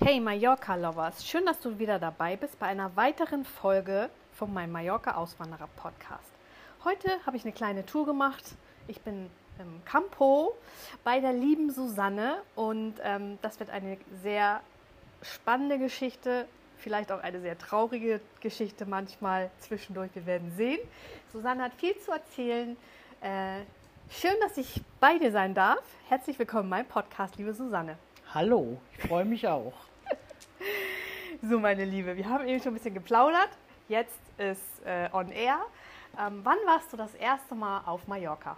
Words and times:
Hey 0.00 0.20
Mallorca-Lovers, 0.20 1.26
schön, 1.26 1.44
dass 1.44 1.58
du 1.58 1.76
wieder 1.80 1.98
dabei 1.98 2.36
bist 2.36 2.56
bei 2.60 2.66
einer 2.66 2.94
weiteren 2.94 3.44
Folge 3.44 4.10
von 4.32 4.54
meinem 4.54 4.70
Mallorca-Auswanderer-Podcast. 4.70 6.30
Heute 6.84 7.10
habe 7.26 7.36
ich 7.36 7.42
eine 7.42 7.52
kleine 7.52 7.84
Tour 7.84 8.06
gemacht. 8.06 8.44
Ich 8.86 9.00
bin 9.00 9.28
im 9.58 9.84
Campo 9.84 10.56
bei 11.02 11.18
der 11.18 11.32
lieben 11.32 11.72
Susanne 11.72 12.36
und 12.54 12.94
ähm, 13.02 13.40
das 13.42 13.58
wird 13.58 13.70
eine 13.70 13.98
sehr 14.22 14.60
spannende 15.20 15.80
Geschichte, 15.80 16.46
vielleicht 16.76 17.10
auch 17.10 17.20
eine 17.20 17.40
sehr 17.40 17.58
traurige 17.58 18.20
Geschichte 18.38 18.86
manchmal 18.86 19.50
zwischendurch. 19.58 20.14
Wir 20.14 20.26
werden 20.26 20.52
sehen. 20.56 20.78
Susanne 21.32 21.64
hat 21.64 21.74
viel 21.74 21.98
zu 21.98 22.12
erzählen. 22.12 22.76
Äh, 23.20 23.62
schön, 24.10 24.36
dass 24.42 24.56
ich 24.58 24.80
bei 25.00 25.18
dir 25.18 25.32
sein 25.32 25.54
darf. 25.54 25.82
Herzlich 26.08 26.38
willkommen 26.38 26.64
in 26.64 26.70
meinem 26.70 26.86
Podcast, 26.86 27.34
liebe 27.36 27.52
Susanne. 27.52 27.98
Hallo, 28.32 28.78
ich 28.92 29.08
freue 29.08 29.24
mich 29.24 29.48
auch. 29.48 29.87
So, 31.42 31.60
meine 31.60 31.84
Liebe, 31.84 32.16
wir 32.16 32.28
haben 32.28 32.46
eben 32.48 32.60
schon 32.60 32.72
ein 32.72 32.74
bisschen 32.74 32.94
geplaudert. 32.94 33.50
Jetzt 33.88 34.20
ist 34.38 34.84
äh, 34.84 35.08
on 35.12 35.30
air. 35.30 35.58
Ähm, 36.18 36.40
wann 36.42 36.58
warst 36.66 36.92
du 36.92 36.96
das 36.96 37.14
erste 37.14 37.54
Mal 37.54 37.82
auf 37.86 38.06
Mallorca? 38.08 38.56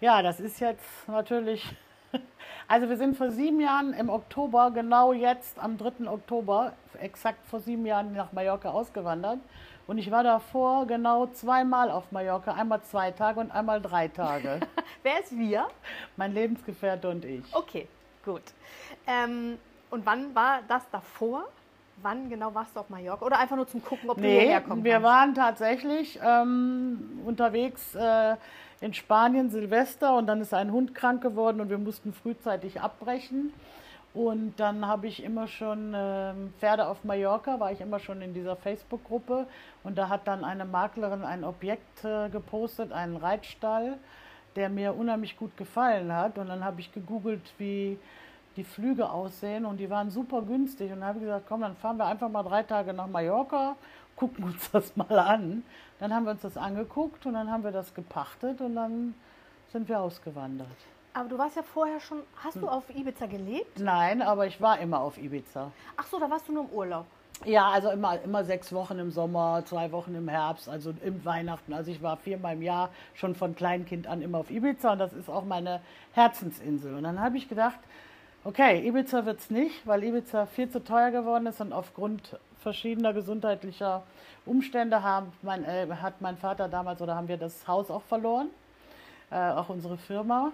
Ja, 0.00 0.20
das 0.22 0.40
ist 0.40 0.60
jetzt 0.60 1.08
natürlich. 1.08 1.64
Also 2.66 2.88
wir 2.88 2.96
sind 2.96 3.16
vor 3.16 3.32
sieben 3.32 3.60
Jahren 3.60 3.92
im 3.94 4.08
Oktober, 4.08 4.70
genau 4.70 5.12
jetzt 5.12 5.58
am 5.58 5.76
3. 5.76 6.08
Oktober, 6.08 6.72
exakt 7.00 7.44
vor 7.46 7.58
sieben 7.58 7.84
Jahren 7.84 8.12
nach 8.12 8.32
Mallorca 8.32 8.70
ausgewandert. 8.70 9.40
Und 9.88 9.98
ich 9.98 10.08
war 10.12 10.22
davor 10.22 10.86
genau 10.86 11.26
zweimal 11.26 11.90
auf 11.90 12.12
Mallorca, 12.12 12.52
einmal 12.52 12.80
zwei 12.82 13.10
Tage 13.10 13.40
und 13.40 13.50
einmal 13.50 13.80
drei 13.80 14.06
Tage. 14.06 14.60
Wer 15.02 15.18
ist 15.18 15.36
wir? 15.36 15.66
Mein 16.16 16.32
Lebensgefährte 16.32 17.08
und 17.08 17.24
ich. 17.24 17.42
Okay, 17.52 17.88
gut. 18.24 18.42
Ähm, 19.04 19.58
und 19.90 20.06
wann 20.06 20.34
war 20.34 20.60
das 20.68 20.88
davor? 20.90 21.44
Wann 22.02 22.30
genau 22.30 22.54
warst 22.54 22.74
du 22.74 22.80
auf 22.80 22.88
Mallorca? 22.88 23.24
Oder 23.26 23.38
einfach 23.38 23.56
nur 23.56 23.68
zum 23.68 23.84
Gucken, 23.84 24.08
ob 24.08 24.16
du 24.16 24.22
Nee, 24.22 24.40
hierher 24.40 24.60
kommst? 24.62 24.84
wir 24.84 25.02
waren 25.02 25.34
tatsächlich 25.34 26.18
ähm, 26.24 27.20
unterwegs 27.26 27.94
äh, 27.94 28.36
in 28.80 28.94
Spanien 28.94 29.50
Silvester 29.50 30.16
und 30.16 30.26
dann 30.26 30.40
ist 30.40 30.54
ein 30.54 30.72
Hund 30.72 30.94
krank 30.94 31.20
geworden 31.22 31.60
und 31.60 31.68
wir 31.68 31.76
mussten 31.78 32.14
frühzeitig 32.14 32.80
abbrechen. 32.80 33.52
Und 34.14 34.54
dann 34.58 34.86
habe 34.86 35.06
ich 35.06 35.22
immer 35.22 35.46
schon 35.46 35.92
ähm, 35.94 36.52
Pferde 36.58 36.88
auf 36.88 37.04
Mallorca, 37.04 37.60
war 37.60 37.70
ich 37.70 37.80
immer 37.80 38.00
schon 38.00 38.22
in 38.22 38.34
dieser 38.34 38.56
Facebook-Gruppe 38.56 39.46
und 39.84 39.98
da 39.98 40.08
hat 40.08 40.26
dann 40.26 40.42
eine 40.44 40.64
Maklerin 40.64 41.22
ein 41.22 41.44
Objekt 41.44 42.04
äh, 42.04 42.28
gepostet, 42.30 42.90
einen 42.92 43.16
Reitstall, 43.16 43.98
der 44.56 44.68
mir 44.68 44.96
unheimlich 44.96 45.36
gut 45.36 45.56
gefallen 45.56 46.12
hat. 46.12 46.38
Und 46.38 46.48
dann 46.48 46.64
habe 46.64 46.80
ich 46.80 46.90
gegoogelt, 46.92 47.52
wie 47.58 47.98
die 48.60 48.64
Flüge 48.64 49.10
aussehen 49.10 49.64
und 49.64 49.78
die 49.78 49.88
waren 49.88 50.10
super 50.10 50.42
günstig. 50.42 50.92
Und 50.92 51.00
dann 51.00 51.08
habe 51.08 51.18
ich 51.18 51.24
gesagt, 51.24 51.46
komm, 51.48 51.62
dann 51.62 51.76
fahren 51.76 51.96
wir 51.96 52.04
einfach 52.04 52.28
mal 52.28 52.42
drei 52.42 52.62
Tage 52.62 52.92
nach 52.92 53.06
Mallorca, 53.06 53.74
gucken 54.16 54.44
uns 54.44 54.70
das 54.70 54.94
mal 54.96 55.18
an. 55.18 55.62
Dann 55.98 56.14
haben 56.14 56.24
wir 56.24 56.32
uns 56.32 56.42
das 56.42 56.56
angeguckt 56.58 57.24
und 57.26 57.32
dann 57.34 57.50
haben 57.50 57.64
wir 57.64 57.72
das 57.72 57.94
gepachtet 57.94 58.60
und 58.60 58.74
dann 58.74 59.14
sind 59.72 59.88
wir 59.88 60.00
ausgewandert. 60.00 60.68
Aber 61.14 61.28
du 61.28 61.38
warst 61.38 61.56
ja 61.56 61.62
vorher 61.62 62.00
schon. 62.00 62.18
Hast 62.44 62.54
Hm. 62.56 62.62
du 62.62 62.68
auf 62.68 62.84
Ibiza 62.94 63.26
gelebt? 63.26 63.80
Nein, 63.80 64.20
aber 64.22 64.46
ich 64.46 64.60
war 64.60 64.78
immer 64.78 65.00
auf 65.00 65.16
Ibiza. 65.18 65.72
Ach 65.96 66.06
so, 66.06 66.20
da 66.20 66.30
warst 66.30 66.46
du 66.48 66.52
nur 66.52 66.64
im 66.64 66.70
Urlaub. 66.70 67.06
Ja, 67.46 67.70
also 67.70 67.90
immer, 67.90 68.20
immer 68.20 68.44
sechs 68.44 68.70
Wochen 68.74 68.98
im 68.98 69.10
Sommer, 69.10 69.62
zwei 69.64 69.90
Wochen 69.92 70.14
im 70.14 70.28
Herbst, 70.28 70.68
also 70.68 70.92
im 71.02 71.24
Weihnachten. 71.24 71.72
Also 71.72 71.90
ich 71.90 72.02
war 72.02 72.18
viermal 72.18 72.54
im 72.54 72.62
Jahr 72.62 72.90
schon 73.14 73.34
von 73.34 73.54
Kleinkind 73.54 74.06
an 74.06 74.20
immer 74.20 74.38
auf 74.38 74.50
Ibiza 74.50 74.92
und 74.92 74.98
das 74.98 75.14
ist 75.14 75.30
auch 75.30 75.44
meine 75.46 75.80
Herzensinsel. 76.12 76.94
Und 76.94 77.04
dann 77.04 77.18
habe 77.18 77.38
ich 77.38 77.48
gedacht, 77.48 77.78
okay, 78.44 78.86
Ibiza 78.86 79.24
wird's 79.26 79.50
nicht, 79.50 79.86
weil 79.86 80.04
Ibiza 80.04 80.46
viel 80.46 80.70
zu 80.70 80.82
teuer 80.82 81.10
geworden 81.10 81.46
ist 81.46 81.60
und 81.60 81.72
aufgrund 81.72 82.38
verschiedener 82.62 83.12
gesundheitlicher 83.12 84.02
Umstände 84.46 85.02
haben 85.02 85.32
mein, 85.42 85.64
äh, 85.64 85.86
hat 86.00 86.20
mein 86.20 86.36
Vater 86.36 86.68
damals 86.68 87.00
oder 87.00 87.14
haben 87.14 87.28
wir 87.28 87.36
das 87.36 87.66
Haus 87.66 87.90
auch 87.90 88.02
verloren, 88.02 88.48
äh, 89.30 89.50
auch 89.50 89.68
unsere 89.68 89.96
Firma. 89.96 90.52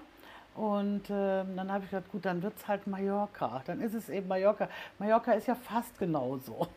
Und 0.55 1.03
ähm, 1.11 1.55
dann 1.55 1.71
habe 1.71 1.85
ich 1.85 1.91
gedacht, 1.91 2.11
gut, 2.11 2.25
dann 2.25 2.43
wird 2.43 2.57
es 2.57 2.67
halt 2.67 2.87
Mallorca. 2.87 3.63
Dann 3.67 3.81
ist 3.83 3.93
es 3.93 4.09
eben 4.09 4.27
Mallorca. 4.27 4.69
Mallorca 4.99 5.33
ist 5.33 5.47
ja 5.47 5.55
fast 5.55 5.99
genauso. 5.99 6.67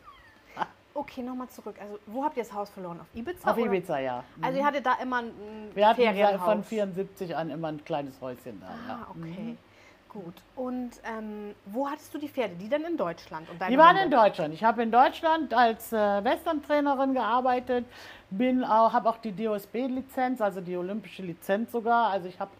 Okay, 0.92 1.22
nochmal 1.22 1.48
zurück. 1.48 1.76
Also, 1.80 1.98
wo 2.06 2.24
habt 2.24 2.36
ihr 2.36 2.42
das 2.42 2.52
Haus 2.52 2.68
verloren? 2.68 3.00
Auf 3.00 3.06
Ibiza? 3.14 3.48
Auf 3.48 3.56
oder? 3.56 3.66
Ibiza, 3.66 4.00
ja. 4.00 4.24
Also, 4.42 4.58
ihr 4.58 4.66
hattet 4.66 4.84
da 4.84 4.94
immer 5.00 5.18
ein 5.18 5.30
Wir 5.72 5.88
hatten 5.88 6.00
ja 6.02 6.36
von 6.36 6.64
74 6.64 7.34
an 7.34 7.48
immer 7.48 7.68
ein 7.68 7.84
kleines 7.84 8.20
Häuschen 8.20 8.60
da. 8.60 8.66
Ah, 8.66 8.88
ja. 8.88 9.06
okay. 9.08 9.56
Gut. 10.12 10.34
Und 10.56 10.90
ähm, 11.04 11.54
wo 11.66 11.88
hattest 11.88 12.12
du 12.12 12.18
die 12.18 12.28
Pferde? 12.28 12.56
Die 12.56 12.68
dann 12.68 12.82
in 12.82 12.96
Deutschland? 12.96 13.48
Und 13.48 13.60
Die 13.70 13.78
waren 13.78 13.96
in 13.96 14.04
Hunde? 14.04 14.16
Deutschland. 14.16 14.52
Ich 14.52 14.64
habe 14.64 14.82
in 14.82 14.90
Deutschland 14.90 15.54
als 15.54 15.92
äh, 15.92 15.96
Western-Trainerin 15.96 17.14
gearbeitet, 17.14 17.84
bin 18.30 18.64
auch, 18.64 18.92
habe 18.92 19.08
auch 19.08 19.18
die 19.18 19.30
DOSB-Lizenz, 19.30 20.40
also 20.40 20.60
die 20.60 20.76
olympische 20.76 21.22
Lizenz 21.22 21.70
sogar. 21.70 22.10
Also 22.10 22.26
ich 22.26 22.40
habe 22.40 22.50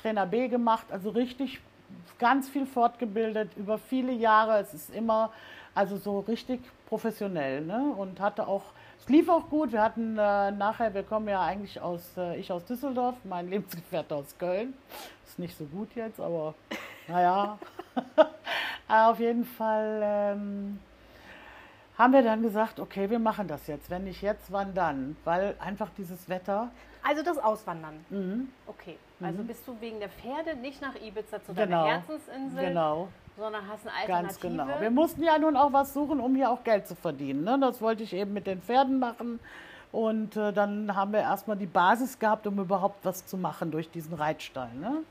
Trainer 0.00 0.24
B 0.24 0.46
gemacht, 0.46 0.86
also 0.90 1.10
richtig 1.10 1.60
ganz 2.20 2.48
viel 2.48 2.64
fortgebildet 2.64 3.50
über 3.56 3.78
viele 3.78 4.12
Jahre. 4.12 4.60
Es 4.60 4.72
ist 4.72 4.94
immer 4.94 5.32
also 5.74 5.96
so 5.96 6.20
richtig 6.20 6.60
professionell 6.88 7.62
ne? 7.62 7.92
und 7.96 8.20
hatte 8.20 8.46
auch 8.46 8.62
es 9.00 9.08
lief 9.08 9.28
auch 9.30 9.48
gut. 9.48 9.72
Wir 9.72 9.82
hatten 9.82 10.18
äh, 10.18 10.50
nachher, 10.50 10.92
wir 10.92 11.02
kommen 11.02 11.26
ja 11.26 11.42
eigentlich 11.42 11.80
aus, 11.80 12.02
äh, 12.18 12.36
ich 12.36 12.52
aus 12.52 12.64
Düsseldorf, 12.66 13.16
mein 13.24 13.48
Lebensgefährte 13.50 14.14
aus 14.14 14.36
Köln. 14.38 14.74
Ist 15.26 15.38
nicht 15.38 15.56
so 15.56 15.64
gut 15.64 15.88
jetzt, 15.94 16.20
aber 16.20 16.54
naja. 17.10 17.58
Auf 18.88 19.18
jeden 19.20 19.44
Fall 19.44 20.00
ähm, 20.02 20.80
haben 21.96 22.12
wir 22.12 22.22
dann 22.22 22.42
gesagt, 22.42 22.80
okay, 22.80 23.08
wir 23.10 23.18
machen 23.18 23.46
das 23.46 23.66
jetzt. 23.66 23.90
Wenn 23.90 24.04
nicht 24.04 24.22
jetzt, 24.22 24.50
wann 24.52 24.74
dann? 24.74 25.16
Weil 25.24 25.54
einfach 25.60 25.88
dieses 25.96 26.28
Wetter. 26.28 26.70
Also 27.02 27.22
das 27.22 27.38
Auswandern. 27.38 28.04
Mhm. 28.10 28.48
Okay. 28.66 28.98
Also 29.22 29.42
bist 29.42 29.66
du 29.68 29.76
wegen 29.80 30.00
der 30.00 30.08
Pferde 30.08 30.56
nicht 30.56 30.80
nach 30.80 30.94
Ibiza 30.94 31.42
zu 31.44 31.52
deiner 31.52 31.66
Genau. 31.66 31.86
Herzensinsel, 31.86 32.64
Genau, 32.68 33.08
sondern 33.36 33.68
hast 33.68 33.86
eine 33.86 33.96
Alternative. 33.96 34.28
ganz 34.28 34.40
genau. 34.40 34.80
Wir 34.80 34.90
mussten 34.90 35.22
ja 35.22 35.38
nun 35.38 35.56
auch 35.56 35.72
was 35.74 35.92
suchen, 35.92 36.20
um 36.20 36.34
hier 36.34 36.50
auch 36.50 36.64
Geld 36.64 36.86
zu 36.88 36.94
verdienen. 36.94 37.44
Ne? 37.44 37.58
Das 37.60 37.82
wollte 37.82 38.02
ich 38.02 38.14
eben 38.14 38.32
mit 38.32 38.46
den 38.46 38.62
Pferden 38.62 38.98
machen. 38.98 39.38
Und 39.92 40.36
äh, 40.36 40.52
dann 40.52 40.94
haben 40.96 41.12
wir 41.12 41.20
erstmal 41.20 41.56
die 41.56 41.66
Basis 41.66 42.18
gehabt, 42.18 42.46
um 42.46 42.58
überhaupt 42.58 43.04
was 43.04 43.26
zu 43.26 43.36
machen 43.36 43.70
durch 43.70 43.90
diesen 43.90 44.14
Reitstall. 44.14 44.70
Ne? 44.80 45.02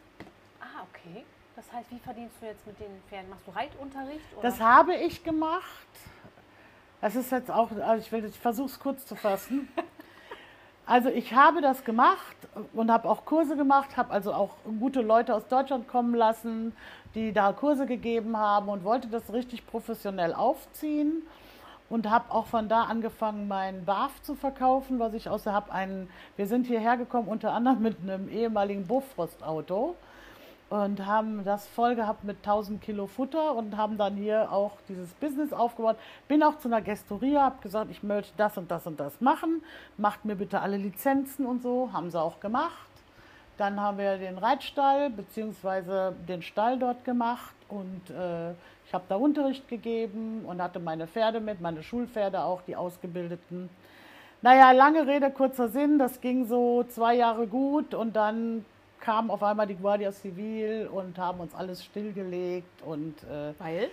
Ah, 0.60 0.84
okay. 0.92 1.24
Das 1.60 1.74
heißt, 1.74 1.92
wie 1.92 2.00
verdienst 2.00 2.36
du 2.40 2.46
jetzt 2.46 2.66
mit 2.66 2.80
den 2.80 3.02
Pferden? 3.10 3.30
Machst 3.30 3.46
du 3.46 3.52
Reitunterricht? 3.52 4.22
Oder? 4.34 4.42
Das 4.44 4.62
habe 4.62 4.96
ich 4.96 5.26
gemacht. 5.26 5.90
Das 7.02 7.18
ist 7.18 7.34
jetzt 7.34 7.52
auch, 7.52 7.70
also 7.86 8.02
ich, 8.02 8.10
will- 8.14 8.24
ich 8.24 8.40
versuche 8.40 8.68
es 8.68 8.80
kurz 8.80 9.06
zu 9.06 9.16
fassen. 9.16 9.68
Also 10.86 11.10
ich 11.10 11.36
habe 11.36 11.62
das 11.62 11.84
gemacht 11.84 12.36
und 12.74 12.90
habe 12.90 13.08
auch 13.08 13.24
Kurse 13.24 13.56
gemacht, 13.56 13.96
habe 13.96 14.12
also 14.12 14.34
auch 14.34 14.56
gute 14.80 15.02
Leute 15.02 15.36
aus 15.36 15.48
Deutschland 15.48 15.88
kommen 15.88 16.16
lassen, 16.16 16.76
die 17.14 17.32
da 17.32 17.54
Kurse 17.54 17.86
gegeben 17.86 18.36
haben 18.36 18.70
und 18.70 18.84
wollte 18.84 19.08
das 19.08 19.32
richtig 19.32 19.68
professionell 19.68 20.34
aufziehen 20.34 21.22
und 21.92 22.10
habe 22.10 22.34
auch 22.34 22.48
von 22.48 22.70
da 22.70 22.86
angefangen, 22.86 23.48
mein 23.48 23.86
BAF 23.86 24.20
zu 24.24 24.34
verkaufen, 24.34 24.98
was 24.98 25.14
ich 25.14 25.30
außer 25.30 25.54
habe 25.54 25.72
einen, 25.72 26.10
wir 26.38 26.48
sind 26.48 26.66
hierher 26.66 26.98
gekommen 26.98 27.28
unter 27.28 27.54
anderem 27.54 27.84
mit 27.84 27.98
einem 28.02 28.28
ehemaligen 28.28 28.88
Bofrost-Auto 28.88 29.96
und 30.70 31.06
haben 31.06 31.44
das 31.44 31.68
voll 31.68 31.96
gehabt 31.96 32.24
mit 32.24 32.38
1000 32.38 32.82
Kilo 32.82 33.08
Futter 33.08 33.56
und 33.56 33.76
haben 33.76 33.98
dann 33.98 34.16
hier 34.16 34.52
auch 34.52 34.78
dieses 34.88 35.10
Business 35.16 35.52
aufgebaut. 35.52 35.98
Bin 36.28 36.44
auch 36.44 36.60
zu 36.60 36.68
einer 36.68 36.82
Gestoria, 36.82 37.44
habe 37.44 37.62
gesagt, 37.62 37.90
ich 37.90 38.04
möchte 38.04 38.34
das 38.38 38.58
und 38.58 38.70
das 38.70 38.86
und 38.86 39.00
das 39.00 39.20
machen. 39.20 39.64
Macht 39.98 40.26
mir 40.26 40.36
bitte 40.36 40.62
alle 40.62 40.78
Lizenzen 40.78 41.46
und 41.46 41.64
so. 41.64 41.90
Haben 41.92 42.12
sie 42.12 42.22
auch 42.22 42.40
gemacht. 42.40 42.88
Dann 43.58 43.80
haben 43.80 43.98
wir 43.98 44.18
den 44.18 44.38
Reitstall 44.38 45.10
bzw. 45.10 46.12
den 46.28 46.42
Stall 46.42 46.80
dort 46.80 47.04
gemacht 47.04 47.56
und 47.68 48.10
äh, 48.10 48.52
ich 48.86 48.94
habe 48.94 49.04
da 49.10 49.16
Unterricht 49.18 49.68
gegeben 49.68 50.46
und 50.46 50.62
hatte 50.62 50.80
meine 50.80 51.08
Pferde 51.08 51.40
mit, 51.40 51.60
meine 51.62 51.84
Schulpferde 51.84 52.42
auch, 52.42 52.62
die 52.62 52.76
ausgebildeten. 52.76 53.70
Naja, 54.42 54.72
lange 54.72 55.06
Rede, 55.06 55.30
kurzer 55.30 55.68
Sinn, 55.68 56.00
das 56.00 56.22
ging 56.22 56.48
so 56.48 56.84
zwei 56.84 57.16
Jahre 57.16 57.48
gut 57.48 57.94
und 57.94 58.16
dann 58.16 58.64
kam 59.00 59.32
auf 59.32 59.42
einmal 59.44 59.68
die 59.68 59.76
Guardia 59.76 60.12
Civil 60.12 60.88
und 60.92 61.18
haben 61.18 61.40
uns 61.40 61.54
alles 61.56 61.84
stillgelegt 61.84 62.82
und 62.86 63.16
äh, 63.24 63.54
Weil? 63.60 63.90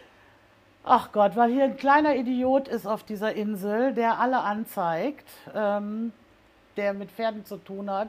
Ach 0.84 1.10
Gott, 1.10 1.34
weil 1.34 1.50
hier 1.50 1.64
ein 1.64 1.76
kleiner 1.76 2.14
Idiot 2.14 2.68
ist 2.68 2.86
auf 2.86 3.02
dieser 3.02 3.34
Insel, 3.34 3.92
der 3.92 4.20
alle 4.20 4.38
anzeigt, 4.38 5.28
ähm, 5.52 6.12
der 6.76 6.94
mit 6.94 7.10
Pferden 7.10 7.44
zu 7.44 7.56
tun 7.56 7.90
hat, 7.90 8.08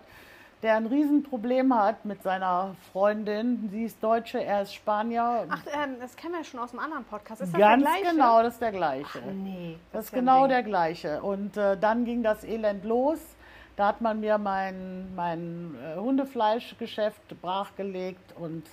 der 0.61 0.75
ein 0.75 0.85
Riesenproblem 0.85 1.73
hat 1.73 2.05
mit 2.05 2.21
seiner 2.21 2.75
Freundin. 2.91 3.67
Sie 3.71 3.83
ist 3.85 4.03
Deutsche, 4.03 4.43
er 4.43 4.61
ist 4.61 4.75
Spanier. 4.75 5.45
Ach, 5.49 5.61
ähm, 5.73 5.95
das 5.99 6.15
kennen 6.15 6.33
wir 6.33 6.39
ja 6.39 6.43
schon 6.43 6.59
aus 6.59 6.71
einem 6.71 6.81
anderen 6.81 7.03
Podcast. 7.05 7.41
Ist 7.41 7.53
das 7.53 7.59
Ganz 7.59 7.83
der 7.83 7.93
gleiche? 7.93 8.11
genau, 8.15 8.43
das 8.43 8.53
ist 8.53 8.61
der 8.61 8.71
gleiche. 8.71 9.19
Ach, 9.25 9.33
nee. 9.33 9.77
Das 9.91 10.05
ist 10.05 10.11
ja 10.11 10.17
ein 10.17 10.25
genau 10.25 10.47
der 10.47 10.61
gleiche. 10.63 11.21
Und 11.23 11.57
äh, 11.57 11.77
dann 11.77 12.05
ging 12.05 12.21
das 12.21 12.43
Elend 12.43 12.85
los. 12.85 13.19
Da 13.77 13.87
hat 13.87 14.01
man 14.01 14.19
mir 14.19 14.39
mein, 14.39 15.13
mein 15.15 15.75
äh, 15.81 15.97
Hundefleischgeschäft 15.99 17.39
brachgelegt 17.41 18.33
und 18.35 18.63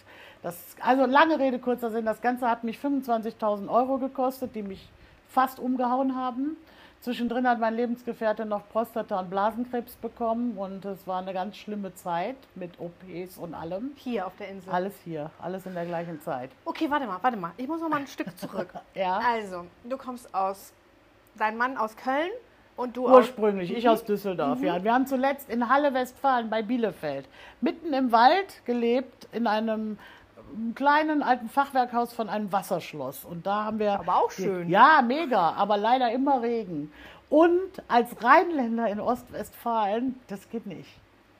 das, 0.42 0.56
also 0.80 1.04
lange 1.04 1.38
Rede, 1.38 1.58
kurzer 1.58 1.90
Sinn, 1.90 2.06
das 2.06 2.22
Ganze 2.22 2.48
hat 2.48 2.64
mich 2.64 2.78
25.000 2.78 3.68
Euro 3.68 3.98
gekostet, 3.98 4.54
die 4.54 4.62
mich 4.62 4.88
fast 5.28 5.60
umgehauen 5.60 6.16
haben. 6.16 6.56
Zwischendrin 7.02 7.46
hat 7.46 7.60
mein 7.60 7.74
Lebensgefährte 7.74 8.46
noch 8.46 8.62
Prostata- 8.72 9.20
und 9.20 9.28
Blasenkrebs 9.28 9.94
bekommen 9.96 10.56
und 10.56 10.86
es 10.86 11.06
war 11.06 11.20
eine 11.20 11.34
ganz 11.34 11.58
schlimme 11.58 11.94
Zeit 11.94 12.36
mit 12.54 12.72
OPs 12.80 13.36
und 13.36 13.52
allem. 13.52 13.92
Hier 13.96 14.26
auf 14.26 14.34
der 14.38 14.48
Insel. 14.48 14.72
Alles 14.72 14.94
hier, 15.04 15.30
alles 15.38 15.66
in 15.66 15.74
der 15.74 15.84
gleichen 15.84 16.22
Zeit. 16.22 16.50
Okay, 16.64 16.90
warte 16.90 17.06
mal, 17.06 17.18
warte 17.20 17.36
mal. 17.36 17.52
Ich 17.58 17.68
muss 17.68 17.82
noch 17.82 17.90
mal 17.90 18.00
ein 18.00 18.06
Stück 18.06 18.38
zurück. 18.38 18.72
Ja. 18.94 19.20
Also, 19.22 19.66
du 19.84 19.98
kommst 19.98 20.34
aus, 20.34 20.72
dein 21.36 21.58
Mann 21.58 21.76
aus 21.76 21.94
Köln 21.94 22.30
und 22.76 22.96
du 22.96 23.06
aus. 23.06 23.16
Ursprünglich, 23.16 23.74
ich 23.74 23.88
aus 23.88 24.04
Düsseldorf, 24.04 24.62
ja. 24.62 24.82
Wir 24.82 24.92
haben 24.92 25.06
zuletzt 25.06 25.48
in 25.48 25.68
Halle 25.68 25.94
Westfalen 25.94 26.50
bei 26.50 26.62
Bielefeld 26.62 27.28
mitten 27.60 27.92
im 27.92 28.12
Wald 28.12 28.64
gelebt, 28.64 29.28
in 29.32 29.46
einem 29.46 29.98
kleinen 30.74 31.22
alten 31.22 31.48
Fachwerkhaus 31.48 32.12
von 32.12 32.28
einem 32.28 32.52
Wasserschloss. 32.52 33.24
Und 33.24 33.46
da 33.46 33.64
haben 33.64 33.78
wir. 33.78 33.92
Aber 34.00 34.16
auch 34.16 34.30
schön. 34.30 34.68
Ja, 34.68 35.02
mega, 35.06 35.52
aber 35.52 35.76
leider 35.76 36.12
immer 36.12 36.42
Regen. 36.42 36.92
Und 37.30 37.82
als 37.88 38.22
Rheinländer 38.22 38.88
in 38.88 39.00
Ostwestfalen, 39.00 40.20
das 40.28 40.48
geht 40.50 40.66
nicht. 40.66 40.88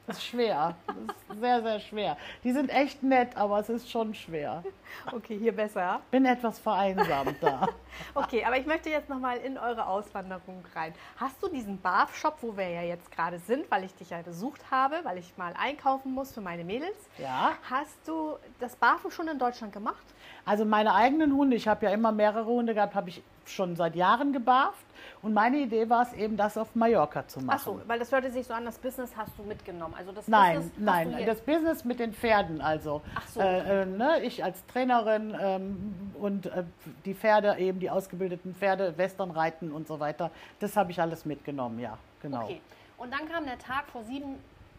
Das 0.07 0.19
ist 0.19 0.25
schwer. 0.27 0.75
Das 0.87 0.97
ist 0.97 1.41
sehr, 1.41 1.63
sehr 1.63 1.81
schwer. 1.81 2.17
Die 2.43 2.53
sind 2.53 2.69
echt 2.69 3.03
nett, 3.03 3.37
aber 3.37 3.61
es 3.61 3.71
ist 3.71 3.91
schon 3.91 4.13
schwer. 4.13 4.63
Okay, 5.11 5.39
hier 5.39 5.53
besser. 5.53 6.01
Bin 6.11 6.27
etwas 6.27 6.59
vereinsamt 6.59 7.37
da. 7.41 7.69
Okay, 8.13 8.45
aber 8.45 8.59
ich 8.59 8.67
möchte 8.67 8.91
jetzt 8.91 9.09
noch 9.09 9.21
mal 9.21 9.37
in 9.37 9.57
eure 9.57 9.87
Auswanderung 9.87 10.65
rein. 10.75 10.93
Hast 11.17 11.41
du 11.41 11.49
diesen 11.49 11.81
Barf-Shop, 11.81 12.39
wo 12.41 12.57
wir 12.57 12.69
ja 12.69 12.83
jetzt 12.83 13.11
gerade 13.13 13.39
sind, 13.39 13.71
weil 13.71 13.85
ich 13.85 13.95
dich 13.95 14.11
ja 14.11 14.21
besucht 14.21 14.61
habe, 14.69 14.97
weil 15.05 15.19
ich 15.19 15.37
mal 15.37 15.55
einkaufen 15.57 16.13
muss 16.13 16.33
für 16.33 16.41
meine 16.41 16.65
Mädels? 16.65 16.97
Ja. 17.19 17.53
Hast 17.71 17.97
du 18.09 18.37
das 18.59 18.75
Barfen 18.75 19.13
schon 19.13 19.29
in 19.29 19.39
Deutschland 19.39 19.73
gemacht? 19.73 20.05
Also 20.45 20.65
meine 20.65 20.93
eigenen 20.93 21.33
Hunde, 21.35 21.55
ich 21.55 21.69
habe 21.69 21.87
ja 21.87 21.93
immer 21.93 22.11
mehrere 22.11 22.47
Hunde 22.47 22.75
gehabt, 22.75 22.97
habe 22.97 23.11
ich 23.11 23.23
schon 23.51 23.77
seit 23.77 23.97
Jahren 23.97 24.33
gebarft. 24.33 24.85
Und 25.23 25.35
meine 25.35 25.59
Idee 25.59 25.89
war 25.89 26.03
es 26.03 26.13
eben, 26.13 26.37
das 26.37 26.57
auf 26.57 26.75
Mallorca 26.75 27.27
zu 27.27 27.41
machen. 27.41 27.59
Ach 27.61 27.65
so, 27.65 27.81
weil 27.87 27.99
das 27.99 28.13
hörte 28.13 28.31
sich 28.31 28.47
so 28.47 28.55
an, 28.55 28.65
das 28.65 28.79
Business 28.79 29.11
hast 29.17 29.33
du 29.39 29.43
mitgenommen. 29.43 29.95
Also 29.97 30.13
das 30.13 30.29
Nein, 30.29 30.57
Business 30.57 30.73
nein, 30.79 31.27
das 31.27 31.41
Business 31.41 31.85
mit 31.85 31.99
den 31.99 32.13
Pferden 32.13 32.61
also. 32.61 33.03
Ach 33.15 33.29
so. 33.29 33.41
Äh, 33.41 33.83
äh, 33.83 33.87
ne, 33.87 34.21
ich 34.23 34.43
als 34.45 34.65
Trainerin 34.67 35.37
ähm, 35.41 35.95
und 36.15 36.47
äh, 36.47 36.65
die 37.05 37.15
Pferde, 37.15 37.57
eben 37.59 37.81
die 37.81 37.91
ausgebildeten 37.91 38.55
Pferde, 38.55 38.97
Western 38.97 39.31
reiten 39.31 39.73
und 39.73 39.87
so 39.87 40.01
weiter, 40.01 40.31
das 40.61 40.77
habe 40.77 40.91
ich 40.91 41.01
alles 41.01 41.25
mitgenommen, 41.25 41.79
ja, 41.79 41.99
genau. 42.23 42.45
Okay. 42.45 42.61
Und 42.97 43.13
dann 43.13 43.29
kam 43.29 43.45
der 43.45 43.59
Tag 43.59 43.85
vor 43.93 44.05
sieben, 44.05 44.37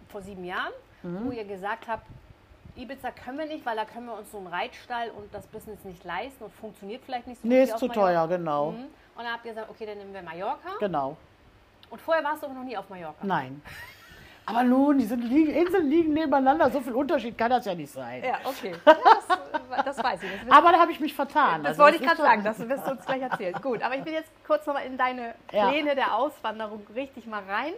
vor 0.10 0.22
sieben 0.22 0.44
Jahren, 0.44 0.74
Mhm. 1.04 1.26
wo 1.26 1.32
ihr 1.32 1.46
gesagt 1.46 1.88
habt, 1.88 2.08
Ibiza 2.76 3.12
können 3.12 3.38
wir 3.40 3.46
nicht, 3.46 3.66
weil 3.66 3.76
da 3.76 3.86
können 3.86 4.06
wir 4.08 4.18
uns 4.18 4.32
so 4.32 4.38
einen 4.38 4.48
Reitstall 4.48 5.10
und 5.12 5.34
das 5.34 5.46
Business 5.48 5.84
nicht 5.86 6.04
leisten 6.04 6.44
und 6.44 6.54
funktioniert 6.54 7.04
vielleicht 7.06 7.28
nicht 7.28 7.42
so 7.42 7.48
Nee, 7.48 7.62
gut 7.62 7.64
ist 7.64 7.70
wie 7.70 7.74
auf 7.74 7.80
zu 7.80 7.88
Mallorca. 7.88 8.28
teuer, 8.28 8.38
genau. 8.38 8.72
Mhm. 8.72 8.78
Und 8.78 9.24
dann 9.24 9.32
habt 9.34 9.46
ihr 9.46 9.54
gesagt, 9.54 9.70
okay, 9.70 9.86
dann 9.86 9.98
nehmen 9.98 10.14
wir 10.14 10.22
Mallorca. 10.22 10.70
Genau, 10.80 11.16
Und 11.90 12.02
vorher 12.02 12.24
warst 12.24 12.42
du 12.44 12.48
aber 12.48 12.56
noch 12.56 12.64
nie 12.64 12.76
auf 12.78 12.90
Mallorca. 12.90 13.18
nein. 13.24 13.62
Aber 14.48 14.62
nun, 14.62 15.00
die 15.00 15.06
sind, 15.06 15.24
Inseln 15.24 15.90
liegen 15.90 16.14
nebeneinander, 16.14 16.70
so 16.70 16.80
viel 16.80 16.94
Unterschied 16.94 17.36
kann 17.36 17.50
das 17.50 17.66
ja 17.66 17.74
nicht 17.74 17.92
sein. 17.92 18.24
Ja, 18.24 18.38
okay. 18.44 18.76
Ja, 18.86 19.84
das, 19.84 19.96
das 19.98 20.04
weiß 20.04 20.22
ich. 20.22 20.30
Das, 20.48 20.56
Aber 20.56 20.72
da 20.72 20.80
habe 20.80 20.92
ich 20.92 21.00
mich 21.00 21.16
vertan. 21.16 21.64
das 21.64 21.70
Also 21.72 21.82
wollte 21.82 21.96
ich 21.96 22.04
ist 22.04 22.08
gerade 22.10 22.22
sagen, 22.22 22.44
das 22.44 22.60
wirst 22.70 22.86
du 22.86 22.92
uns 22.92 23.04
gleich 23.08 23.24
erzählen. 23.24 23.56
Gut, 23.60 23.82
aber 23.82 23.96
ich 23.96 24.06
will 24.06 24.14
jetzt 24.14 24.30
kurz 24.46 24.64
nochmal 24.68 24.86
in 24.86 24.98
deine 25.00 25.34
Ja. 25.52 25.70
Pläne 25.70 25.96
der 25.96 26.14
Auswanderung 26.16 26.86
richtig 26.94 27.26
mal 27.26 27.42
rein. 27.50 27.74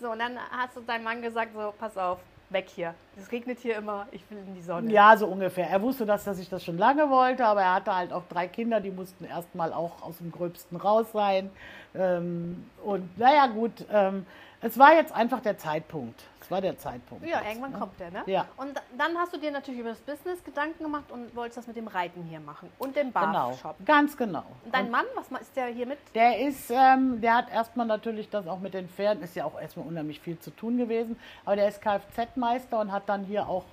So, 0.00 0.10
und 0.12 0.20
dann 0.20 0.38
hast 0.56 0.76
du 0.76 0.80
deinem 0.82 1.02
Mann 1.02 1.22
gesagt, 1.22 1.54
so, 1.54 1.74
pass 1.76 1.98
auf, 1.98 2.20
weg 2.52 2.68
hier. 2.74 2.94
Es 3.16 3.30
regnet 3.30 3.58
hier 3.58 3.76
immer, 3.76 4.06
ich 4.10 4.22
will 4.30 4.38
in 4.38 4.54
die 4.54 4.62
Sonne. 4.62 4.90
Ja, 4.90 5.16
so 5.16 5.26
ungefähr. 5.26 5.68
Er 5.68 5.82
wusste, 5.82 6.06
dass, 6.06 6.24
dass 6.24 6.38
ich 6.38 6.48
das 6.48 6.64
schon 6.64 6.78
lange 6.78 7.10
wollte, 7.10 7.44
aber 7.44 7.62
er 7.62 7.74
hatte 7.74 7.94
halt 7.94 8.12
auch 8.12 8.24
drei 8.28 8.48
Kinder, 8.48 8.80
die 8.80 8.90
mussten 8.90 9.24
erstmal 9.24 9.72
auch 9.72 10.02
aus 10.02 10.18
dem 10.18 10.32
Gröbsten 10.32 10.76
raus 10.76 11.06
sein. 11.12 11.50
Ähm, 11.94 12.64
und 12.84 13.18
naja, 13.18 13.46
gut, 13.46 13.84
ähm, 13.92 14.26
es 14.60 14.78
war 14.78 14.94
jetzt 14.94 15.12
einfach 15.12 15.40
der 15.40 15.58
Zeitpunkt. 15.58 16.22
War 16.52 16.60
der 16.60 16.76
Zeitpunkt. 16.76 17.24
Ja, 17.26 17.38
jetzt, 17.38 17.48
irgendwann 17.48 17.72
ne? 17.72 17.78
kommt 17.78 17.98
der, 17.98 18.10
ne? 18.10 18.22
Ja. 18.26 18.46
Und 18.58 18.78
dann 18.98 19.16
hast 19.16 19.32
du 19.32 19.38
dir 19.38 19.50
natürlich 19.50 19.80
über 19.80 19.88
das 19.88 20.00
Business 20.00 20.44
Gedanken 20.44 20.84
gemacht 20.84 21.10
und 21.10 21.34
wolltest 21.34 21.56
das 21.56 21.66
mit 21.66 21.76
dem 21.76 21.88
Reiten 21.88 22.22
hier 22.24 22.40
machen 22.40 22.68
und 22.78 22.94
dem 22.94 23.12
Genau, 23.12 23.48
Barshop. 23.48 23.76
ganz 23.86 24.14
genau. 24.16 24.44
Und 24.64 24.74
dein 24.74 24.90
Mann, 24.90 25.06
was 25.14 25.40
ist 25.40 25.56
der 25.56 25.68
hier 25.68 25.86
mit? 25.86 25.98
Der 26.14 26.38
ist, 26.40 26.70
ähm, 26.70 27.22
der 27.22 27.36
hat 27.36 27.50
erstmal 27.50 27.86
natürlich 27.86 28.28
das 28.28 28.46
auch 28.46 28.60
mit 28.60 28.74
den 28.74 28.86
Pferden, 28.88 29.24
ist 29.24 29.34
ja 29.34 29.46
auch 29.46 29.58
erstmal 29.58 29.86
unheimlich 29.86 30.20
viel 30.20 30.38
zu 30.38 30.50
tun 30.50 30.76
gewesen, 30.76 31.18
aber 31.46 31.56
der 31.56 31.68
ist 31.68 31.80
Kfz-Meister 31.80 32.78
und 32.80 32.92
hat 32.92 33.08
dann 33.08 33.24
hier 33.24 33.48
auch 33.48 33.64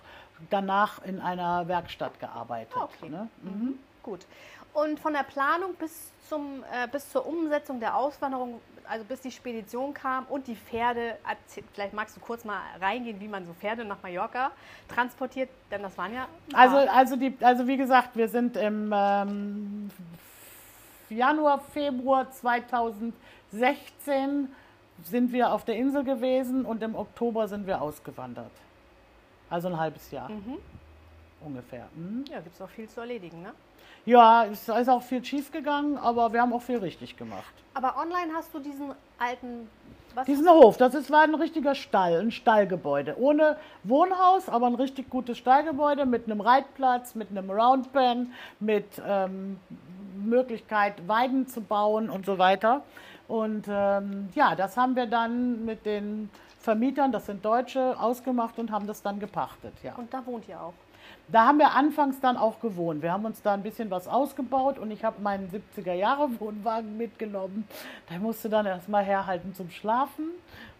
danach 0.49 1.03
in 1.03 1.19
einer 1.19 1.67
Werkstatt 1.67 2.17
gearbeitet. 2.21 2.73
Ah, 2.77 2.85
okay. 2.85 3.09
Ne? 3.09 3.27
Mhm. 3.41 3.77
Gut. 4.03 4.25
Und 4.73 4.99
von 4.99 5.13
der 5.13 5.23
Planung 5.23 5.73
bis, 5.75 6.11
zum, 6.29 6.63
äh, 6.71 6.87
bis 6.87 7.11
zur 7.11 7.25
Umsetzung 7.25 7.79
der 7.79 7.97
Auswanderung, 7.97 8.61
also 8.89 9.05
bis 9.05 9.21
die 9.21 9.31
Spedition 9.31 9.93
kam 9.93 10.25
und 10.25 10.47
die 10.47 10.55
Pferde, 10.55 11.17
vielleicht 11.73 11.93
magst 11.93 12.17
du 12.17 12.19
kurz 12.19 12.43
mal 12.43 12.59
reingehen, 12.81 13.19
wie 13.19 13.27
man 13.27 13.45
so 13.45 13.53
Pferde 13.53 13.85
nach 13.85 14.01
Mallorca 14.01 14.51
transportiert, 14.87 15.49
denn 15.69 15.83
das 15.83 15.95
waren 15.97 16.13
ja. 16.13 16.27
Also, 16.53 16.77
also, 16.77 17.15
die, 17.15 17.35
also 17.41 17.67
wie 17.67 17.77
gesagt, 17.77 18.15
wir 18.15 18.27
sind 18.27 18.57
im 18.57 18.91
ähm, 18.93 19.91
Januar, 21.09 21.59
Februar 21.59 22.29
2016 22.31 24.49
sind 25.03 25.31
wir 25.31 25.53
auf 25.53 25.63
der 25.65 25.75
Insel 25.75 26.03
gewesen 26.03 26.65
und 26.65 26.81
im 26.83 26.95
Oktober 26.95 27.47
sind 27.47 27.67
wir 27.67 27.81
ausgewandert. 27.81 28.51
Also 29.49 29.69
ein 29.69 29.79
halbes 29.79 30.11
Jahr 30.11 30.29
Mhm. 30.29 30.57
ungefähr. 31.41 31.87
Mhm. 31.95 32.25
Ja, 32.29 32.41
gibt 32.41 32.55
es 32.55 32.61
auch 32.61 32.69
viel 32.69 32.89
zu 32.89 32.99
erledigen, 33.01 33.41
ne? 33.43 33.53
Ja, 34.09 34.45
es 34.45 34.67
ist 34.67 34.89
auch 34.89 35.03
viel 35.03 35.23
schief 35.23 35.51
gegangen, 35.51 35.95
aber 35.97 36.33
wir 36.33 36.41
haben 36.41 36.51
auch 36.51 36.63
viel 36.63 36.79
richtig 36.79 37.15
gemacht. 37.15 37.53
Aber 37.75 37.95
online 37.95 38.33
hast 38.33 38.51
du 38.51 38.59
diesen 38.59 38.91
alten. 39.19 39.69
Was 40.15 40.25
Diesen 40.25 40.49
Hof, 40.49 40.77
das 40.77 40.95
ist, 40.95 41.11
war 41.11 41.21
ein 41.21 41.35
richtiger 41.35 41.75
Stall, 41.75 42.19
ein 42.19 42.31
Stallgebäude. 42.31 43.15
Ohne 43.19 43.57
Wohnhaus, 43.83 44.49
aber 44.49 44.65
ein 44.65 44.73
richtig 44.73 45.11
gutes 45.11 45.37
Stallgebäude 45.37 46.07
mit 46.07 46.25
einem 46.25 46.41
Reitplatz, 46.41 47.13
mit 47.13 47.29
einem 47.29 47.51
Roundpen, 47.51 48.33
mit 48.59 48.99
ähm, 49.07 49.59
Möglichkeit, 50.17 51.07
Weiden 51.07 51.47
zu 51.47 51.61
bauen 51.61 52.09
und 52.09 52.25
so 52.25 52.39
weiter. 52.39 52.81
Und 53.27 53.67
ähm, 53.69 54.29
ja, 54.33 54.55
das 54.55 54.75
haben 54.75 54.95
wir 54.95 55.05
dann 55.05 55.63
mit 55.65 55.85
den 55.85 56.31
Vermietern, 56.59 57.11
das 57.11 57.27
sind 57.27 57.45
Deutsche, 57.45 57.95
ausgemacht 57.99 58.57
und 58.57 58.71
haben 58.71 58.87
das 58.87 59.03
dann 59.03 59.19
gepachtet. 59.19 59.73
Ja. 59.83 59.93
Und 59.93 60.11
da 60.11 60.25
wohnt 60.25 60.49
ihr 60.49 60.59
auch. 60.59 60.73
Da 61.31 61.45
haben 61.45 61.59
wir 61.59 61.75
anfangs 61.75 62.19
dann 62.19 62.37
auch 62.37 62.59
gewohnt. 62.59 63.03
Wir 63.03 63.11
haben 63.11 63.25
uns 63.25 63.43
da 63.43 63.53
ein 63.53 63.61
bisschen 63.61 63.91
was 63.91 64.07
ausgebaut 64.07 64.79
und 64.79 64.89
ich 64.89 65.03
habe 65.03 65.21
meinen 65.21 65.47
70er-Jahre-Wohnwagen 65.49 66.97
mitgenommen. 66.97 67.67
Der 68.09 68.17
musste 68.17 68.49
dann 68.49 68.65
erstmal 68.65 69.03
herhalten 69.03 69.53
zum 69.53 69.69
Schlafen. 69.69 70.29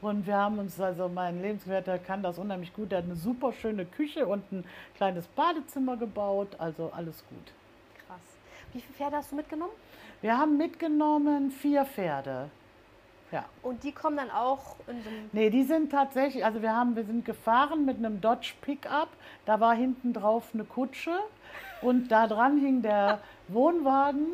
Und 0.01 0.25
wir 0.25 0.37
haben 0.37 0.57
uns, 0.57 0.79
also 0.81 1.07
mein 1.07 1.41
Lebensgefährte 1.41 1.99
kann 1.99 2.23
das 2.23 2.39
unheimlich 2.39 2.73
gut. 2.73 2.91
Der 2.91 2.99
hat 2.99 3.05
eine 3.05 3.15
super 3.15 3.53
schöne 3.53 3.85
Küche 3.85 4.25
und 4.25 4.51
ein 4.51 4.65
kleines 4.95 5.27
Badezimmer 5.27 5.97
gebaut. 5.97 6.55
Also 6.57 6.91
alles 6.95 7.23
gut. 7.29 7.53
Krass. 8.07 8.17
Wie 8.73 8.81
viele 8.81 8.93
Pferde 8.95 9.17
hast 9.17 9.31
du 9.31 9.35
mitgenommen? 9.35 9.73
Wir 10.21 10.35
haben 10.35 10.57
mitgenommen 10.57 11.51
vier 11.51 11.85
Pferde. 11.85 12.49
Ja. 13.31 13.45
Und 13.61 13.83
die 13.83 13.91
kommen 13.91 14.17
dann 14.17 14.31
auch 14.31 14.75
in 14.87 15.03
so 15.03 15.09
einem. 15.09 15.29
Nee, 15.31 15.49
die 15.49 15.63
sind 15.63 15.91
tatsächlich, 15.91 16.43
also 16.43 16.61
wir 16.61 16.75
haben, 16.75 16.95
wir 16.95 17.03
sind 17.03 17.25
gefahren 17.25 17.85
mit 17.85 17.97
einem 17.97 18.21
Dodge 18.21 18.53
Pickup. 18.61 19.09
Da 19.45 19.59
war 19.59 19.75
hinten 19.75 20.13
drauf 20.13 20.49
eine 20.53 20.63
Kutsche 20.63 21.11
und 21.81 22.11
da 22.11 22.27
dran 22.27 22.57
hing 22.57 22.81
der 22.81 23.19
Wohnwagen. 23.47 24.33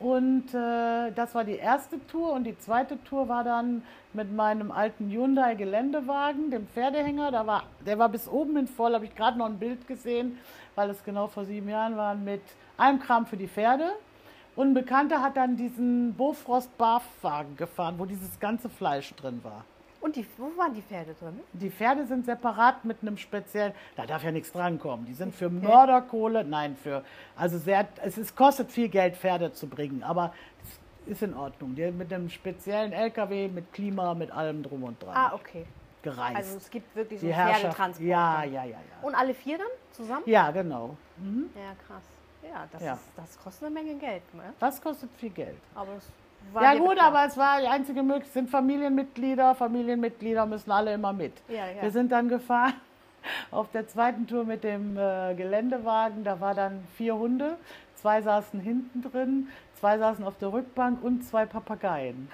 Und 0.00 0.54
äh, 0.54 1.12
das 1.12 1.34
war 1.34 1.44
die 1.44 1.56
erste 1.56 2.04
Tour 2.06 2.32
und 2.32 2.44
die 2.44 2.58
zweite 2.58 3.02
Tour 3.04 3.28
war 3.28 3.44
dann 3.44 3.82
mit 4.14 4.32
meinem 4.32 4.70
alten 4.72 5.10
Hyundai 5.10 5.54
Geländewagen, 5.54 6.50
dem 6.50 6.66
Pferdehänger. 6.68 7.30
Da 7.30 7.46
war, 7.46 7.64
der 7.84 7.98
war 7.98 8.08
bis 8.08 8.26
oben 8.26 8.56
hin 8.56 8.66
voll, 8.66 8.94
habe 8.94 9.04
ich 9.04 9.14
gerade 9.14 9.36
noch 9.36 9.44
ein 9.44 9.58
Bild 9.58 9.86
gesehen, 9.86 10.38
weil 10.74 10.88
es 10.88 11.04
genau 11.04 11.26
vor 11.26 11.44
sieben 11.44 11.68
Jahren 11.68 11.98
war, 11.98 12.14
mit 12.14 12.40
allem 12.78 12.98
Kram 12.98 13.26
für 13.26 13.36
die 13.36 13.46
Pferde. 13.46 13.92
Und 14.60 14.72
ein 14.72 14.74
Bekannter 14.74 15.22
hat 15.22 15.38
dann 15.38 15.56
diesen 15.56 16.12
Bofrost 16.12 16.76
Barfwagen 16.76 17.56
gefahren, 17.56 17.94
wo 17.96 18.04
dieses 18.04 18.38
ganze 18.38 18.68
Fleisch 18.68 19.14
drin 19.14 19.40
war. 19.42 19.64
Und 20.02 20.16
die, 20.16 20.26
wo 20.36 20.54
waren 20.58 20.74
die 20.74 20.82
Pferde 20.82 21.14
drin? 21.14 21.40
Die 21.54 21.70
Pferde 21.70 22.04
sind 22.04 22.26
separat 22.26 22.84
mit 22.84 22.98
einem 23.00 23.16
speziellen, 23.16 23.72
da 23.96 24.04
darf 24.04 24.22
ja 24.22 24.30
nichts 24.30 24.52
drankommen. 24.52 25.06
Die 25.06 25.14
sind 25.14 25.34
für 25.34 25.48
Mörderkohle, 25.48 26.44
nein, 26.44 26.76
für, 26.76 27.02
also 27.36 27.56
sehr, 27.56 27.88
es 28.04 28.18
ist, 28.18 28.36
kostet 28.36 28.70
viel 28.70 28.90
Geld, 28.90 29.16
Pferde 29.16 29.50
zu 29.54 29.66
bringen, 29.66 30.02
aber 30.02 30.34
es 31.06 31.12
ist 31.12 31.22
in 31.22 31.32
Ordnung. 31.32 31.74
Die, 31.74 31.90
mit 31.90 32.12
einem 32.12 32.28
speziellen 32.28 32.92
LKW, 32.92 33.48
mit 33.48 33.72
Klima, 33.72 34.12
mit 34.12 34.30
allem 34.30 34.62
drum 34.62 34.84
und 34.84 35.02
dran. 35.02 35.16
Ah, 35.16 35.32
okay. 35.32 35.64
Gereist. 36.02 36.36
Also 36.36 36.58
es 36.58 36.70
gibt 36.70 36.94
wirklich 36.94 37.18
so 37.18 37.26
einen. 37.26 37.34
Pferdetransport. 37.34 38.06
Ja, 38.06 38.44
ja, 38.44 38.64
ja, 38.64 38.76
ja. 38.76 38.76
Und 39.00 39.14
alle 39.14 39.32
vier 39.32 39.56
dann 39.56 39.68
zusammen? 39.92 40.24
Ja, 40.26 40.50
genau. 40.50 40.98
Mhm. 41.16 41.48
Ja, 41.54 41.72
krass. 41.86 42.02
Ja, 42.50 42.66
das, 42.70 42.82
Ja. 42.82 42.94
Ist, 42.94 43.02
das 43.16 43.38
kostet 43.38 43.66
eine 43.66 43.74
Menge 43.74 43.94
Geld. 43.94 44.34
Ne? 44.34 44.52
Das 44.58 44.80
kostet 44.80 45.10
viel 45.16 45.30
Geld. 45.30 45.58
Aber 45.74 45.92
es 45.96 46.10
war 46.52 46.62
Ja 46.62 46.74
gut, 46.74 46.98
aber 46.98 47.24
es 47.26 47.36
war 47.36 47.60
die 47.60 47.68
einzige 47.68 48.02
Möglichkeit. 48.02 48.28
Es 48.28 48.34
sind 48.34 48.50
Familienmitglieder. 48.50 49.54
Familienmitglieder 49.54 50.46
müssen 50.46 50.70
alle 50.70 50.94
immer 50.94 51.12
mit. 51.12 51.34
Ja, 51.48 51.66
ja. 51.66 51.82
Wir 51.82 51.90
sind 51.90 52.10
dann 52.10 52.28
gefahren 52.28 52.74
auf 53.50 53.70
der 53.70 53.86
zweiten 53.88 54.26
Tour 54.26 54.44
mit 54.44 54.64
dem 54.64 54.96
äh, 54.96 55.34
Geländewagen. 55.34 56.24
Da 56.24 56.40
war 56.40 56.54
dann 56.54 56.86
vier 56.96 57.16
Hunde. 57.16 57.56
Zwei 58.00 58.22
saßen 58.22 58.60
hinten 58.60 59.02
drin, 59.02 59.48
zwei 59.74 59.98
saßen 59.98 60.24
auf 60.24 60.38
der 60.38 60.54
Rückbank 60.54 61.04
und 61.04 61.22
zwei 61.22 61.44
Papageien. 61.44 62.30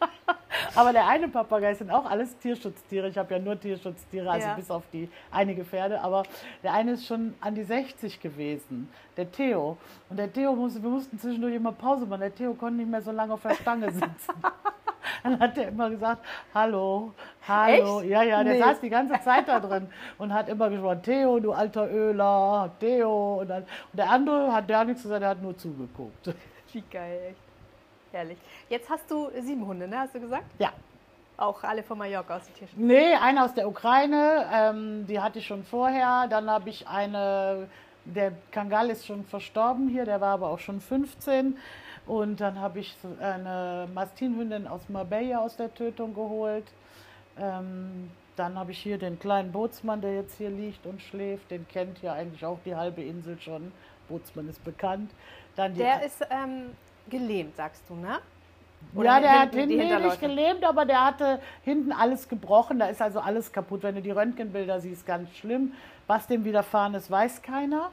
Aber 0.74 0.92
der 0.92 1.06
eine 1.06 1.28
Papagei 1.28 1.74
sind 1.74 1.90
auch 1.90 2.04
alles 2.04 2.36
Tierschutztiere. 2.38 3.08
Ich 3.08 3.18
habe 3.18 3.34
ja 3.34 3.40
nur 3.40 3.58
Tierschutztiere, 3.58 4.30
also 4.30 4.46
Ja. 4.48 4.54
bis 4.54 4.70
auf 4.70 4.82
die 4.92 5.08
einige 5.30 5.64
Pferde. 5.64 6.00
Aber 6.00 6.22
der 6.62 6.72
eine 6.74 6.92
ist 6.92 7.06
schon 7.06 7.34
an 7.40 7.54
die 7.54 7.64
60 7.64 8.20
gewesen, 8.20 8.88
der 9.16 9.30
Theo. 9.30 9.76
Und 10.08 10.18
der 10.18 10.32
Theo 10.32 10.54
musste, 10.54 10.82
wir 10.82 10.90
mussten 10.90 11.18
zwischendurch 11.18 11.54
immer 11.54 11.72
Pause 11.72 12.06
machen. 12.06 12.20
Der 12.20 12.34
Theo 12.34 12.54
konnte 12.54 12.76
nicht 12.78 12.90
mehr 12.90 13.02
so 13.02 13.10
lange 13.12 13.34
auf 13.34 13.42
der 13.42 13.54
Stange 13.54 13.90
sitzen. 13.90 14.08
Dann 15.22 15.38
hat 15.38 15.58
er 15.58 15.68
immer 15.68 15.90
gesagt, 15.90 16.24
hallo, 16.54 17.12
hallo. 17.46 18.00
Echt? 18.00 18.10
Ja, 18.10 18.22
ja, 18.22 18.42
der 18.44 18.54
Nee. 18.54 18.58
saß 18.60 18.80
die 18.80 18.88
ganze 18.88 19.20
Zeit 19.20 19.48
da 19.48 19.60
drin 19.60 19.86
und 20.18 20.32
hat 20.32 20.48
immer 20.48 20.70
gesprochen, 20.70 21.02
Theo, 21.02 21.40
du 21.40 21.52
alter 21.52 21.90
Öler, 21.90 22.70
Theo. 22.80 23.40
Und, 23.40 23.48
dann, 23.50 23.62
und 23.64 23.98
der 23.98 24.08
andere 24.08 24.52
hat 24.52 24.70
der 24.70 24.84
nichts 24.84 25.02
gesagt, 25.02 25.20
der 25.22 25.30
hat 25.30 25.42
nur 25.42 25.56
zugeguckt. 25.58 26.34
Wie 26.72 26.80
geil, 26.90 27.18
echt. 27.30 27.49
Herrlich. 28.12 28.38
Jetzt 28.68 28.88
hast 28.90 29.10
du 29.10 29.30
sieben 29.40 29.66
Hunde, 29.66 29.86
ne? 29.86 30.00
Hast 30.00 30.14
du 30.14 30.20
gesagt? 30.20 30.44
Ja. 30.58 30.72
Auch 31.36 31.62
alle 31.62 31.82
von 31.82 31.96
Mallorca 31.96 32.36
aus 32.36 32.46
dem 32.46 32.54
Tierschutz. 32.54 32.76
Nee, 32.76 33.14
eine 33.14 33.44
aus 33.44 33.54
der 33.54 33.66
Ukraine, 33.66 34.46
ähm, 34.52 35.06
die 35.06 35.20
hatte 35.20 35.38
ich 35.38 35.46
schon 35.46 35.64
vorher. 35.64 36.26
Dann 36.28 36.50
habe 36.50 36.68
ich 36.68 36.86
eine, 36.86 37.68
der 38.04 38.32
Kangal 38.50 38.90
ist 38.90 39.06
schon 39.06 39.24
verstorben 39.24 39.88
hier, 39.88 40.04
der 40.04 40.20
war 40.20 40.34
aber 40.34 40.50
auch 40.50 40.58
schon 40.58 40.80
15. 40.80 41.56
Und 42.06 42.40
dann 42.40 42.60
habe 42.60 42.80
ich 42.80 42.96
eine 43.20 43.88
Mastinhündin 43.94 44.66
aus 44.66 44.88
Marbella 44.88 45.38
aus 45.38 45.56
der 45.56 45.72
Tötung 45.72 46.14
geholt. 46.14 46.64
Ähm, 47.38 48.10
dann 48.36 48.58
habe 48.58 48.72
ich 48.72 48.78
hier 48.78 48.98
den 48.98 49.18
kleinen 49.18 49.52
Bootsmann, 49.52 50.00
der 50.00 50.14
jetzt 50.14 50.36
hier 50.36 50.50
liegt 50.50 50.84
und 50.86 51.00
schläft. 51.00 51.50
Den 51.50 51.66
kennt 51.68 52.02
ja 52.02 52.14
eigentlich 52.14 52.44
auch 52.44 52.58
die 52.64 52.74
halbe 52.74 53.02
Insel 53.02 53.38
schon. 53.40 53.72
Bootsmann 54.08 54.48
ist 54.48 54.62
bekannt. 54.64 55.10
Dann 55.56 55.74
Der 55.74 56.02
ist 56.04 56.20
ähm, 56.30 56.70
gelähmt, 57.08 57.56
sagst 57.56 57.82
du, 57.88 57.94
ne? 57.94 58.18
Oder 58.94 59.04
ja, 59.04 59.20
der 59.20 59.40
hat 59.40 59.54
hinten 59.54 59.76
nee, 59.76 59.98
nicht 59.98 60.20
gelebt, 60.20 60.64
aber 60.64 60.84
der 60.84 61.04
hatte 61.04 61.40
hinten 61.62 61.92
alles 61.92 62.28
gebrochen. 62.28 62.78
Da 62.78 62.86
ist 62.86 63.00
also 63.00 63.20
alles 63.20 63.52
kaputt. 63.52 63.82
Wenn 63.82 63.94
du 63.94 64.02
die 64.02 64.10
Röntgenbilder 64.10 64.80
siehst, 64.80 65.06
ganz 65.06 65.30
schlimm. 65.36 65.72
Was 66.06 66.26
dem 66.26 66.44
widerfahren 66.44 66.94
ist, 66.94 67.10
weiß 67.10 67.42
keiner. 67.42 67.90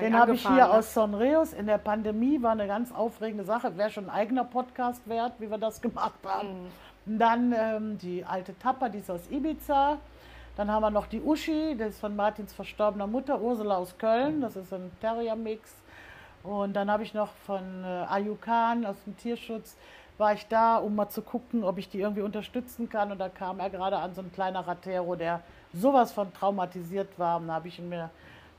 Den 0.00 0.18
habe 0.18 0.34
ich 0.34 0.42
hier 0.42 0.56
ne? 0.56 0.70
aus 0.70 0.92
Sonreus 0.92 1.52
in 1.52 1.66
der 1.66 1.78
Pandemie. 1.78 2.42
War 2.42 2.52
eine 2.52 2.66
ganz 2.66 2.92
aufregende 2.92 3.44
Sache. 3.44 3.76
Wäre 3.76 3.90
schon 3.90 4.04
ein 4.04 4.10
eigener 4.10 4.44
Podcast 4.44 5.08
wert, 5.08 5.32
wie 5.38 5.50
wir 5.50 5.58
das 5.58 5.80
gemacht 5.80 6.18
haben. 6.24 6.64
Mhm. 7.06 7.18
Dann 7.18 7.54
ähm, 7.56 7.98
die 7.98 8.24
alte 8.24 8.58
Tapper, 8.58 8.88
die 8.88 8.98
ist 8.98 9.10
aus 9.10 9.30
Ibiza. 9.30 9.98
Dann 10.56 10.70
haben 10.70 10.82
wir 10.82 10.90
noch 10.90 11.06
die 11.06 11.20
Uschi, 11.20 11.74
das 11.76 11.90
ist 11.90 12.00
von 12.00 12.14
Martins 12.14 12.52
verstorbener 12.52 13.08
Mutter, 13.08 13.40
Ursula 13.40 13.76
aus 13.76 13.98
Köln. 13.98 14.40
Das 14.40 14.56
ist 14.56 14.72
ein 14.72 14.90
Terrier-Mix. 15.00 15.74
Und 16.44 16.74
dann 16.74 16.90
habe 16.90 17.02
ich 17.02 17.14
noch 17.14 17.30
von 17.46 17.84
äh, 17.84 17.86
Ayukan 17.86 18.84
aus 18.84 18.96
dem 19.04 19.16
Tierschutz, 19.16 19.76
war 20.18 20.34
ich 20.34 20.46
da, 20.46 20.76
um 20.76 20.94
mal 20.94 21.08
zu 21.08 21.22
gucken, 21.22 21.64
ob 21.64 21.78
ich 21.78 21.88
die 21.88 22.00
irgendwie 22.00 22.20
unterstützen 22.20 22.88
kann. 22.88 23.10
Und 23.10 23.18
da 23.18 23.28
kam 23.28 23.58
er 23.58 23.70
gerade 23.70 23.96
an, 23.96 24.14
so 24.14 24.20
ein 24.20 24.30
kleiner 24.30 24.60
Ratero, 24.60 25.16
der 25.16 25.40
sowas 25.72 26.12
von 26.12 26.32
traumatisiert 26.32 27.18
war. 27.18 27.38
Und 27.38 27.48
da 27.48 27.54
habe 27.54 27.68
ich 27.68 27.78
ihn 27.78 27.88
mir 27.88 28.10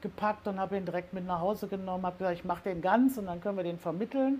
gepackt 0.01 0.47
und 0.47 0.59
habe 0.59 0.77
ihn 0.77 0.85
direkt 0.85 1.13
mit 1.13 1.25
nach 1.25 1.39
Hause 1.39 1.67
genommen, 1.67 2.05
habe 2.05 2.17
gesagt, 2.17 2.39
ich 2.39 2.43
mache 2.43 2.63
den 2.63 2.81
ganz 2.81 3.17
und 3.17 3.27
dann 3.27 3.39
können 3.39 3.57
wir 3.57 3.63
den 3.63 3.79
vermitteln. 3.79 4.39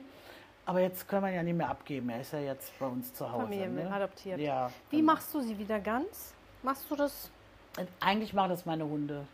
Aber 0.65 0.79
jetzt 0.79 1.07
können 1.07 1.23
wir 1.23 1.29
ihn 1.29 1.35
ja 1.35 1.43
nicht 1.43 1.57
mehr 1.57 1.69
abgeben. 1.69 2.09
Er 2.09 2.21
ist 2.21 2.33
ja 2.33 2.39
jetzt 2.39 2.77
bei 2.79 2.87
uns 2.87 3.13
zu 3.13 3.31
Hause. 3.31 3.43
Familien 3.43 3.75
ne? 3.75 3.91
adoptiert. 3.91 4.39
Ja. 4.39 4.71
Wie 4.89 4.97
genau. 4.97 5.13
machst 5.13 5.33
du 5.33 5.41
sie 5.41 5.57
wieder 5.57 5.79
ganz? 5.79 6.33
Machst 6.63 6.89
du 6.89 6.95
das? 6.95 7.29
Und 7.77 7.87
Eigentlich 7.99 8.33
machen 8.33 8.49
das 8.49 8.65
meine 8.65 8.85
Hunde. 8.85 9.27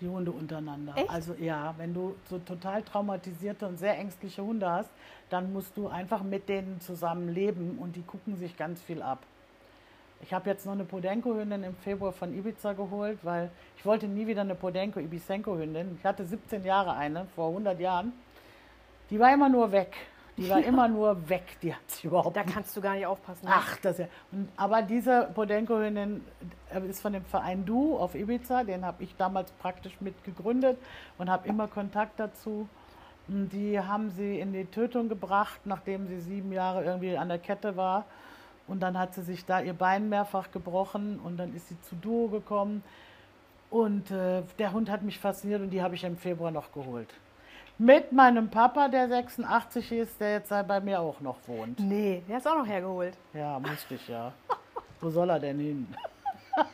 Die 0.00 0.08
Hunde 0.08 0.32
untereinander. 0.32 0.94
Echt? 0.96 1.10
Also 1.10 1.34
ja, 1.34 1.74
wenn 1.78 1.94
du 1.94 2.16
so 2.28 2.38
total 2.38 2.82
traumatisierte 2.82 3.66
und 3.66 3.78
sehr 3.78 3.96
ängstliche 3.98 4.42
Hunde 4.42 4.68
hast, 4.68 4.90
dann 5.30 5.52
musst 5.52 5.76
du 5.76 5.88
einfach 5.88 6.22
mit 6.22 6.48
denen 6.48 6.80
zusammen 6.80 7.28
leben 7.28 7.78
und 7.78 7.96
die 7.96 8.02
gucken 8.02 8.36
sich 8.36 8.56
ganz 8.56 8.82
viel 8.82 9.02
ab. 9.02 9.20
Ich 10.22 10.32
habe 10.32 10.48
jetzt 10.48 10.64
noch 10.64 10.72
eine 10.72 10.84
Podenco-Hündin 10.84 11.64
im 11.64 11.76
Februar 11.76 12.12
von 12.12 12.32
Ibiza 12.36 12.72
geholt, 12.72 13.18
weil 13.22 13.50
ich 13.76 13.84
wollte 13.84 14.08
nie 14.08 14.26
wieder 14.26 14.40
eine 14.40 14.54
Podenco 14.54 14.98
Ibisenko-Hündin. 14.98 15.96
Ich 15.98 16.04
hatte 16.04 16.24
17 16.24 16.64
Jahre 16.64 16.94
eine, 16.94 17.26
vor 17.34 17.48
100 17.48 17.78
Jahren. 17.78 18.12
Die 19.10 19.20
war 19.20 19.32
immer 19.34 19.50
nur 19.50 19.70
weg. 19.70 19.94
Die 20.36 20.48
war 20.50 20.62
immer 20.62 20.88
nur 20.88 21.28
weg. 21.28 21.56
Die 21.62 21.74
hat 21.74 21.88
sich 21.88 22.04
überhaupt 22.04 22.36
Da 22.36 22.42
kannst 22.42 22.76
du 22.76 22.80
gar 22.80 22.94
nicht 22.94 23.06
aufpassen. 23.06 23.46
ne? 23.46 23.52
Ach, 23.54 23.76
das 23.78 23.92
ist 23.92 23.98
ja. 24.00 24.06
Und, 24.32 24.48
aber 24.56 24.82
diese 24.82 25.30
Podenco-Hündin 25.34 26.24
äh, 26.72 26.88
ist 26.88 27.00
von 27.00 27.12
dem 27.12 27.24
Verein 27.24 27.64
Du 27.64 27.96
auf 27.96 28.14
Ibiza, 28.14 28.64
den 28.64 28.84
habe 28.84 29.02
ich 29.04 29.14
damals 29.16 29.52
praktisch 29.52 30.00
mit 30.00 30.24
gegründet 30.24 30.78
und 31.18 31.30
habe 31.30 31.46
immer 31.48 31.68
Kontakt 31.68 32.18
dazu. 32.18 32.68
Und 33.28 33.50
die 33.50 33.80
haben 33.80 34.10
sie 34.10 34.38
in 34.40 34.52
die 34.52 34.66
Tötung 34.66 35.08
gebracht, 35.08 35.60
nachdem 35.64 36.06
sie 36.08 36.20
sieben 36.20 36.52
Jahre 36.52 36.84
irgendwie 36.84 37.16
an 37.16 37.28
der 37.28 37.38
Kette 37.38 37.76
war. 37.76 38.04
Und 38.66 38.80
dann 38.80 38.98
hat 38.98 39.14
sie 39.14 39.22
sich 39.22 39.44
da 39.44 39.60
ihr 39.60 39.74
Bein 39.74 40.08
mehrfach 40.08 40.50
gebrochen 40.50 41.20
und 41.20 41.36
dann 41.36 41.54
ist 41.54 41.68
sie 41.68 41.80
zu 41.82 41.94
Duo 41.96 42.28
gekommen. 42.28 42.82
Und 43.70 44.10
äh, 44.10 44.42
der 44.58 44.72
Hund 44.72 44.90
hat 44.90 45.02
mich 45.02 45.18
fasziniert 45.18 45.60
und 45.60 45.70
die 45.70 45.82
habe 45.82 45.94
ich 45.94 46.04
im 46.04 46.16
Februar 46.16 46.50
noch 46.50 46.72
geholt. 46.72 47.08
Mit 47.78 48.12
meinem 48.12 48.48
Papa, 48.50 48.88
der 48.88 49.08
86 49.08 49.90
ist, 49.92 50.20
der 50.20 50.34
jetzt 50.34 50.50
bei 50.50 50.80
mir 50.80 51.00
auch 51.00 51.20
noch 51.20 51.36
wohnt. 51.48 51.80
Nee, 51.80 52.22
der 52.28 52.38
ist 52.38 52.46
auch 52.46 52.56
noch 52.58 52.66
hergeholt. 52.66 53.16
Ja, 53.32 53.58
musste 53.58 53.94
ich 53.96 54.06
ja. 54.08 54.32
Wo 55.00 55.10
soll 55.10 55.30
er 55.30 55.40
denn 55.40 55.58
hin? 55.58 55.94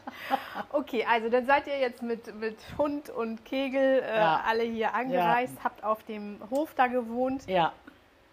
Okay, 0.72 1.06
also 1.10 1.28
dann 1.30 1.46
seid 1.46 1.66
ihr 1.66 1.78
jetzt 1.78 2.02
mit, 2.02 2.38
mit 2.38 2.56
Hund 2.76 3.08
und 3.08 3.44
Kegel 3.46 4.02
äh, 4.02 4.16
Ja. 4.18 4.42
alle 4.46 4.62
hier 4.62 4.94
angereist, 4.94 5.54
habt 5.64 5.82
auf 5.82 6.02
dem 6.04 6.38
Hof 6.50 6.74
da 6.76 6.86
gewohnt. 6.86 7.46
Ja. 7.48 7.72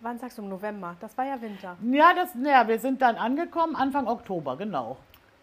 Wann 0.02 0.20
sagst 0.20 0.38
du 0.38 0.42
im 0.44 0.50
November? 0.50 0.96
Das 1.00 1.18
war 1.18 1.26
ja 1.26 1.42
Winter. 1.42 1.78
Ja, 1.82 2.14
das, 2.14 2.30
ja, 2.44 2.68
wir 2.68 2.80
sind 2.80 3.02
dann 3.02 3.16
angekommen 3.16 3.76
Anfang 3.76 4.08
Oktober, 4.08 4.58
genau. 4.58 4.98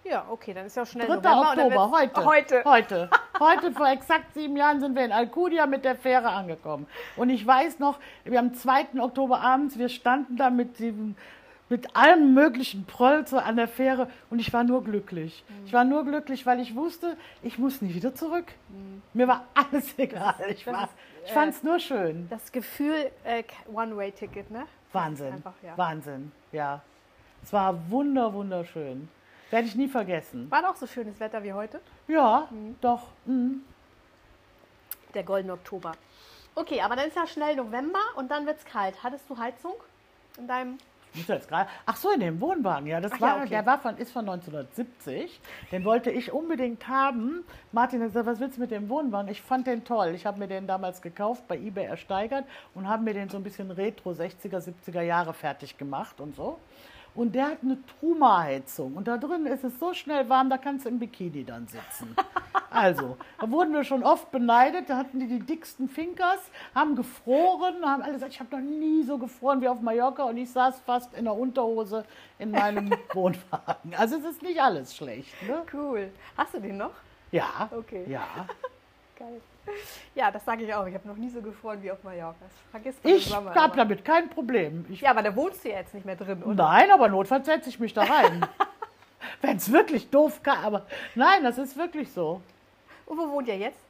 Ja, 0.04 0.26
okay, 0.30 0.52
dann 0.52 0.66
ist 0.66 0.76
ja 0.76 0.84
schnell 0.84 1.06
3. 1.06 1.14
November. 1.16 1.50
Oktober, 1.50 1.90
heute. 1.90 2.24
Heute. 2.24 2.64
Heute. 2.64 3.10
Heute, 3.40 3.72
vor 3.72 3.88
exakt 3.88 4.32
sieben 4.34 4.56
Jahren, 4.56 4.78
sind 4.78 4.94
wir 4.94 5.04
in 5.04 5.10
Alcudia 5.10 5.66
mit 5.66 5.84
der 5.84 5.96
Fähre 5.96 6.28
angekommen. 6.28 6.86
Und 7.16 7.30
ich 7.30 7.44
weiß 7.44 7.80
noch, 7.80 7.98
wir 8.22 8.38
am 8.38 8.54
2. 8.54 9.00
Oktober 9.00 9.40
abends, 9.40 9.76
wir 9.76 9.88
standen 9.88 10.36
da 10.36 10.50
mit 10.50 10.78
dem 10.78 11.16
mit 11.68 11.96
allem 11.96 12.32
möglichen 12.34 12.84
Proll 12.84 13.26
so 13.26 13.38
an 13.38 13.56
der 13.56 13.66
Fähre 13.66 14.08
und 14.30 14.38
ich 14.38 14.52
war 14.52 14.62
nur 14.62 14.84
glücklich. 14.84 15.42
Mhm. 15.48 15.66
Ich 15.66 15.72
war 15.72 15.82
nur 15.82 16.04
glücklich, 16.04 16.46
weil 16.46 16.60
ich 16.60 16.76
wusste, 16.76 17.16
ich 17.42 17.58
muss 17.58 17.82
nie 17.82 17.92
wieder 17.94 18.14
zurück. 18.14 18.44
Mir 19.14 19.26
war 19.26 19.44
alles 19.54 19.98
egal. 19.98 20.34
Ich, 20.50 20.64
Mhm. 20.66 20.72
war- 20.72 20.84
ist, 20.84 20.92
ich 21.24 21.30
äh, 21.30 21.34
fand 21.34 21.54
es 21.54 21.62
nur 21.64 21.78
schön. 21.80 22.28
Das 22.30 22.52
Gefühl 22.52 23.10
äh, 23.24 23.42
One-Way-Ticket, 23.74 24.48
ne? 24.50 24.66
Wahnsinn. 24.92 25.32
Einfach, 25.32 25.54
ja. 25.62 25.76
Wahnsinn, 25.76 26.30
ja. 26.52 26.82
Es 27.42 27.52
war 27.52 27.74
wunder, 27.90 28.32
wunderschön. 28.32 29.08
Werde 29.54 29.68
ich 29.68 29.76
nie 29.76 29.86
vergessen. 29.86 30.50
War 30.50 30.68
auch 30.68 30.74
so 30.74 30.84
schönes 30.84 31.20
Wetter 31.20 31.40
wie 31.44 31.52
heute? 31.52 31.80
Ja, 32.08 32.48
Mhm. 32.50 32.74
doch. 32.80 33.02
mhm. 33.24 33.62
Der 35.14 35.22
goldene 35.22 35.52
Oktober. 35.52 35.92
Okay, 36.56 36.80
aber 36.80 36.96
dann 36.96 37.06
ist 37.06 37.14
ja 37.16 37.24
schnell 37.24 37.54
November 37.54 38.00
und 38.16 38.32
dann 38.32 38.46
wird's 38.46 38.64
kalt. 38.64 38.96
Hattest 39.04 39.30
du 39.30 39.38
Heizung 39.38 39.74
in 40.38 40.48
deinem. 40.48 40.78
Ach 41.86 41.94
so, 41.94 42.10
in 42.10 42.18
dem 42.18 42.40
Wohnwagen. 42.40 42.88
Ja, 42.88 43.00
das 43.00 43.12
Ach 43.12 43.20
war, 43.20 43.28
ja, 43.36 43.40
okay. 43.42 43.50
der 43.50 43.64
war 43.64 43.78
von, 43.78 43.96
ist 43.96 44.10
von 44.10 44.28
1970. 44.28 45.40
Den 45.70 45.84
wollte 45.84 46.10
ich 46.10 46.32
unbedingt 46.32 46.88
haben. 46.88 47.44
Martin 47.70 48.00
hat 48.00 48.08
gesagt, 48.08 48.26
was 48.26 48.40
willst 48.40 48.56
du 48.56 48.60
mit 48.62 48.72
dem 48.72 48.88
Wohnwagen? 48.88 49.30
Ich 49.30 49.40
fand 49.40 49.68
den 49.68 49.84
toll. 49.84 50.16
Ich 50.16 50.26
habe 50.26 50.40
mir 50.40 50.48
den 50.48 50.66
damals 50.66 51.00
gekauft, 51.00 51.46
bei 51.46 51.56
eBay 51.56 51.84
ersteigert 51.84 52.44
und 52.74 52.88
habe 52.88 53.04
mir 53.04 53.14
den 53.14 53.28
so 53.28 53.36
ein 53.36 53.44
bisschen 53.44 53.70
retro 53.70 54.10
60er, 54.10 54.58
70er 54.58 55.02
Jahre 55.02 55.32
fertig 55.32 55.78
gemacht 55.78 56.20
und 56.20 56.34
so. 56.34 56.58
Und 57.14 57.34
der 57.34 57.46
hat 57.46 57.58
eine 57.62 57.78
Truma-Heizung. 58.00 58.94
Und 58.94 59.06
da 59.06 59.16
drin 59.18 59.46
ist 59.46 59.62
es 59.62 59.78
so 59.78 59.94
schnell 59.94 60.28
warm, 60.28 60.50
da 60.50 60.58
kannst 60.58 60.84
du 60.84 60.88
im 60.88 60.98
Bikini 60.98 61.44
dann 61.44 61.66
sitzen. 61.66 62.14
Also, 62.70 63.16
da 63.38 63.48
wurden 63.52 63.72
wir 63.72 63.84
schon 63.84 64.02
oft 64.02 64.32
beneidet, 64.32 64.90
da 64.90 64.96
hatten 64.96 65.20
die 65.20 65.28
die 65.28 65.38
dicksten 65.38 65.88
Finkers, 65.88 66.40
haben 66.74 66.96
gefroren, 66.96 67.76
haben 67.84 68.02
alle 68.02 68.14
gesagt, 68.14 68.32
ich 68.32 68.40
habe 68.40 68.56
noch 68.56 68.62
nie 68.64 69.04
so 69.04 69.16
gefroren 69.16 69.60
wie 69.60 69.68
auf 69.68 69.80
Mallorca 69.80 70.24
und 70.24 70.36
ich 70.38 70.50
saß 70.50 70.80
fast 70.80 71.14
in 71.14 71.22
der 71.26 71.34
Unterhose 71.34 72.04
in 72.40 72.50
meinem 72.50 72.90
Wohnwagen. 73.14 73.94
Also 73.96 74.16
es 74.16 74.24
ist 74.24 74.42
nicht 74.42 74.60
alles 74.60 74.96
schlecht. 74.96 75.32
Ne? 75.46 75.62
Cool. 75.72 76.10
Hast 76.36 76.54
du 76.54 76.60
den 76.60 76.78
noch? 76.78 76.90
Ja, 77.30 77.68
Okay. 77.70 78.04
ja. 78.08 78.26
Geil. 79.16 79.40
Ja, 80.14 80.30
das 80.30 80.44
sage 80.44 80.64
ich 80.64 80.72
auch. 80.74 80.86
Ich 80.86 80.94
habe 80.94 81.08
noch 81.08 81.16
nie 81.16 81.28
so 81.28 81.40
gefroren 81.42 81.82
wie 81.82 81.90
auf 81.90 82.02
Mallorca. 82.04 82.36
Das 82.40 82.52
vergisst 82.70 83.04
man 83.04 83.14
Ich 83.14 83.34
habe 83.34 83.76
damit 83.76 84.04
kein 84.04 84.28
Problem. 84.30 84.84
Ich, 84.88 85.00
Ja, 85.00 85.10
aber 85.10 85.22
da 85.22 85.34
wohnst 85.34 85.64
du 85.64 85.70
ja 85.70 85.76
jetzt 85.78 85.92
nicht 85.94 86.06
mehr 86.06 86.16
drin, 86.16 86.42
oder? 86.42 86.54
Nein, 86.54 86.90
aber 86.90 87.08
notfalls 87.08 87.46
setze 87.46 87.68
ich 87.68 87.80
mich 87.80 87.92
da 87.92 88.02
rein. 88.02 88.46
Wenn 89.42 89.56
es 89.56 89.70
wirklich 89.72 90.10
doof 90.10 90.42
kann, 90.42 90.58
aber 90.64 90.86
nein, 91.14 91.42
das 91.42 91.58
ist 91.58 91.76
wirklich 91.76 92.12
so. 92.12 92.40
Und 93.06 93.18
wo 93.18 93.28
wohnt 93.30 93.48
ihr 93.48 93.56
jetzt? 93.58 93.80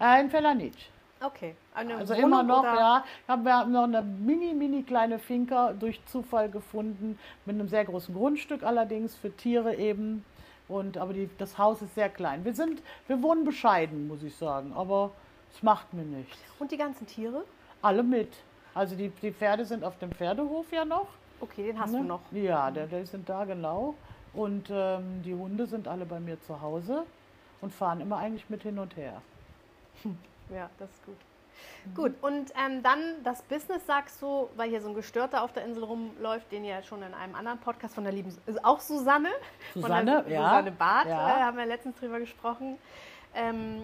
Äh, 0.00 0.20
In 0.20 0.30
Felanitsch. 0.30 0.86
Okay. 1.20 1.54
Eine 1.74 1.96
Also 1.96 2.14
Wohnung 2.14 2.24
immer 2.26 2.42
noch, 2.42 2.60
oder? 2.60 2.74
ja. 2.74 3.04
Haben 3.28 3.44
wir 3.44 3.54
haben 3.54 3.72
noch 3.72 3.84
eine 3.84 4.02
mini, 4.02 4.52
mini 4.54 4.82
kleine 4.82 5.18
Finca 5.18 5.72
durch 5.72 6.00
Zufall 6.06 6.48
gefunden, 6.50 7.18
mit 7.44 7.54
einem 7.54 7.68
sehr 7.68 7.84
großen 7.84 8.14
Grundstück 8.14 8.62
allerdings 8.62 9.14
für 9.14 9.34
Tiere 9.34 9.74
eben. 9.76 10.24
Und 10.68 10.98
aber 10.98 11.12
die, 11.12 11.30
das 11.38 11.58
Haus 11.58 11.82
ist 11.82 11.94
sehr 11.94 12.08
klein. 12.08 12.44
Wir 12.44 12.54
sind, 12.54 12.82
wir 13.06 13.22
wohnen 13.22 13.44
bescheiden, 13.44 14.08
muss 14.08 14.22
ich 14.22 14.34
sagen, 14.36 14.72
aber 14.74 15.12
es 15.52 15.62
macht 15.62 15.92
mir 15.94 16.02
nichts. 16.02 16.38
Und 16.58 16.72
die 16.72 16.76
ganzen 16.76 17.06
Tiere? 17.06 17.44
Alle 17.82 18.02
mit. 18.02 18.32
Also 18.74 18.96
die, 18.96 19.08
die 19.08 19.32
Pferde 19.32 19.64
sind 19.64 19.84
auf 19.84 19.98
dem 19.98 20.10
Pferdehof 20.10 20.70
ja 20.72 20.84
noch. 20.84 21.08
Okay, 21.40 21.66
den 21.66 21.80
hast 21.80 21.92
ne? 21.92 21.98
du 21.98 22.04
noch. 22.04 22.20
Ja, 22.32 22.70
der, 22.70 22.86
der 22.86 23.06
sind 23.06 23.28
da 23.28 23.44
genau. 23.44 23.94
Und 24.32 24.68
ähm, 24.70 25.22
die 25.24 25.34
Hunde 25.34 25.66
sind 25.66 25.88
alle 25.88 26.04
bei 26.04 26.20
mir 26.20 26.40
zu 26.42 26.60
Hause 26.60 27.04
und 27.60 27.72
fahren 27.72 28.00
immer 28.00 28.18
eigentlich 28.18 28.48
mit 28.50 28.62
hin 28.62 28.78
und 28.78 28.96
her. 28.96 29.22
Ja, 30.48 30.70
das 30.78 30.88
ist 30.88 31.04
gut. 31.04 31.16
Gut, 31.94 32.14
und 32.20 32.52
ähm, 32.66 32.82
dann 32.82 32.98
das 33.22 33.42
Business, 33.42 33.86
sagst 33.86 34.20
du, 34.20 34.48
weil 34.56 34.68
hier 34.70 34.80
so 34.80 34.88
ein 34.88 34.94
Gestörter 34.94 35.42
auf 35.42 35.52
der 35.52 35.64
Insel 35.64 35.84
rumläuft, 35.84 36.50
den 36.50 36.64
ihr 36.64 36.82
schon 36.82 37.02
in 37.02 37.14
einem 37.14 37.34
anderen 37.34 37.58
Podcast 37.58 37.94
von 37.94 38.04
der 38.04 38.12
lieben, 38.12 38.36
ist 38.46 38.64
auch 38.64 38.80
Susanne, 38.80 39.28
Susanne, 39.72 40.22
von 40.22 40.24
der, 40.24 40.34
ja. 40.34 40.48
Susanne 40.48 40.72
Barth, 40.72 41.06
Ja. 41.08 41.36
äh, 41.38 41.40
haben 41.42 41.56
wir 41.56 41.66
letztens 41.66 41.96
drüber 41.98 42.18
gesprochen. 42.18 42.76
Ähm, 43.34 43.82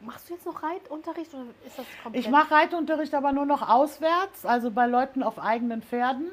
machst 0.00 0.28
du 0.30 0.34
jetzt 0.34 0.46
noch 0.46 0.62
Reitunterricht 0.62 1.34
oder 1.34 1.44
ist 1.66 1.78
das 1.78 1.86
komplett? 2.02 2.24
Ich 2.24 2.30
mache 2.30 2.50
Reitunterricht 2.54 3.14
aber 3.14 3.32
nur 3.32 3.46
noch 3.46 3.68
auswärts, 3.68 4.46
also 4.46 4.70
bei 4.70 4.86
Leuten 4.86 5.22
auf 5.22 5.38
eigenen 5.38 5.82
Pferden. 5.82 6.30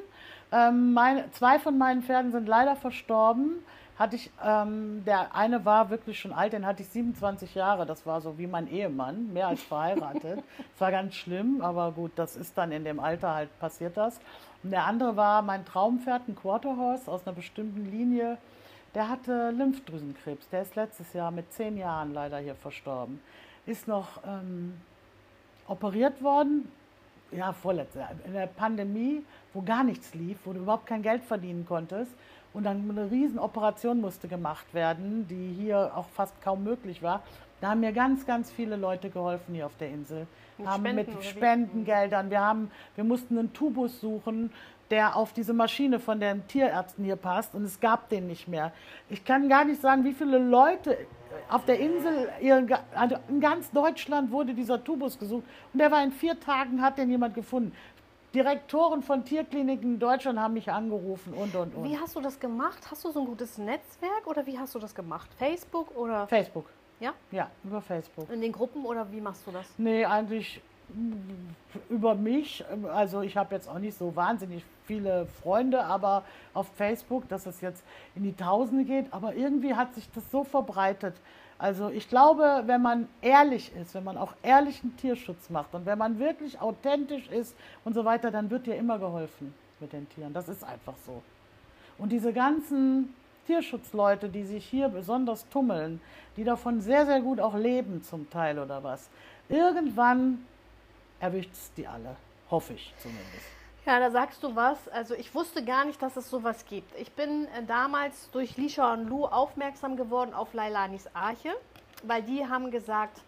Ähm, 0.52 0.94
meine, 0.94 1.30
zwei 1.32 1.60
von 1.60 1.78
meinen 1.78 2.04
Pferden 2.04 2.32
sind 2.32 2.48
leider 2.48 2.76
verstorben. 2.76 3.64
Hatte 3.98 4.16
ich, 4.16 4.32
ähm, 4.44 5.04
der 5.06 5.36
eine 5.36 5.66
war 5.66 5.90
wirklich 5.92 6.20
schon 6.20 6.34
alt, 6.34 6.54
den 6.54 6.66
hatte 6.66 6.82
ich 6.82 6.90
27 6.90 7.54
Jahre. 7.54 7.86
Das 7.86 8.06
war 8.06 8.22
so 8.22 8.38
wie 8.40 8.48
mein 8.48 8.68
Ehemann, 8.68 9.32
mehr 9.32 9.48
als 9.48 9.62
verheiratet. 9.62 10.44
Das 10.58 10.82
war 10.82 10.92
ganz 10.92 11.14
schlimm, 11.14 11.62
aber 11.62 11.92
gut, 11.92 12.12
das 12.16 12.36
ist 12.36 12.58
dann 12.58 12.72
in 12.72 12.84
dem 12.84 13.00
Alter 13.00 13.36
halt 13.36 13.60
passiert 13.60 13.96
das. 13.96 14.20
Und 14.64 14.72
der 14.72 14.86
andere 14.86 15.16
war 15.16 15.42
mein 15.44 15.64
Traumpferd, 15.66 16.28
ein 16.28 16.36
Quarterhorse 16.36 17.12
aus 17.12 17.28
einer 17.28 17.36
bestimmten 17.36 17.92
Linie. 17.92 18.38
Der 18.96 19.10
hatte 19.10 19.52
Lymphdrüsenkrebs. 19.52 20.50
Der 20.50 20.64
ist 20.64 20.76
letztes 20.76 21.14
Jahr 21.14 21.32
mit 21.32 21.52
zehn 21.54 21.78
Jahren 21.78 22.14
leider 22.14 22.40
hier 22.40 22.56
verstorben. 22.56 23.20
Ist 23.66 23.88
noch 23.88 24.22
ähm, 24.26 24.74
operiert 25.68 26.22
worden, 26.22 26.72
ja, 27.32 27.54
vorletztes 27.54 28.00
Jahr, 28.00 28.12
in 28.26 28.34
der 28.34 28.48
Pandemie, 28.48 29.24
wo 29.54 29.62
gar 29.62 29.84
nichts 29.84 30.14
lief, 30.14 30.38
wo 30.46 30.54
du 30.54 30.60
überhaupt 30.60 30.86
kein 30.86 31.02
Geld 31.02 31.24
verdienen 31.24 31.66
konntest. 31.66 32.12
Und 32.54 32.64
dann 32.64 32.88
eine 32.90 33.10
riesen 33.10 33.40
Operation 33.40 34.00
musste 34.00 34.28
gemacht 34.28 34.74
werden, 34.74 35.28
die 35.28 35.56
hier 35.60 35.92
auch 35.96 36.08
fast 36.10 36.40
kaum 36.42 36.64
möglich 36.64 37.02
war. 37.02 37.24
Da 37.62 37.70
haben 37.70 37.80
mir 37.80 37.94
ganz, 37.94 38.26
ganz 38.26 38.52
viele 38.52 38.76
Leute 38.76 39.10
geholfen 39.10 39.56
hier 39.56 39.66
auf 39.66 39.76
der 39.78 39.90
Insel. 39.90 40.28
Mit 40.58 40.68
haben 40.68 40.82
Spenden 40.84 41.14
mit? 41.14 41.24
Spendengeldern. 41.24 42.30
Wir, 42.30 42.42
haben, 42.42 42.70
wir 42.96 43.04
mussten 43.04 43.40
einen 43.40 43.54
Tubus 43.54 44.02
suchen, 44.02 44.52
der 44.92 45.16
auf 45.16 45.34
diese 45.34 45.54
Maschine 45.54 46.00
von 46.00 46.20
den 46.20 46.46
Tierärzten 46.48 47.04
hier 47.04 47.16
passt. 47.16 47.56
Und 47.56 47.64
es 47.64 47.80
gab 47.80 48.10
den 48.10 48.28
nicht 48.28 48.48
mehr. 48.48 48.72
Ich 49.10 49.26
kann 49.26 49.50
gar 49.50 49.66
nicht 49.66 49.82
sagen, 49.82 50.04
wie 50.04 50.14
viele 50.14 50.38
Leute 50.38 50.98
auf 51.50 51.66
der 51.66 51.80
Insel, 51.80 52.30
also 52.94 53.16
in 53.28 53.40
ganz 53.40 53.72
Deutschland 53.72 54.30
wurde 54.32 54.54
dieser 54.54 54.84
Tubus 54.84 55.18
gesucht. 55.18 55.44
Und 55.74 55.80
der 55.80 55.90
war 55.90 56.04
in 56.04 56.12
vier 56.12 56.40
Tagen, 56.40 56.82
hat 56.82 56.98
den 56.98 57.10
jemand 57.10 57.34
gefunden. 57.34 57.74
Direktoren 58.34 59.04
von 59.04 59.24
Tierkliniken 59.24 59.94
in 59.94 60.00
Deutschland 60.00 60.40
haben 60.40 60.56
mich 60.56 60.72
angerufen 60.72 61.34
und, 61.34 61.56
und, 61.56 61.76
und. 61.76 61.84
Wie 61.84 61.98
hast 61.98 62.16
du 62.16 62.22
das 62.22 62.40
gemacht? 62.40 62.80
Hast 62.90 63.04
du 63.06 63.12
so 63.12 63.20
ein 63.20 63.26
gutes 63.28 63.58
Netzwerk 63.58 64.26
oder 64.26 64.46
wie 64.46 64.58
hast 64.58 64.74
du 64.74 64.80
das 64.80 64.96
gemacht? 64.96 65.30
Facebook 65.38 65.96
oder 65.96 66.28
Facebook. 66.28 66.66
ja? 67.00 67.14
Ja, 67.32 67.52
über 67.64 67.80
Facebook. 67.82 68.30
In 68.32 68.42
den 68.42 68.52
Gruppen 68.52 68.86
oder 68.86 69.12
wie 69.12 69.22
machst 69.22 69.46
du 69.46 69.52
das? 69.52 69.68
Nee, 69.78 70.04
eigentlich 70.06 70.62
über 71.90 72.16
mich. 72.16 72.64
Also 72.92 73.22
ich 73.22 73.38
habe 73.38 73.56
jetzt 73.56 73.68
auch 73.68 73.80
nicht 73.80 73.98
so 73.98 74.16
wahnsinnig 74.16 74.64
viele 74.86 75.28
Freunde, 75.42 75.84
aber 75.84 76.24
auf 76.54 76.68
Facebook, 76.76 77.28
dass 77.30 77.46
es 77.46 77.62
jetzt 77.62 77.84
in 78.16 78.24
die 78.24 78.36
Tausende 78.36 78.84
geht, 78.84 79.12
aber 79.12 79.36
irgendwie 79.36 79.76
hat 79.76 79.94
sich 79.96 80.10
das 80.12 80.30
so 80.32 80.44
verbreitet. 80.44 81.16
Also 81.64 81.88
ich 81.88 82.10
glaube, 82.10 82.64
wenn 82.66 82.82
man 82.82 83.08
ehrlich 83.22 83.74
ist, 83.74 83.94
wenn 83.94 84.04
man 84.04 84.18
auch 84.18 84.34
ehrlichen 84.44 84.98
Tierschutz 84.98 85.50
macht 85.50 85.74
und 85.74 85.86
wenn 85.86 85.98
man 85.98 86.20
wirklich 86.20 86.60
authentisch 86.60 87.30
ist 87.30 87.56
und 87.86 87.94
so 87.94 88.04
weiter, 88.04 88.32
dann 88.32 88.50
wird 88.50 88.66
dir 88.66 88.76
immer 88.76 89.00
geholfen 89.00 89.54
mit 89.80 89.94
den 89.94 90.10
Tieren. 90.10 90.34
Das 90.34 90.50
ist 90.50 90.62
einfach 90.66 90.96
so. 91.06 91.24
Und 91.98 92.12
diese 92.12 92.34
ganzen 92.34 93.16
Tierschutzleute, 93.48 94.28
die 94.28 94.44
sich 94.44 94.66
hier 94.66 94.90
besonders 94.90 95.48
tummeln, 95.48 96.02
die 96.36 96.44
davon 96.44 96.82
sehr, 96.82 97.06
sehr 97.06 97.22
gut 97.22 97.40
auch 97.40 97.56
leben 97.56 98.04
zum 98.04 98.30
Teil 98.30 98.60
oder 98.60 98.84
was, 98.84 99.10
irgendwann 99.48 100.46
erwischt 101.22 101.54
es 101.54 101.72
die 101.78 101.88
alle. 101.88 102.18
Hoffe 102.52 102.74
ich 102.74 102.94
zumindest. 102.98 103.63
Ja, 103.86 104.00
da 104.00 104.12
sagst 104.12 104.42
du 104.44 104.56
was. 104.56 104.88
Also 104.90 105.14
ich 105.14 105.34
wusste 105.36 105.64
gar 105.64 105.84
nicht, 105.86 106.02
dass 106.02 106.16
es 106.16 106.30
sowas 106.30 106.66
gibt. 106.66 106.98
Ich 107.00 107.12
bin 107.12 107.46
äh, 107.48 107.64
damals 107.68 108.30
durch 108.32 108.56
Lisha 108.56 108.94
und 108.94 109.08
Lou 109.10 109.26
aufmerksam 109.26 109.98
geworden 109.98 110.34
auf 110.34 110.54
Lailanis 110.54 111.08
Arche, 111.14 111.54
weil 112.04 112.24
die 112.24 112.48
haben 112.48 112.72
gesagt, 112.72 113.20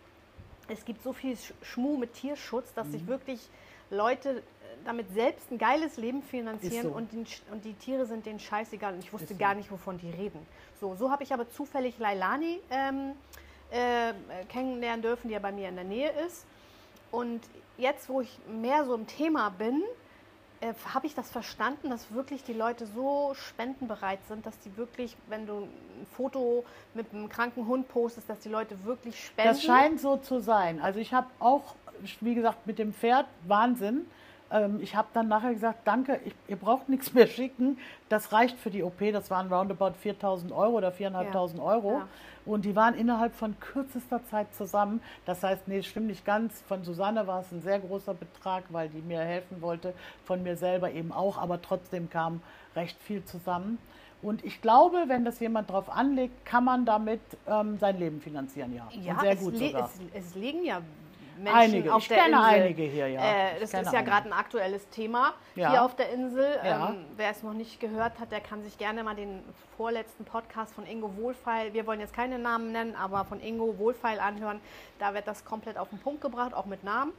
es 0.69 0.85
gibt 0.85 1.03
so 1.03 1.11
viel 1.13 1.33
Sch- 1.33 1.53
Schmuh 1.61 1.97
mit 1.97 2.13
Tierschutz, 2.13 2.73
dass 2.73 2.87
Mhm. 2.87 2.91
sich 2.91 3.07
wirklich 3.07 3.49
Leute 3.89 4.29
äh, 4.37 4.41
damit 4.85 5.13
selbst 5.13 5.51
ein 5.51 5.57
geiles 5.57 5.97
Leben 5.97 6.23
finanzieren 6.23 6.83
so. 6.89 6.95
und, 6.95 7.11
den, 7.11 7.25
und 7.51 7.65
die 7.65 7.73
Tiere 7.73 8.05
sind 8.05 8.25
denen 8.25 8.39
scheißegal. 8.39 8.93
Und 8.93 8.99
ich 9.03 9.11
wusste 9.11 9.33
so. 9.33 9.39
gar 9.39 9.55
nicht, 9.55 9.69
wovon 9.71 9.97
die 9.97 10.09
reden. 10.09 10.39
So, 10.79 10.95
so 10.95 11.11
habe 11.11 11.23
ich 11.23 11.33
aber 11.33 11.49
zufällig 11.49 11.99
Lailani 11.99 12.61
ähm, 12.71 13.11
äh, 13.71 14.13
kennenlernen 14.47 15.01
dürfen, 15.01 15.27
die 15.27 15.33
ja 15.33 15.39
bei 15.39 15.51
mir 15.51 15.67
in 15.67 15.75
der 15.75 15.83
Nähe 15.83 16.11
ist. 16.25 16.45
Und 17.11 17.41
jetzt, 17.77 18.07
wo 18.07 18.21
ich 18.21 18.39
mehr 18.47 18.85
so 18.85 18.95
im 18.95 19.05
Thema 19.05 19.49
bin, 19.49 19.83
äh, 20.61 20.73
habe 20.93 21.07
ich 21.07 21.15
das 21.15 21.29
verstanden, 21.29 21.89
dass 21.89 22.11
wirklich 22.13 22.43
die 22.43 22.53
Leute 22.53 22.85
so 22.87 23.33
spendenbereit 23.33 24.19
sind, 24.27 24.45
dass 24.45 24.57
die 24.59 24.75
wirklich, 24.77 25.15
wenn 25.27 25.45
du 25.45 25.63
ein 25.63 26.07
Foto 26.15 26.63
mit 26.93 27.13
einem 27.13 27.29
kranken 27.29 27.67
Hund 27.67 27.87
postest, 27.87 28.29
dass 28.29 28.39
die 28.39 28.49
Leute 28.49 28.83
wirklich 28.85 29.25
spenden. 29.25 29.51
Das 29.51 29.63
scheint 29.63 29.99
so 29.99 30.17
zu 30.17 30.39
sein. 30.39 30.79
Also 30.81 30.99
ich 30.99 31.13
habe 31.13 31.27
auch, 31.39 31.75
wie 32.21 32.35
gesagt, 32.35 32.65
mit 32.67 32.79
dem 32.79 32.93
Pferd 32.93 33.27
Wahnsinn. 33.47 34.05
Ähm, 34.51 34.79
Ich 34.81 34.95
habe 34.95 35.07
dann 35.13 35.27
nachher 35.27 35.53
gesagt, 35.53 35.79
danke, 35.85 36.19
ich, 36.25 36.33
ihr 36.47 36.55
braucht 36.55 36.89
nichts 36.89 37.13
mehr 37.13 37.27
schicken. 37.27 37.77
Das 38.09 38.31
reicht 38.31 38.57
für 38.57 38.69
die 38.69 38.83
OP. 38.83 38.99
Das 39.11 39.29
waren 39.29 39.51
roundabout 39.51 39.93
4.000 40.03 40.51
Euro 40.51 40.77
oder 40.77 40.89
4.500 40.89 41.61
Euro. 41.61 41.99
Ja. 41.99 42.07
Und 42.45 42.65
die 42.65 42.75
waren 42.75 42.93
innerhalb 42.93 43.33
von 43.33 43.59
kürzester 43.59 44.23
Zeit 44.25 44.53
zusammen. 44.53 45.01
Das 45.25 45.41
heißt, 45.41 45.67
nee, 45.67 45.81
stimmt 45.81 46.07
nicht 46.07 46.25
ganz. 46.25 46.61
Von 46.67 46.83
Susanne 46.83 47.25
war 47.25 47.41
es 47.41 47.51
ein 47.51 47.61
sehr 47.61 47.79
großer 47.79 48.13
Betrag, 48.13 48.65
weil 48.69 48.89
die 48.89 49.01
mir 49.01 49.19
helfen 49.19 49.61
wollte. 49.61 49.93
Von 50.25 50.43
mir 50.43 50.55
selber 50.55 50.91
eben 50.91 51.11
auch. 51.11 51.37
Aber 51.37 51.61
trotzdem 51.61 52.09
kam 52.09 52.41
recht 52.75 53.01
viel 53.01 53.23
zusammen. 53.25 53.79
Und 54.21 54.43
ich 54.43 54.61
glaube, 54.61 55.03
wenn 55.07 55.23
das 55.23 55.39
jemand 55.39 55.69
drauf 55.69 55.89
anlegt, 55.89 56.45
kann 56.45 56.63
man 56.63 56.85
damit 56.85 57.21
ähm, 57.47 57.77
sein 57.77 57.99
Leben 57.99 58.21
finanzieren, 58.21 58.73
ja. 58.73 58.87
ja, 58.91 59.19
sehr 59.19 59.33
es, 59.33 59.39
gut 59.39 59.57
sogar. 59.57 59.89
es, 60.13 60.27
es 60.27 60.35
legen 60.35 60.65
ja 60.65 60.81
Menschen 61.37 61.55
Einige. 61.59 61.93
auf 61.93 62.01
Ich 62.01 62.07
der 62.07 62.17
kenne 62.17 62.37
Insel. 62.37 62.49
einige 62.63 62.83
hier, 62.83 63.07
ja. 63.07 63.21
Äh, 63.21 63.53
Ich 63.55 63.59
das 63.61 63.71
kenne 63.71 63.83
ist 63.83 63.93
ja 63.93 64.01
gerade 64.01 64.27
ein 64.29 64.33
aktuelles 64.33 64.87
Thema 64.89 65.33
Ja. 65.55 65.71
hier 65.71 65.83
auf 65.83 65.95
der 65.95 66.09
Insel. 66.11 66.59
Ja. 66.63 66.89
Ähm, 66.89 67.05
wer 67.17 67.29
es 67.31 67.43
noch 67.43 67.53
nicht 67.53 67.79
gehört 67.79 68.19
hat, 68.19 68.31
der 68.31 68.41
kann 68.41 68.63
sich 68.63 68.77
gerne 68.77 69.03
mal 69.03 69.15
den 69.15 69.43
vorletzten 69.77 70.23
Podcast 70.25 70.73
von 70.73 70.85
Ingo 70.85 71.15
Wohlfeil, 71.17 71.73
wir 71.73 71.85
wollen 71.85 71.99
jetzt 71.99 72.13
keine 72.13 72.39
Namen 72.39 72.71
nennen, 72.71 72.95
aber 72.95 73.25
von 73.25 73.41
Ingo 73.41 73.77
Wohlfeil 73.77 74.19
anhören. 74.19 74.59
Da 74.99 75.13
wird 75.13 75.27
das 75.27 75.43
komplett 75.45 75.77
auf 75.77 75.89
den 75.89 75.99
Punkt 75.99 76.21
gebracht, 76.21 76.53
auch 76.53 76.65
mit 76.65 76.83
Namen. 76.83 77.11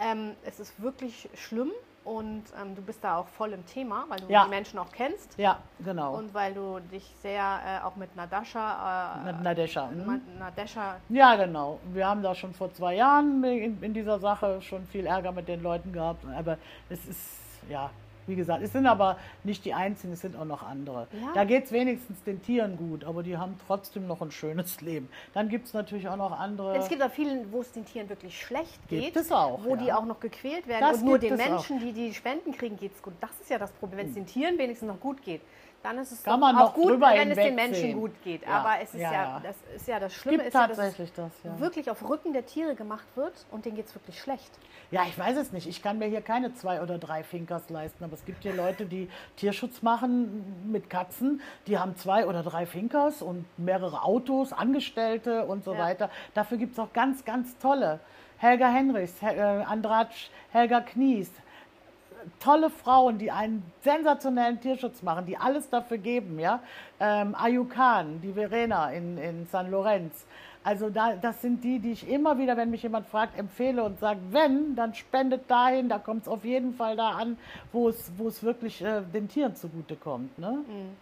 Ähm, 0.00 0.34
es 0.44 0.60
ist 0.60 0.80
wirklich 0.82 1.28
schlimm 1.34 1.72
und 2.04 2.44
ähm, 2.60 2.74
du 2.74 2.82
bist 2.82 3.02
da 3.02 3.16
auch 3.18 3.26
voll 3.28 3.52
im 3.52 3.64
Thema, 3.66 4.04
weil 4.08 4.18
du 4.20 4.26
Ja. 4.30 4.44
die 4.44 4.50
Menschen 4.50 4.78
auch 4.78 4.92
kennst. 4.92 5.36
Ja, 5.38 5.58
genau. 5.80 6.14
Und 6.16 6.32
weil 6.34 6.52
du 6.54 6.78
dich 6.92 7.14
sehr 7.22 7.42
äh, 7.82 7.84
auch 7.84 7.96
mit 7.96 8.14
Nadasha, 8.16 9.22
äh, 9.22 9.24
Mit 9.32 9.42
Nadesha. 9.42 9.86
Mhm. 9.86 10.20
Nadesha 10.38 10.96
Ja, 11.08 11.36
genau. 11.36 11.80
Wir 11.92 12.06
haben 12.06 12.22
da 12.22 12.34
schon 12.34 12.52
vor 12.54 12.72
zwei 12.74 12.94
Jahren 12.96 13.42
in, 13.44 13.82
in 13.82 13.94
dieser 13.94 14.18
Sache 14.18 14.60
schon 14.62 14.86
viel 14.86 15.06
Ärger 15.06 15.32
mit 15.32 15.48
den 15.48 15.62
Leuten 15.62 15.92
gehabt. 15.92 16.24
Aber 16.36 16.58
es 16.90 17.04
ist, 17.06 17.38
ja, 17.68 17.90
Wie 18.26 18.36
gesagt, 18.36 18.62
es 18.62 18.72
sind 18.72 18.86
aber 18.86 19.18
nicht 19.42 19.64
die 19.64 19.74
einzigen, 19.74 20.12
es 20.12 20.20
sind 20.20 20.36
auch 20.36 20.44
noch 20.44 20.62
andere. 20.62 21.06
Ja. 21.12 21.32
Da 21.34 21.44
geht 21.44 21.64
es 21.64 21.72
wenigstens 21.72 22.22
den 22.24 22.42
Tieren 22.42 22.76
gut, 22.76 23.04
aber 23.04 23.22
die 23.22 23.36
haben 23.36 23.56
trotzdem 23.66 24.06
noch 24.06 24.22
ein 24.22 24.30
schönes 24.30 24.80
Leben. 24.80 25.08
Dann 25.32 25.48
gibt 25.48 25.66
es 25.66 25.74
natürlich 25.74 26.08
auch 26.08 26.16
noch 26.16 26.38
andere. 26.38 26.76
Es 26.76 26.88
gibt 26.88 27.02
auch 27.02 27.10
vielen, 27.10 27.52
wo 27.52 27.60
es 27.60 27.72
den 27.72 27.84
Tieren 27.84 28.08
wirklich 28.08 28.40
schlecht 28.40 28.88
geht. 28.88 29.04
Gibt 29.04 29.16
es 29.16 29.32
auch, 29.32 29.64
Wo 29.64 29.70
ja. 29.70 29.76
die 29.76 29.92
auch 29.92 30.04
noch 30.04 30.20
gequält 30.20 30.66
werden. 30.66 30.80
Das 30.80 30.98
und 30.98 31.06
nur 31.06 31.18
den 31.18 31.36
Menschen, 31.36 31.80
die 31.80 31.92
die 31.92 32.14
Spenden 32.14 32.52
kriegen, 32.52 32.76
geht 32.76 32.94
es 32.94 33.02
gut. 33.02 33.14
Das 33.20 33.30
ist 33.40 33.50
ja 33.50 33.58
das 33.58 33.72
Problem. 33.72 33.98
Wenn 33.98 34.08
es 34.08 34.14
den 34.14 34.26
Tieren 34.26 34.58
wenigstens 34.58 34.88
noch 34.88 35.00
gut 35.00 35.22
geht, 35.22 35.40
dann 35.84 35.98
ist 35.98 36.12
es 36.12 36.22
Kann 36.24 36.40
man 36.40 36.56
auch 36.56 36.72
gut, 36.72 36.98
wenn 36.98 37.30
es 37.30 37.36
den. 37.36 37.54
Menschen 37.54 37.92
gut 38.00 38.10
geht. 38.24 38.42
Ja, 38.42 38.48
Aber 38.60 38.80
es 38.82 38.94
ist 38.94 39.00
ja, 39.00 39.12
ja, 39.12 39.40
das 39.42 39.54
ist 39.76 39.86
ja 39.86 40.00
das 40.00 40.14
Schlimme, 40.14 40.44
ist 40.44 40.54
ja, 40.54 40.66
dass 40.66 40.78
es 40.78 41.12
das, 41.12 41.30
ja. 41.44 41.60
wirklich 41.60 41.90
auf 41.90 42.08
Rücken 42.08 42.32
der 42.32 42.46
Tiere 42.46 42.74
gemacht 42.74 43.06
wird 43.16 43.32
und 43.50 43.66
denen 43.66 43.76
geht 43.76 43.86
es 43.86 43.94
wirklich 43.94 44.18
schlecht. 44.18 44.50
Ja, 44.90 45.02
ich 45.06 45.18
weiß 45.18 45.36
es 45.36 45.52
nicht. 45.52 45.66
Ich 45.68 45.82
kann 45.82 45.98
mir 45.98 46.06
hier 46.06 46.22
keine 46.22 46.54
zwei 46.54 46.80
oder 46.80 46.96
drei 46.98 47.22
Finkers 47.22 47.68
leisten, 47.68 48.02
aber 48.02 48.14
es 48.14 48.24
gibt 48.24 48.42
hier 48.42 48.54
Leute, 48.54 48.86
die 48.86 49.10
Tierschutz 49.36 49.82
machen 49.82 50.70
mit 50.72 50.88
Katzen. 50.88 51.42
Die 51.66 51.78
haben 51.78 51.96
zwei 51.96 52.26
oder 52.26 52.42
drei 52.42 52.64
Finkers 52.64 53.20
und 53.20 53.44
mehrere 53.58 54.02
Autos, 54.04 54.52
Angestellte 54.54 55.44
und 55.44 55.64
so 55.64 55.76
weiter. 55.76 56.08
Dafür 56.32 56.56
gibt 56.56 56.72
es 56.72 56.78
auch 56.78 56.92
ganz, 56.94 57.24
ganz 57.26 57.58
tolle. 57.58 58.00
Helga 58.38 58.68
Henrichs, 58.68 59.20
He- 59.20 59.26
äh, 59.26 59.62
Andratsch, 59.64 60.30
Helga 60.50 60.80
Knies. 60.80 61.30
Tolle 62.40 62.70
Frauen, 62.70 63.18
die 63.18 63.30
einen 63.30 63.62
sensationellen 63.82 64.60
Tierschutz 64.60 65.02
machen, 65.02 65.26
die 65.26 65.36
alles 65.36 65.68
dafür 65.70 65.98
geben, 65.98 66.38
ja. 66.38 66.60
Ähm, 67.00 67.34
Ayukan, 67.34 68.20
die 68.20 68.32
Verena 68.32 68.90
in, 68.90 69.18
in 69.18 69.46
San 69.46 69.70
Lorenz. 69.70 70.26
Also 70.64 70.88
da, 70.88 71.14
das 71.16 71.42
sind 71.42 71.62
die, 71.62 71.78
die 71.78 71.92
ich 71.92 72.08
immer 72.08 72.38
wieder, 72.38 72.56
wenn 72.56 72.70
mich 72.70 72.82
jemand 72.82 73.06
fragt, 73.06 73.38
empfehle 73.38 73.84
und 73.84 74.00
sage, 74.00 74.18
wenn, 74.30 74.74
dann 74.74 74.94
spendet 74.94 75.50
dahin, 75.50 75.90
da 75.90 75.98
kommt 75.98 76.22
es 76.22 76.28
auf 76.28 76.42
jeden 76.44 76.72
Fall 76.72 76.96
da 76.96 77.10
an, 77.10 77.36
wo 77.70 77.90
es, 77.90 78.10
wirklich 78.42 78.82
äh, 78.82 79.02
den 79.02 79.28
Tieren 79.28 79.54
zugutekommt. 79.54 80.38
Ne? 80.38 80.64
Mhm. 80.66 80.96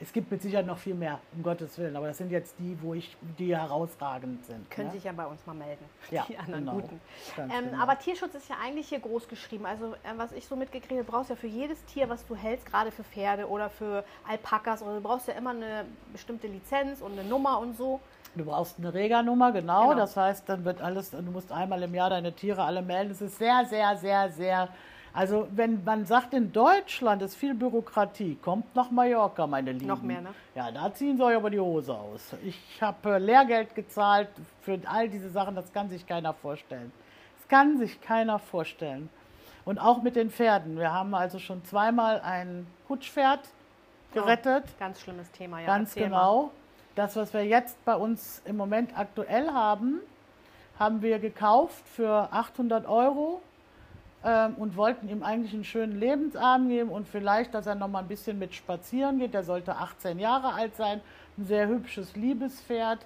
Es 0.00 0.12
gibt 0.12 0.30
mit 0.30 0.40
Sicherheit 0.40 0.66
noch 0.66 0.78
viel 0.78 0.94
mehr, 0.94 1.18
um 1.34 1.42
Gottes 1.42 1.76
Willen, 1.78 1.96
aber 1.96 2.06
das 2.06 2.18
sind 2.18 2.30
jetzt 2.30 2.54
die, 2.58 2.80
wo 2.80 2.94
ich, 2.94 3.16
die 3.38 3.56
herausragend 3.56 4.44
sind. 4.44 4.70
Können 4.70 4.88
ne? 4.88 4.94
sich 4.94 5.04
ja 5.04 5.12
bei 5.12 5.26
uns 5.26 5.44
mal 5.44 5.54
melden, 5.54 5.84
Ja, 6.10 6.24
die 6.28 6.38
anderen 6.38 6.66
genau. 6.66 6.76
Guten. 6.76 7.00
Ähm, 7.36 7.70
genau. 7.70 7.82
Aber 7.82 7.98
Tierschutz 7.98 8.34
ist 8.34 8.48
ja 8.48 8.56
eigentlich 8.62 8.88
hier 8.88 9.00
groß 9.00 9.28
geschrieben. 9.28 9.66
Also 9.66 9.94
äh, 9.94 10.16
was 10.16 10.30
ich 10.32 10.46
so 10.46 10.54
mitgekriegt 10.54 10.92
habe, 10.92 11.04
du 11.04 11.10
brauchst 11.10 11.30
ja 11.30 11.36
für 11.36 11.48
jedes 11.48 11.84
Tier, 11.86 12.08
was 12.08 12.24
du 12.26 12.36
hältst, 12.36 12.66
gerade 12.66 12.92
für 12.92 13.02
Pferde 13.02 13.48
oder 13.48 13.70
für 13.70 14.04
Alpakas, 14.28 14.82
oder 14.82 14.94
du 14.94 15.00
brauchst 15.00 15.26
ja 15.26 15.34
immer 15.34 15.50
eine 15.50 15.84
bestimmte 16.12 16.46
Lizenz 16.46 17.00
und 17.00 17.18
eine 17.18 17.28
Nummer 17.28 17.58
und 17.58 17.76
so. 17.76 18.00
Du 18.36 18.44
brauchst 18.44 18.78
eine 18.78 18.94
Rega-Nummer, 18.94 19.50
genau. 19.50 19.88
Genau. 19.88 19.96
Das 19.96 20.16
heißt, 20.16 20.48
dann 20.48 20.64
wird 20.64 20.80
alles, 20.80 21.10
du 21.10 21.22
musst 21.22 21.50
einmal 21.50 21.82
im 21.82 21.94
Jahr 21.94 22.10
deine 22.10 22.32
Tiere 22.32 22.62
alle 22.62 22.82
melden. 22.82 23.10
Es 23.10 23.20
ist 23.20 23.38
sehr, 23.38 23.64
sehr, 23.64 23.96
sehr, 23.96 24.30
sehr. 24.30 24.68
Also, 25.12 25.48
wenn 25.50 25.82
man 25.84 26.04
sagt, 26.06 26.34
in 26.34 26.52
Deutschland 26.52 27.22
ist 27.22 27.34
viel 27.34 27.54
Bürokratie, 27.54 28.36
kommt 28.42 28.74
nach 28.74 28.90
Mallorca, 28.90 29.46
meine 29.46 29.72
Lieben. 29.72 29.86
Noch 29.86 30.02
mehr, 30.02 30.20
ne? 30.20 30.30
Ja, 30.54 30.70
da 30.70 30.92
ziehen 30.92 31.16
sie 31.16 31.24
euch 31.24 31.36
aber 31.36 31.50
die 31.50 31.60
Hose 31.60 31.94
aus. 31.94 32.34
Ich 32.44 32.80
habe 32.80 33.14
äh, 33.14 33.18
Lehrgeld 33.18 33.74
gezahlt 33.74 34.28
für 34.62 34.78
all 34.86 35.08
diese 35.08 35.30
Sachen, 35.30 35.54
das 35.54 35.72
kann 35.72 35.88
sich 35.88 36.06
keiner 36.06 36.34
vorstellen. 36.34 36.92
Das 37.38 37.48
kann 37.48 37.78
sich 37.78 38.00
keiner 38.00 38.38
vorstellen. 38.38 39.08
Und 39.64 39.78
auch 39.78 40.02
mit 40.02 40.16
den 40.16 40.30
Pferden. 40.30 40.78
Wir 40.78 40.92
haben 40.92 41.14
also 41.14 41.38
schon 41.38 41.64
zweimal 41.64 42.20
ein 42.20 42.66
Kutschpferd 42.86 43.40
gerettet. 44.12 44.64
Ganz 44.78 45.00
schlimmes 45.00 45.30
Thema, 45.32 45.60
ja. 45.60 45.66
Ganz 45.66 45.90
Erzähl 45.90 46.08
mal. 46.08 46.18
genau. 46.18 46.50
Das, 46.94 47.16
was 47.16 47.32
wir 47.32 47.44
jetzt 47.44 47.82
bei 47.84 47.94
uns 47.94 48.42
im 48.44 48.56
Moment 48.56 48.98
aktuell 48.98 49.50
haben, 49.52 50.00
haben 50.78 51.02
wir 51.02 51.18
gekauft 51.18 51.86
für 51.88 52.28
800 52.32 52.86
Euro 52.86 53.42
ähm, 54.24 54.54
und 54.56 54.76
wollten 54.76 55.08
ihm 55.08 55.22
eigentlich 55.22 55.54
einen 55.54 55.64
schönen 55.64 55.98
Lebensabend 55.98 56.68
geben 56.70 56.90
und 56.90 57.06
vielleicht, 57.08 57.54
dass 57.54 57.66
er 57.66 57.74
noch 57.74 57.88
mal 57.88 58.00
ein 58.00 58.08
bisschen 58.08 58.38
mit 58.38 58.54
spazieren 58.54 59.18
geht. 59.18 59.34
Der 59.34 59.44
sollte 59.44 59.76
18 59.76 60.18
Jahre 60.18 60.54
alt 60.54 60.76
sein, 60.76 61.00
ein 61.36 61.44
sehr 61.44 61.68
hübsches 61.68 62.16
Liebespferd. 62.16 62.98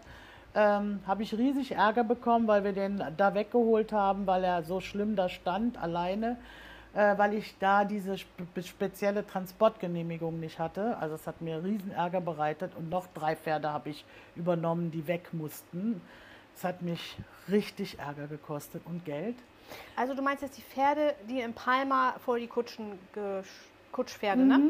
Ähm, 0.54 1.00
habe 1.06 1.22
ich 1.22 1.34
riesig 1.36 1.72
Ärger 1.72 2.04
bekommen, 2.04 2.46
weil 2.46 2.64
wir 2.64 2.72
den 2.72 3.02
da 3.16 3.34
weggeholt 3.34 3.92
haben, 3.92 4.26
weil 4.26 4.44
er 4.44 4.62
so 4.62 4.80
schlimm 4.80 5.16
da 5.16 5.30
stand, 5.30 5.82
alleine, 5.82 6.36
äh, 6.94 7.16
weil 7.16 7.32
ich 7.34 7.56
da 7.58 7.84
diese 7.84 8.18
spe 8.18 8.62
spezielle 8.62 9.26
Transportgenehmigung 9.26 10.40
nicht 10.40 10.58
hatte. 10.58 10.98
Also 10.98 11.14
es 11.14 11.26
hat 11.26 11.40
mir 11.40 11.64
riesen 11.64 11.92
Ärger 11.92 12.20
bereitet 12.20 12.72
und 12.76 12.90
noch 12.90 13.06
drei 13.14 13.34
Pferde 13.34 13.72
habe 13.72 13.90
ich 13.90 14.04
übernommen, 14.36 14.90
die 14.90 15.06
weg 15.06 15.32
mussten. 15.32 16.02
Es 16.56 16.64
hat 16.64 16.82
mich 16.82 17.16
richtig 17.50 17.98
Ärger 17.98 18.26
gekostet 18.26 18.82
und 18.84 19.04
Geld. 19.04 19.36
Also 19.96 20.14
du 20.14 20.22
meinst 20.22 20.42
jetzt 20.42 20.58
die 20.58 20.62
Pferde, 20.62 21.14
die 21.28 21.40
in 21.40 21.54
Palma 21.54 22.14
vor 22.24 22.38
die 22.38 22.46
Kutschen, 22.46 22.98
Kutschpferde, 23.90 24.42
ne? 24.42 24.60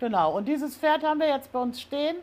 Genau, 0.00 0.36
und 0.36 0.46
dieses 0.46 0.76
Pferd 0.76 1.02
haben 1.04 1.20
wir 1.20 1.28
jetzt 1.28 1.52
bei 1.52 1.60
uns 1.60 1.80
stehen. 1.80 2.16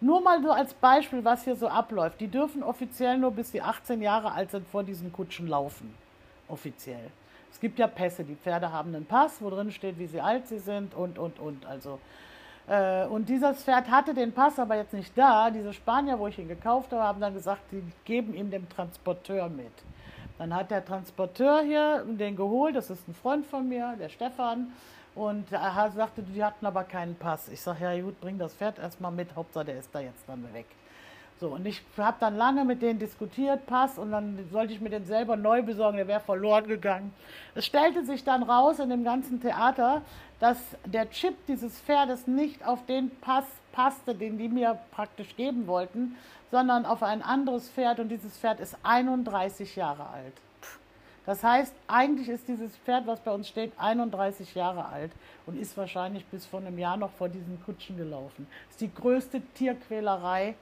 Nur 0.00 0.20
mal 0.20 0.42
so 0.42 0.50
als 0.50 0.74
Beispiel, 0.74 1.24
was 1.24 1.44
hier 1.44 1.56
so 1.56 1.68
abläuft. 1.68 2.20
Die 2.20 2.28
dürfen 2.28 2.62
offiziell 2.62 3.16
nur 3.16 3.30
bis 3.30 3.52
sie 3.52 3.62
18 3.62 4.02
Jahre 4.02 4.32
alt 4.32 4.50
sind 4.50 4.66
vor 4.68 4.82
diesen 4.82 5.12
Kutschen 5.12 5.48
laufen. 5.48 5.94
Offiziell. 6.48 7.10
Es 7.50 7.60
gibt 7.60 7.78
ja 7.78 7.86
Pässe. 7.86 8.24
Die 8.24 8.34
Pferde 8.34 8.70
haben 8.70 8.94
einen 8.94 9.06
Pass, 9.06 9.40
wo 9.40 9.48
drin 9.48 9.70
steht, 9.70 9.98
wie 9.98 10.06
sie 10.06 10.20
alt 10.20 10.48
sie 10.48 10.58
sind 10.58 10.94
und, 10.94 11.18
und, 11.18 11.38
und. 11.38 11.64
Also, 11.64 12.00
und 13.10 13.28
dieses 13.28 13.62
Pferd 13.62 13.90
hatte 13.90 14.14
den 14.14 14.32
Pass 14.32 14.58
aber 14.58 14.76
jetzt 14.76 14.94
nicht 14.94 15.16
da. 15.18 15.50
Diese 15.50 15.72
Spanier, 15.72 16.18
wo 16.18 16.28
ich 16.28 16.38
ihn 16.38 16.48
gekauft 16.48 16.92
habe, 16.92 17.02
haben 17.02 17.20
dann 17.20 17.34
gesagt, 17.34 17.60
sie 17.70 17.82
geben 18.04 18.32
ihm 18.34 18.50
den 18.50 18.68
Transporteur 18.68 19.48
mit. 19.50 19.72
Dann 20.38 20.54
hat 20.54 20.70
der 20.70 20.84
Transporteur 20.84 21.60
hier 21.62 22.04
den 22.06 22.36
geholt, 22.36 22.74
das 22.74 22.90
ist 22.90 23.06
ein 23.06 23.14
Freund 23.14 23.46
von 23.46 23.68
mir, 23.68 23.94
der 23.98 24.08
Stefan. 24.08 24.72
Und 25.14 25.52
er 25.52 25.90
sagte, 25.94 26.22
die 26.22 26.42
hatten 26.42 26.66
aber 26.66 26.82
keinen 26.82 27.14
Pass. 27.14 27.48
Ich 27.48 27.60
sage, 27.60 27.84
ja 27.84 28.02
gut, 28.02 28.20
bring 28.20 28.38
das 28.38 28.54
Pferd 28.54 28.78
erstmal 28.78 29.12
mit, 29.12 29.36
Hauptsache 29.36 29.66
der 29.66 29.78
ist 29.78 29.94
da 29.94 30.00
jetzt 30.00 30.24
dann 30.26 30.42
weg. 30.52 30.66
So, 31.38 31.48
und 31.48 31.66
ich 31.66 31.82
habe 31.98 32.16
dann 32.20 32.36
lange 32.36 32.64
mit 32.64 32.80
denen 32.80 32.98
diskutiert, 32.98 33.66
Pass, 33.66 33.98
und 33.98 34.12
dann 34.12 34.48
sollte 34.50 34.72
ich 34.72 34.80
mir 34.80 34.90
den 34.90 35.04
selber 35.04 35.36
neu 35.36 35.62
besorgen, 35.62 35.96
der 35.96 36.08
wäre 36.08 36.20
verloren 36.20 36.66
gegangen. 36.66 37.12
Es 37.54 37.66
stellte 37.66 38.04
sich 38.04 38.24
dann 38.24 38.42
raus 38.44 38.78
in 38.78 38.88
dem 38.88 39.04
ganzen 39.04 39.40
Theater, 39.40 40.02
dass 40.44 40.58
der 40.84 41.08
Chip 41.08 41.46
dieses 41.46 41.80
Pferdes 41.80 42.26
nicht 42.26 42.66
auf 42.66 42.84
den 42.84 43.10
Pass 43.22 43.46
passte, 43.72 44.14
den 44.14 44.36
die 44.36 44.50
mir 44.50 44.78
praktisch 44.90 45.34
geben 45.36 45.66
wollten, 45.66 46.16
sondern 46.50 46.84
auf 46.84 47.02
ein 47.02 47.22
anderes 47.22 47.70
Pferd 47.70 47.98
und 47.98 48.10
dieses 48.10 48.36
Pferd 48.36 48.60
ist 48.60 48.76
31 48.82 49.74
Jahre 49.74 50.06
alt. 50.06 50.34
Das 51.24 51.42
heißt, 51.42 51.74
eigentlich 51.88 52.28
ist 52.28 52.46
dieses 52.46 52.76
Pferd, 52.76 53.06
was 53.06 53.20
bei 53.20 53.30
uns 53.30 53.48
steht, 53.48 53.72
31 53.78 54.54
Jahre 54.54 54.84
alt 54.84 55.12
und 55.46 55.58
ist 55.58 55.78
wahrscheinlich 55.78 56.26
bis 56.26 56.44
vor 56.44 56.60
einem 56.60 56.78
Jahr 56.78 56.98
noch 56.98 57.12
vor 57.12 57.30
diesen 57.30 57.58
Kutschen 57.64 57.96
gelaufen. 57.96 58.46
Das 58.66 58.72
ist 58.72 58.80
die 58.82 58.94
größte 58.94 59.40
Tierquälerei 59.54 60.56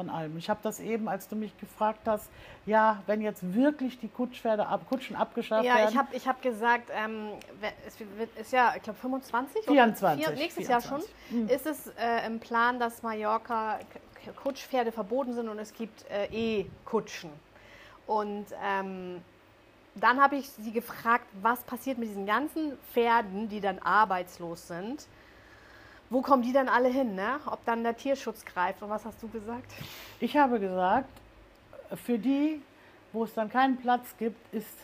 von 0.00 0.08
allem. 0.08 0.38
Ich 0.38 0.48
habe 0.48 0.60
das 0.62 0.80
eben, 0.80 1.10
als 1.10 1.28
du 1.28 1.36
mich 1.36 1.54
gefragt 1.58 2.00
hast, 2.06 2.30
ja, 2.64 3.02
wenn 3.06 3.20
jetzt 3.20 3.52
wirklich 3.54 3.98
die 3.98 4.08
Kutschpferde 4.08 4.66
ab, 4.66 4.86
Kutschen 4.88 5.14
abgeschafft 5.14 5.66
Ja, 5.66 5.74
werden. 5.74 5.90
ich 5.90 5.98
habe 5.98 6.16
ich 6.16 6.26
hab 6.26 6.40
gesagt, 6.40 6.90
ähm, 6.90 7.32
es 7.86 7.96
ist 8.40 8.52
ja, 8.52 8.72
ich 8.76 8.82
glaube 8.82 8.98
25 8.98 9.66
24, 9.66 10.26
oder 10.26 10.34
vier, 10.34 10.42
nächstes 10.42 10.68
Jahr 10.68 10.80
schon, 10.80 11.02
24. 11.28 11.54
ist 11.54 11.66
es 11.66 11.92
äh, 11.98 12.26
im 12.26 12.40
Plan, 12.40 12.80
dass 12.80 13.02
Mallorca 13.02 13.78
Kutschpferde 14.42 14.90
verboten 14.90 15.34
sind 15.34 15.50
und 15.50 15.58
es 15.58 15.74
gibt 15.74 16.06
äh, 16.10 16.28
E-Kutschen. 16.32 17.30
Und 18.06 18.46
ähm, 18.64 19.20
dann 19.96 20.18
habe 20.18 20.36
ich 20.36 20.48
sie 20.48 20.72
gefragt, 20.72 21.26
was 21.42 21.62
passiert 21.62 21.98
mit 21.98 22.08
diesen 22.08 22.24
ganzen 22.24 22.78
Pferden, 22.94 23.50
die 23.50 23.60
dann 23.60 23.78
arbeitslos 23.80 24.66
sind. 24.66 25.06
Wo 26.10 26.22
kommen 26.22 26.42
die 26.42 26.52
dann 26.52 26.68
alle 26.68 26.88
hin, 26.88 27.14
ne? 27.14 27.38
Ob 27.46 27.64
dann 27.64 27.84
der 27.84 27.96
Tierschutz 27.96 28.44
greift 28.44 28.82
und 28.82 28.90
was 28.90 29.04
hast 29.04 29.22
du 29.22 29.28
gesagt? 29.28 29.72
Ich 30.18 30.36
habe 30.36 30.58
gesagt, 30.58 31.08
für 32.04 32.18
die, 32.18 32.60
wo 33.12 33.22
es 33.22 33.32
dann 33.32 33.48
keinen 33.48 33.76
Platz 33.76 34.16
gibt, 34.18 34.52
ist 34.52 34.76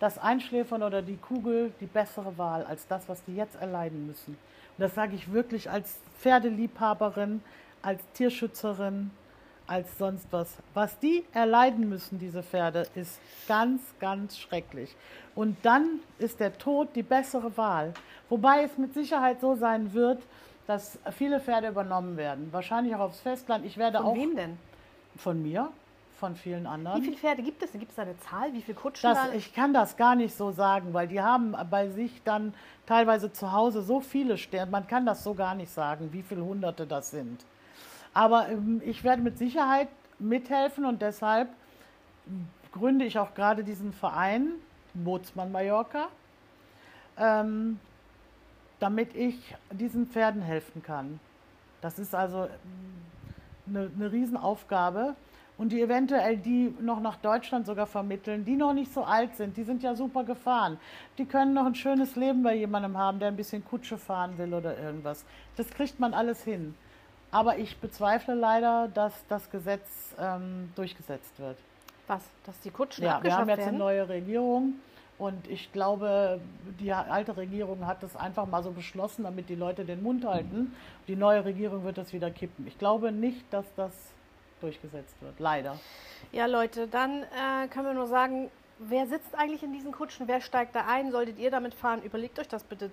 das 0.00 0.18
Einschläfern 0.18 0.82
oder 0.82 1.00
die 1.00 1.16
Kugel 1.16 1.72
die 1.80 1.86
bessere 1.86 2.36
Wahl 2.36 2.62
als 2.64 2.86
das, 2.86 3.08
was 3.08 3.24
die 3.24 3.36
jetzt 3.36 3.54
erleiden 3.56 4.06
müssen. 4.06 4.32
Und 4.32 4.82
das 4.82 4.94
sage 4.94 5.14
ich 5.14 5.32
wirklich 5.32 5.70
als 5.70 5.98
Pferdeliebhaberin, 6.20 7.42
als 7.80 8.02
Tierschützerin, 8.12 9.12
als 9.66 9.96
sonst 9.98 10.26
was. 10.30 10.56
Was 10.74 10.98
die 10.98 11.24
erleiden 11.32 11.88
müssen, 11.88 12.18
diese 12.18 12.42
Pferde, 12.42 12.86
ist 12.94 13.18
ganz, 13.48 13.80
ganz 14.00 14.38
schrecklich. 14.38 14.94
Und 15.34 15.56
dann 15.62 16.00
ist 16.18 16.40
der 16.40 16.56
Tod 16.58 16.88
die 16.94 17.02
bessere 17.02 17.56
Wahl. 17.56 17.94
Wobei 18.28 18.64
es 18.64 18.76
mit 18.78 18.94
Sicherheit 18.94 19.40
so 19.40 19.54
sein 19.54 19.92
wird, 19.92 20.22
dass 20.66 20.98
viele 21.12 21.40
Pferde 21.40 21.68
übernommen 21.68 22.16
werden. 22.16 22.48
Wahrscheinlich 22.52 22.94
auch 22.94 23.00
aufs 23.00 23.20
Festland. 23.20 23.64
Ich 23.64 23.76
werde 23.76 23.98
Von 23.98 24.06
auch 24.06 24.14
wem 24.14 24.36
denn? 24.36 24.58
von 25.16 25.42
mir, 25.42 25.68
von 26.18 26.36
vielen 26.36 26.66
anderen. 26.66 27.00
Wie 27.00 27.04
viele 27.06 27.16
Pferde 27.18 27.42
gibt 27.42 27.62
es? 27.62 27.72
Gibt 27.72 27.90
es 27.90 27.96
da 27.96 28.02
eine 28.02 28.18
Zahl? 28.18 28.52
Wie 28.52 28.62
viele 28.62 28.76
Kutschen 28.78 29.10
Das, 29.10 29.28
da? 29.28 29.34
ich 29.34 29.54
kann 29.54 29.74
das 29.74 29.96
gar 29.96 30.14
nicht 30.14 30.34
so 30.34 30.52
sagen, 30.52 30.92
weil 30.94 31.06
die 31.08 31.20
haben 31.20 31.54
bei 31.70 31.88
sich 31.88 32.22
dann 32.24 32.54
teilweise 32.86 33.32
zu 33.32 33.52
Hause 33.52 33.82
so 33.82 34.00
viele 34.00 34.38
Sterne. 34.38 34.70
Man 34.70 34.86
kann 34.86 35.04
das 35.06 35.22
so 35.22 35.34
gar 35.34 35.54
nicht 35.54 35.72
sagen, 35.72 36.08
wie 36.12 36.22
viele 36.22 36.44
Hunderte 36.44 36.86
das 36.86 37.10
sind. 37.10 37.44
Aber 38.14 38.48
ähm, 38.48 38.80
ich 38.84 39.04
werde 39.04 39.22
mit 39.22 39.36
Sicherheit 39.36 39.88
mithelfen 40.18 40.84
und 40.84 41.02
deshalb 41.02 41.48
gründe 42.72 43.04
ich 43.04 43.18
auch 43.18 43.34
gerade 43.34 43.64
diesen 43.64 43.92
Verein, 43.92 44.52
Bootsmann 44.94 45.52
Mallorca, 45.52 46.08
ähm, 47.18 47.78
damit 48.78 49.14
ich 49.14 49.54
diesen 49.70 50.06
Pferden 50.06 50.42
helfen 50.42 50.82
kann. 50.82 51.20
Das 51.80 51.98
ist 51.98 52.14
also 52.14 52.48
eine, 53.66 53.90
eine 53.94 54.12
Riesenaufgabe. 54.12 55.14
Und 55.56 55.70
die 55.70 55.80
eventuell 55.80 56.36
die 56.36 56.74
noch 56.80 57.00
nach 57.00 57.14
Deutschland 57.16 57.64
sogar 57.66 57.86
vermitteln, 57.86 58.44
die 58.44 58.56
noch 58.56 58.72
nicht 58.72 58.92
so 58.92 59.04
alt 59.04 59.36
sind, 59.36 59.56
die 59.56 59.62
sind 59.62 59.84
ja 59.84 59.94
super 59.94 60.24
gefahren. 60.24 60.78
Die 61.16 61.26
können 61.26 61.54
noch 61.54 61.64
ein 61.64 61.76
schönes 61.76 62.16
Leben 62.16 62.42
bei 62.42 62.56
jemandem 62.56 62.98
haben, 62.98 63.20
der 63.20 63.28
ein 63.28 63.36
bisschen 63.36 63.64
Kutsche 63.64 63.96
fahren 63.96 64.36
will 64.36 64.52
oder 64.52 64.76
irgendwas. 64.76 65.24
Das 65.56 65.70
kriegt 65.70 66.00
man 66.00 66.12
alles 66.12 66.42
hin. 66.42 66.74
Aber 67.34 67.58
ich 67.58 67.76
bezweifle 67.78 68.34
leider, 68.34 68.88
dass 68.94 69.12
das 69.28 69.50
Gesetz 69.50 70.14
ähm, 70.20 70.72
durchgesetzt 70.76 71.36
wird. 71.40 71.56
Was? 72.06 72.22
Dass 72.46 72.60
die 72.60 72.70
Kutschen 72.70 73.02
Ja, 73.02 73.10
wir 73.10 73.16
abgeschafft 73.16 73.40
haben 73.40 73.48
jetzt 73.48 73.58
werden? 73.58 73.68
eine 73.70 73.78
neue 73.78 74.08
Regierung 74.08 74.74
und 75.18 75.48
ich 75.48 75.72
glaube, 75.72 76.40
die 76.78 76.92
alte 76.92 77.36
Regierung 77.36 77.86
hat 77.88 78.04
das 78.04 78.14
einfach 78.14 78.46
mal 78.46 78.62
so 78.62 78.70
beschlossen, 78.70 79.24
damit 79.24 79.48
die 79.48 79.56
Leute 79.56 79.84
den 79.84 80.00
Mund 80.02 80.24
halten. 80.24 80.76
Die 81.08 81.16
neue 81.16 81.44
Regierung 81.44 81.82
wird 81.84 81.98
das 81.98 82.12
wieder 82.12 82.30
kippen. 82.30 82.68
Ich 82.68 82.78
glaube 82.78 83.10
nicht, 83.10 83.44
dass 83.52 83.66
das 83.74 83.92
durchgesetzt 84.60 85.20
wird. 85.20 85.40
Leider. 85.40 85.76
Ja, 86.30 86.46
Leute, 86.46 86.86
dann 86.86 87.24
äh, 87.24 87.66
können 87.68 87.86
wir 87.86 87.94
nur 87.94 88.06
sagen, 88.06 88.48
wer 88.78 89.08
sitzt 89.08 89.34
eigentlich 89.34 89.64
in 89.64 89.72
diesen 89.72 89.90
Kutschen? 89.90 90.28
Wer 90.28 90.40
steigt 90.40 90.76
da 90.76 90.86
ein? 90.86 91.10
Solltet 91.10 91.38
ihr 91.40 91.50
damit 91.50 91.74
fahren? 91.74 92.00
Überlegt 92.02 92.38
euch 92.38 92.48
das 92.48 92.62
bitte 92.62 92.92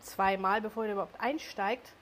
zweimal, 0.00 0.62
bevor 0.62 0.86
ihr 0.86 0.92
überhaupt 0.92 1.20
einsteigt. 1.20 1.92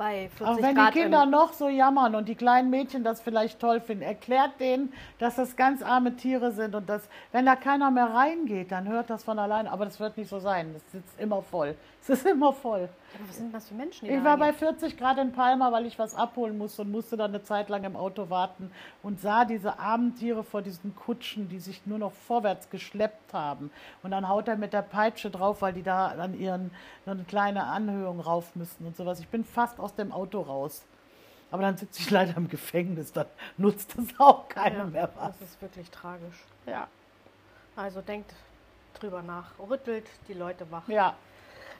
Bei 0.00 0.30
40 0.30 0.46
Auch 0.46 0.62
wenn 0.62 0.74
Grad 0.76 0.94
die 0.94 1.00
Kinder 1.00 1.26
noch 1.26 1.52
so 1.52 1.68
jammern 1.68 2.14
und 2.14 2.26
die 2.26 2.34
kleinen 2.34 2.70
Mädchen 2.70 3.04
das 3.04 3.20
vielleicht 3.20 3.60
toll 3.60 3.82
finden, 3.82 4.02
erklärt 4.02 4.58
denen, 4.58 4.94
dass 5.18 5.36
das 5.36 5.56
ganz 5.56 5.82
arme 5.82 6.16
Tiere 6.16 6.52
sind 6.52 6.74
und 6.74 6.88
dass, 6.88 7.06
wenn 7.32 7.44
da 7.44 7.54
keiner 7.54 7.90
mehr 7.90 8.06
reingeht, 8.06 8.72
dann 8.72 8.88
hört 8.88 9.10
das 9.10 9.24
von 9.24 9.38
alleine. 9.38 9.70
Aber 9.70 9.84
das 9.84 10.00
wird 10.00 10.16
nicht 10.16 10.30
so 10.30 10.38
sein. 10.38 10.72
Das 10.72 10.90
sitzt 10.90 11.20
immer 11.20 11.42
voll. 11.42 11.74
Es 12.02 12.08
ist 12.08 12.26
immer 12.26 12.52
voll. 12.52 12.88
Aber 13.14 13.28
was 13.28 13.36
sind 13.36 13.52
das 13.52 13.68
für 13.68 13.74
Menschen? 13.74 14.08
Ich 14.08 14.24
war 14.24 14.36
bei 14.38 14.46
reingehen? 14.46 14.78
40 14.78 14.96
Grad 14.96 15.18
in 15.18 15.32
Palma, 15.32 15.70
weil 15.70 15.84
ich 15.86 15.98
was 15.98 16.14
abholen 16.14 16.56
musste 16.56 16.82
und 16.82 16.90
musste 16.90 17.16
dann 17.16 17.32
eine 17.32 17.42
Zeit 17.42 17.68
lang 17.68 17.84
im 17.84 17.96
Auto 17.96 18.30
warten 18.30 18.70
und 19.02 19.20
sah 19.20 19.44
diese 19.44 19.78
armen 19.78 20.14
Tiere 20.14 20.42
vor 20.42 20.62
diesen 20.62 20.94
Kutschen, 20.96 21.48
die 21.48 21.58
sich 21.58 21.86
nur 21.86 21.98
noch 21.98 22.12
vorwärts 22.12 22.70
geschleppt 22.70 23.34
haben. 23.34 23.70
Und 24.02 24.12
dann 24.12 24.28
haut 24.28 24.48
er 24.48 24.56
mit 24.56 24.72
der 24.72 24.82
Peitsche 24.82 25.30
drauf, 25.30 25.60
weil 25.60 25.74
die 25.74 25.82
da 25.82 26.08
an 26.08 26.38
ihren 26.38 26.70
eine 27.04 27.24
kleine 27.24 27.64
Anhöhung 27.64 28.20
rauf 28.20 28.56
müssen 28.56 28.86
und 28.86 28.96
sowas. 28.96 29.20
Ich 29.20 29.28
bin 29.28 29.44
fast 29.44 29.78
aus 29.78 29.94
dem 29.94 30.12
Auto 30.12 30.40
raus. 30.40 30.84
Aber 31.50 31.62
dann 31.62 31.76
sitze 31.76 32.00
ich 32.00 32.10
leider 32.10 32.36
im 32.36 32.48
Gefängnis, 32.48 33.12
dann 33.12 33.26
nutzt 33.56 33.94
das 33.98 34.06
auch 34.18 34.48
keiner 34.48 34.78
ja, 34.78 34.84
mehr 34.84 35.10
was. 35.16 35.38
Das 35.38 35.48
ist 35.50 35.60
wirklich 35.62 35.90
tragisch. 35.90 36.44
Ja. 36.66 36.86
Also 37.76 38.00
denkt 38.00 38.32
drüber 38.94 39.22
nach. 39.22 39.58
Rüttelt 39.58 40.06
die 40.28 40.34
Leute 40.34 40.70
wach. 40.70 40.88
Ja, 40.88 41.16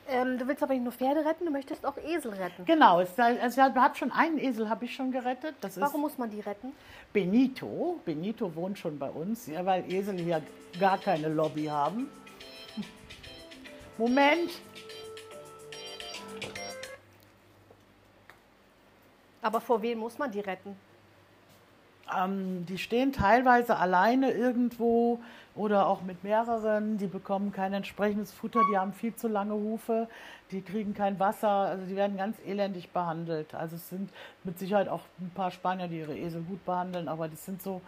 Ähm, 0.09 0.39
du 0.39 0.49
willst 0.49 0.63
aber 0.63 0.75
nicht 0.75 0.83
nur 0.83 0.93
Pferde 0.93 1.25
retten, 1.25 1.45
du 1.45 1.53
möchtest 1.53 1.87
auch 1.87 1.97
Esel 1.97 2.33
retten. 2.33 2.65
genau. 2.65 3.01
Es, 3.01 3.17
also, 3.19 3.61
ich 3.61 3.77
habe 3.77 3.97
schon 3.97 4.11
einen 4.11 4.39
Esel 4.39 4.69
habe 4.69 4.85
ich 4.85 4.95
schon 4.95 5.13
gerettet. 5.13 5.55
Das 5.61 5.81
Warum 5.81 6.01
muss 6.01 6.19
man 6.19 6.31
die 6.31 6.41
retten? 6.41 6.73
Benito. 7.13 8.01
Benito 8.05 8.55
wohnt 8.55 8.79
schon 8.79 8.99
bei 8.99 9.09
uns, 9.09 9.47
ja, 9.47 9.65
weil 9.65 9.91
Esel 9.93 10.19
hier 10.19 10.43
gar 10.79 10.99
keine 10.99 11.29
Lobby 11.29 11.67
haben. 11.67 12.09
Moment. 13.99 14.51
Aber 19.43 19.61
vor 19.61 19.81
wem 19.83 19.99
muss 19.99 20.19
man 20.19 20.31
die 20.31 20.41
retten? 20.41 20.77
Ähm, 22.17 22.67
die 22.67 22.79
stehen 22.79 23.13
teilweise 23.13 23.77
alleine 23.77 24.33
irgendwo 24.33 25.21
oder 25.61 25.89
auch 25.89 26.01
mit 26.01 26.25
mehreren. 26.25 26.97
Die 26.97 27.07
bekommen 27.07 27.53
kein 27.53 27.75
entsprechendes 27.75 28.33
Futter, 28.33 28.63
die 28.73 28.79
haben 28.79 28.95
viel 28.95 29.15
zu 29.15 29.29
lange 29.29 29.53
Hufe, 29.53 30.09
die 30.51 30.63
kriegen 30.63 30.95
kein 30.95 31.21
Wasser, 31.21 31.49
also 31.49 31.85
die 31.85 31.97
werden 31.97 32.17
ganz 32.17 32.39
elendig 32.47 32.91
behandelt. 32.91 33.55
Also 33.55 33.77
es 33.77 33.91
sind 33.91 34.11
mit 34.43 34.59
Sicherheit 34.59 34.89
auch 34.89 35.03
ein 35.21 35.31
paar 35.35 35.51
Spanier, 35.51 35.89
die 35.89 35.99
ihre 35.99 36.17
Esel 36.17 36.43
gut 36.43 36.65
behandeln, 36.65 37.09
aber 37.09 37.29
das 37.29 37.45
sind 37.45 37.63
so, 37.63 37.83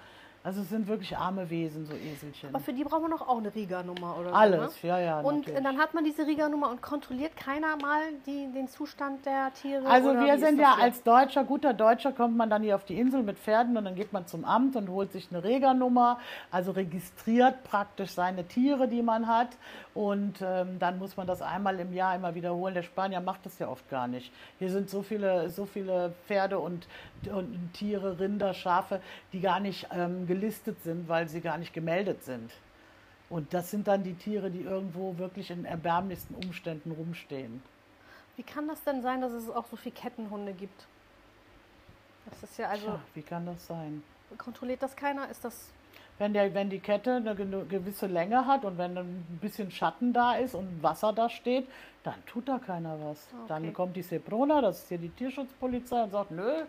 also 0.45 0.63
es 0.63 0.71
sind 0.71 0.89
wirklich 0.89 1.17
arme 1.17 1.49
Wesen, 1.51 1.87
so 1.87 1.95
Eselchen. 1.95 2.49
Aber 2.49 2.59
für 2.59 2.73
die 2.73 2.83
braucht 2.83 3.03
man 3.03 3.13
doch 3.13 3.29
auch 3.29 3.39
eine 3.39 3.55
Riga-Nummer 3.55 4.17
oder 4.19 4.35
Alles, 4.35 4.81
so. 4.81 4.87
Ne? 4.89 4.93
ja, 4.93 4.99
ja. 4.99 5.21
Und 5.21 5.47
natürlich. 5.47 5.63
dann 5.63 5.79
hat 5.79 5.95
man 5.95 6.05
diese 6.05 6.27
Riga-Nummer 6.27 6.69
und 6.71 6.83
kontrolliert 6.83 7.37
keiner 7.37 7.77
mal 7.77 8.01
die, 8.27 8.51
den 8.53 8.67
Zustand 8.67 9.25
der 9.25 9.53
Tiere? 9.55 9.87
Also 9.87 10.15
wir 10.15 10.39
sind 10.41 10.59
ja 10.59 10.75
hier? 10.75 10.85
als 10.85 11.05
Deutscher, 11.05 11.45
guter 11.45 11.75
Deutscher, 11.75 12.11
kommt 12.11 12.37
man 12.37 12.51
dann 12.51 12.63
hier 12.63 12.75
auf 12.75 12.85
die 12.85 12.99
Insel 12.99 13.23
mit 13.23 13.39
Pferden 13.39 13.77
und 13.77 13.85
dann 13.85 13.95
geht 13.95 14.13
man 14.13 14.27
zum 14.27 14.45
Amt 14.45 14.75
und 14.75 14.89
holt 14.89 15.13
sich 15.13 15.29
eine 15.31 15.45
Reganummer, 15.45 16.19
also 16.51 16.73
registriert 16.73 17.63
praktisch 17.63 18.11
seine 18.11 18.45
Tiere, 18.49 18.89
die 18.89 19.03
man 19.03 19.29
hat. 19.29 19.51
Und 19.95 20.41
ähm, 20.43 20.79
dann 20.79 20.99
muss 20.99 21.17
man 21.17 21.27
das 21.27 21.43
einmal 21.43 21.79
im 21.79 21.93
Jahr 21.93 22.17
immer 22.17 22.35
wiederholen. 22.35 22.75
Der 22.75 22.83
Spanier 22.83 23.21
macht 23.21 23.45
das 23.45 23.59
ja 23.59 23.69
oft 23.69 23.89
gar 23.91 24.09
nicht. 24.09 24.33
Hier 24.59 24.71
sind 24.71 24.89
so 24.89 25.03
viele, 25.03 25.51
so 25.51 25.67
viele 25.67 26.15
Pferde 26.27 26.59
und, 26.59 26.89
und 27.31 27.75
Tiere, 27.75 28.19
Rinder, 28.19 28.55
Schafe, 28.55 29.01
die 29.33 29.41
gar 29.41 29.61
nicht 29.61 29.89
ähm, 29.95 30.27
gelistet 30.33 30.83
sind, 30.83 31.09
weil 31.09 31.29
sie 31.29 31.41
gar 31.41 31.59
nicht 31.59 31.73
gemeldet 31.73 32.25
sind. 32.25 32.51
Und 33.29 33.53
das 33.55 33.71
sind 33.71 33.87
dann 33.89 34.03
die 34.03 34.15
Tiere, 34.15 34.51
die 34.51 34.63
irgendwo 34.63 35.17
wirklich 35.19 35.51
in 35.51 35.65
erbärmlichsten 35.65 36.35
Umständen 36.37 36.91
rumstehen. 36.93 37.63
Wie 38.37 38.43
kann 38.43 38.67
das 38.69 38.83
denn 38.85 39.03
sein, 39.03 39.21
dass 39.21 39.33
es 39.33 39.49
auch 39.51 39.67
so 39.67 39.77
viele 39.77 39.95
Kettenhunde 39.95 40.53
gibt? 40.53 40.87
Das 42.27 42.43
ist 42.43 42.59
ja 42.59 42.69
also. 42.69 42.87
Tja, 42.87 43.01
wie 43.15 43.23
kann 43.23 43.47
das 43.47 43.67
sein? 43.67 44.03
Kontrolliert 44.39 44.83
das 44.83 44.97
keiner? 44.97 45.29
Ist 45.29 45.45
das. 45.45 45.71
Wenn, 46.19 46.33
der, 46.35 46.53
wenn 46.55 46.71
die 46.71 46.79
Kette 46.79 47.17
eine 47.17 47.35
gewisse 47.35 48.07
Länge 48.07 48.47
hat 48.47 48.65
und 48.65 48.79
wenn 48.79 48.97
ein 48.97 49.39
bisschen 49.41 49.71
Schatten 49.71 50.13
da 50.13 50.35
ist 50.35 50.55
und 50.55 50.83
Wasser 50.83 51.13
da 51.13 51.29
steht, 51.29 51.67
dann 52.05 52.15
tut 52.27 52.49
da 52.49 52.59
keiner 52.59 52.99
was. 53.01 53.29
Okay. 53.33 53.45
Dann 53.49 53.73
kommt 53.73 53.97
die 53.97 54.03
Seprona, 54.03 54.61
das 54.61 54.83
ist 54.83 54.89
hier 54.89 54.99
die 54.99 55.09
Tierschutzpolizei, 55.09 56.05
und 56.05 56.11
sagt, 56.11 56.31
nö, 56.31 56.65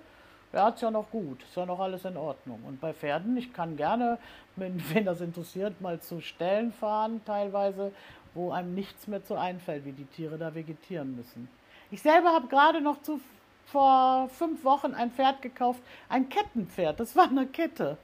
hat 0.62 0.76
es 0.76 0.82
ja 0.82 0.92
noch 0.92 1.10
gut, 1.10 1.42
ist 1.42 1.58
ja 1.58 1.66
noch 1.66 1.80
alles 1.80 2.06
in 2.06 2.16
Ordnung. 2.16 2.62
Und 2.66 2.80
bei 2.80 2.94
Pferden, 2.94 3.36
ich 3.38 3.52
kann 3.54 3.76
gerne, 3.76 4.20
wenn, 4.56 4.80
das 5.06 5.22
interessiert, 5.22 5.82
mal 5.82 6.00
zu 6.00 6.22
Stellen 6.22 6.72
fahren, 6.72 7.22
teilweise, 7.26 7.92
wo 8.36 8.52
einem 8.52 8.76
nichts 8.76 9.08
mehr 9.08 9.24
zu 9.24 9.36
einfällt, 9.36 9.86
wie 9.86 9.92
die 9.92 10.06
Tiere 10.06 10.38
da 10.38 10.54
vegetieren 10.54 11.16
müssen. 11.16 11.50
Ich 11.90 12.02
selber 12.02 12.34
habe 12.34 12.48
gerade 12.48 12.82
noch 12.82 13.02
zu, 13.02 13.20
vor 13.66 14.30
fünf 14.30 14.64
Wochen 14.64 14.94
ein 14.94 15.12
Pferd 15.12 15.42
gekauft, 15.42 15.82
ein 16.10 16.30
Kettenpferd, 16.30 17.00
das 17.00 17.16
war 17.16 17.30
eine 17.30 17.48
Kette. 17.48 17.98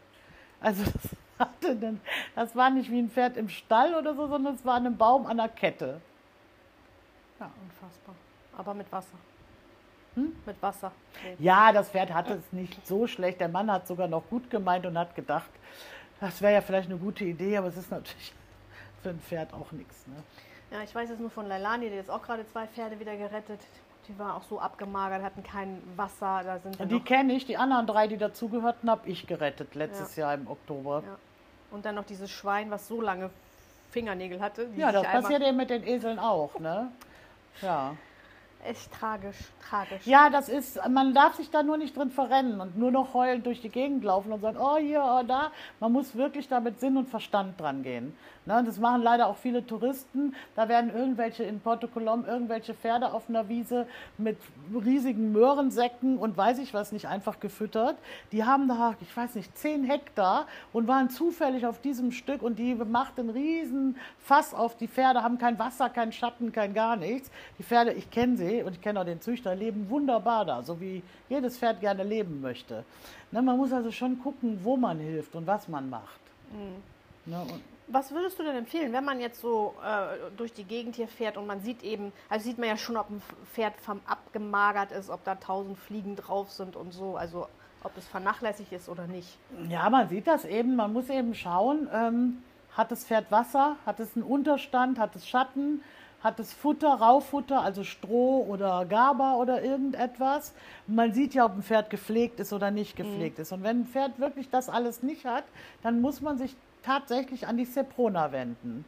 Also 0.60 0.84
das, 0.94 1.16
hatte 1.38 1.76
den, 1.76 2.02
das 2.36 2.56
war 2.56 2.70
nicht 2.70 2.92
wie 2.92 3.00
ein 3.00 3.10
Pferd 3.10 3.38
im 3.38 3.50
Stall 3.50 3.94
oder 3.96 4.16
so, 4.16 4.28
sondern 4.28 4.56
es 4.56 4.66
war 4.66 4.76
einem 4.76 4.98
Baum 4.98 5.26
an 5.26 5.40
einer 5.40 5.50
Kette. 5.50 6.02
Unfassbar. 7.40 8.16
Aber 8.58 8.74
mit 8.74 8.92
Wasser. 8.92 9.18
Hm? 10.20 10.36
Mit 10.46 10.62
Wasser. 10.62 10.92
Nee. 11.24 11.36
Ja, 11.40 11.72
das 11.72 11.90
Pferd 11.90 12.14
hatte 12.14 12.34
es 12.34 12.54
nicht 12.54 12.86
so 12.86 13.08
schlecht. 13.08 13.40
Der 13.40 13.48
Mann 13.48 13.72
hat 13.72 13.88
sogar 13.88 14.08
noch 14.08 14.28
gut 14.30 14.50
gemeint 14.50 14.86
und 14.86 14.98
hat 14.98 15.16
gedacht, 15.16 15.50
das 16.20 16.42
wäre 16.42 16.54
ja 16.54 16.62
vielleicht 16.62 16.90
eine 16.90 17.00
gute 17.00 17.24
Idee, 17.24 17.58
aber 17.58 17.68
es 17.68 17.78
ist 17.78 17.92
natürlich 17.92 18.34
für 19.04 19.10
ein 19.10 19.20
Pferd 19.20 19.54
auch 19.54 19.72
nichts. 19.72 20.06
Ne? 20.08 20.16
Ja, 20.72 20.84
ich 20.84 20.94
weiß 20.94 21.10
es 21.10 21.20
nur 21.20 21.30
von 21.30 21.48
Leilani, 21.48 21.86
die 21.86 21.92
hat 21.92 21.98
jetzt 21.98 22.12
auch 22.12 22.22
gerade 22.22 22.46
zwei 22.48 22.68
Pferde 22.68 23.00
wieder 23.00 23.16
gerettet. 23.16 23.62
Die 24.08 24.18
war 24.18 24.36
auch 24.36 24.44
so 24.44 24.60
abgemagert, 24.60 25.22
hatten 25.22 25.44
kein 25.44 25.82
Wasser. 25.96 26.42
Da 26.44 26.60
sind 26.60 26.92
die 26.92 27.00
kenne 27.00 27.34
ich, 27.34 27.46
die 27.46 27.58
anderen 27.58 27.86
drei, 27.86 28.08
die 28.08 28.18
dazugehörten, 28.18 28.90
habe 28.90 29.08
ich 29.08 29.28
gerettet 29.28 29.76
letztes 29.76 30.16
Jahr 30.16 30.34
im 30.34 30.48
Oktober. 30.48 31.04
Ja. 31.06 31.18
Und 31.72 31.86
dann 31.86 31.96
noch 31.96 32.06
dieses 32.06 32.32
Schwein, 32.32 32.72
was 32.72 32.88
so 32.88 33.02
lange 33.02 33.30
Fingernägel 33.92 34.42
hatte. 34.42 34.68
Ja, 34.76 34.92
das 34.92 35.04
passiert 35.04 35.44
eben 35.44 35.58
mit 35.58 35.70
den 35.70 35.86
Eseln 35.86 36.18
auch, 36.18 36.60
ne? 36.60 36.92
Ja. 37.62 37.96
Echt 38.66 38.92
tragisch, 38.92 39.38
tragisch. 39.70 40.06
Ja, 40.06 40.30
das 40.30 40.50
ist, 40.50 40.80
man 40.90 41.14
darf 41.14 41.36
sich 41.36 41.50
da 41.50 41.64
nur 41.64 41.78
nicht 41.78 41.96
drin 41.96 42.12
verrennen 42.12 42.60
und 42.60 42.78
nur 42.78 42.92
noch 42.92 43.14
heulend 43.14 43.46
durch 43.46 43.62
die 43.62 43.70
Gegend 43.70 44.04
laufen 44.04 44.34
und 44.34 44.42
sagen, 44.42 44.58
oh 44.60 44.76
hier, 44.76 45.02
oh 45.02 45.24
da. 45.26 45.52
Man 45.80 45.94
muss 45.94 46.16
wirklich 46.16 46.50
da 46.50 46.60
mit 46.60 46.80
Sinn 46.80 46.98
und 46.98 47.08
Verstand 47.08 47.60
dran 47.60 47.84
gehen. 47.84 48.14
Ne, 48.46 48.58
und 48.58 48.68
das 48.68 48.80
machen 48.80 49.02
leider 49.02 49.28
auch 49.28 49.38
viele 49.38 49.66
Touristen. 49.66 50.36
Da 50.56 50.68
werden 50.68 50.94
irgendwelche 50.94 51.44
in 51.44 51.60
Porto 51.60 51.88
Colom 51.88 52.26
irgendwelche 52.26 52.74
Pferde 52.74 53.14
auf 53.14 53.30
einer 53.30 53.48
Wiese 53.48 53.88
mit 54.18 54.38
riesigen 54.74 55.32
Möhrensäcken 55.32 56.18
und 56.18 56.36
weiß 56.36 56.58
ich 56.60 56.74
was 56.74 56.92
nicht 56.92 57.06
einfach 57.06 57.40
gefüttert. 57.40 57.96
Die 58.32 58.44
haben 58.44 58.68
da, 58.68 58.96
ich 59.02 59.16
weiß 59.16 59.36
nicht, 59.36 59.56
10 59.58 59.84
Hektar 59.84 60.48
und 60.74 60.88
waren 60.88 61.10
zufällig 61.10 61.66
auf 61.68 61.80
diesem 61.80 62.12
Stück 62.12 62.42
und 62.42 62.58
die 62.58 62.76
macht 62.76 63.20
einen 63.20 63.30
riesen 63.30 63.98
Fass 64.18 64.54
auf. 64.54 64.76
Die 64.78 64.88
Pferde 64.88 65.22
haben 65.22 65.38
kein 65.38 65.60
Wasser, 65.60 65.90
kein 65.90 66.12
Schatten, 66.12 66.52
kein 66.52 66.74
gar 66.74 66.96
nichts. 66.96 67.30
Die 67.60 67.64
Pferde, 67.64 67.94
ich 67.94 68.10
kenne 68.10 68.36
sie 68.38 68.49
und 68.64 68.74
ich 68.74 68.82
kenne 68.82 69.02
auch 69.02 69.06
den 69.06 69.22
Züchter, 69.22 69.56
leben 69.56 69.90
wunderbar 69.90 70.46
da, 70.46 70.62
so 70.64 70.80
wie 70.80 71.02
jedes 71.30 71.58
Pferd 71.58 71.80
gerne 71.82 72.04
leben 72.04 72.42
möchte. 72.42 72.84
Ne, 73.32 73.42
man 73.42 73.58
muss 73.58 73.72
also 73.72 73.92
schon 73.92 74.20
gucken, 74.20 74.60
wo 74.64 74.78
man 74.78 75.00
hilft 75.00 75.36
und 75.36 75.46
was 75.48 75.68
man 75.68 75.90
macht. 75.90 76.20
Ne, 77.26 77.42
und 77.42 77.62
Was 77.88 78.12
würdest 78.12 78.38
du 78.38 78.44
denn 78.44 78.56
empfehlen, 78.56 78.94
wenn 78.94 79.06
man 79.06 79.20
jetzt 79.20 79.42
so 79.42 79.74
äh, 79.84 80.32
durch 80.38 80.54
die 80.54 80.64
Gegend 80.64 80.96
hier 80.96 81.08
fährt 81.08 81.38
und 81.38 81.48
man 81.48 81.62
sieht 81.62 81.84
eben, 81.84 82.12
also 82.30 82.46
sieht 82.46 82.58
man 82.58 82.68
ja 82.68 82.78
schon, 82.78 82.98
ob 82.98 83.10
ein 83.10 83.22
Pferd 83.54 83.74
vom 83.82 84.00
abgemagert 84.06 84.92
ist, 84.92 85.10
ob 85.10 85.24
da 85.24 85.36
tausend 85.36 85.78
Fliegen 85.78 86.16
drauf 86.16 86.52
sind 86.52 86.76
und 86.76 86.92
so, 86.92 87.18
also 87.18 87.48
ob 87.84 87.96
es 87.98 88.08
vernachlässigt 88.08 88.72
ist 88.74 88.90
oder 88.90 89.08
nicht. 89.08 89.38
Ja, 89.70 89.90
man 89.90 90.10
sieht 90.10 90.28
das 90.28 90.46
eben. 90.46 90.76
Man 90.76 90.94
muss 90.94 91.10
eben 91.10 91.34
schauen, 91.34 91.88
ähm, 91.94 92.44
hat 92.76 92.92
das 92.92 93.06
Pferd 93.06 93.32
Wasser, 93.32 93.78
hat 93.86 94.00
es 94.00 94.16
einen 94.16 94.24
Unterstand, 94.24 95.00
hat 95.00 95.16
es 95.16 95.28
Schatten, 95.28 95.82
hat 96.24 96.40
es 96.40 96.54
Futter, 96.54 96.90
Raufutter, 96.96 97.62
also 97.62 97.84
Stroh 97.84 98.46
oder 98.48 98.86
Gaber 98.86 99.38
oder 99.38 99.64
irgendetwas. 99.64 100.54
Man 100.88 101.14
sieht 101.14 101.34
ja, 101.34 101.46
ob 101.46 101.56
ein 101.56 101.64
Pferd 101.64 101.90
gepflegt 101.90 102.40
ist 102.40 102.52
oder 102.52 102.72
nicht 102.72 102.96
gepflegt 102.96 103.40
ist. 103.40 103.52
Und 103.52 103.64
wenn 103.64 103.82
ein 103.82 103.86
Pferd 103.86 104.20
wirklich 104.20 104.50
das 104.50 104.70
alles 104.70 105.02
nicht 105.02 105.26
hat, 105.26 105.46
dann 105.82 106.02
muss 106.02 106.22
man 106.22 106.38
sich 106.38 106.56
tatsächlich 106.84 107.48
an 107.48 107.58
die 107.58 107.66
Seprona 107.66 108.32
wenden. 108.32 108.86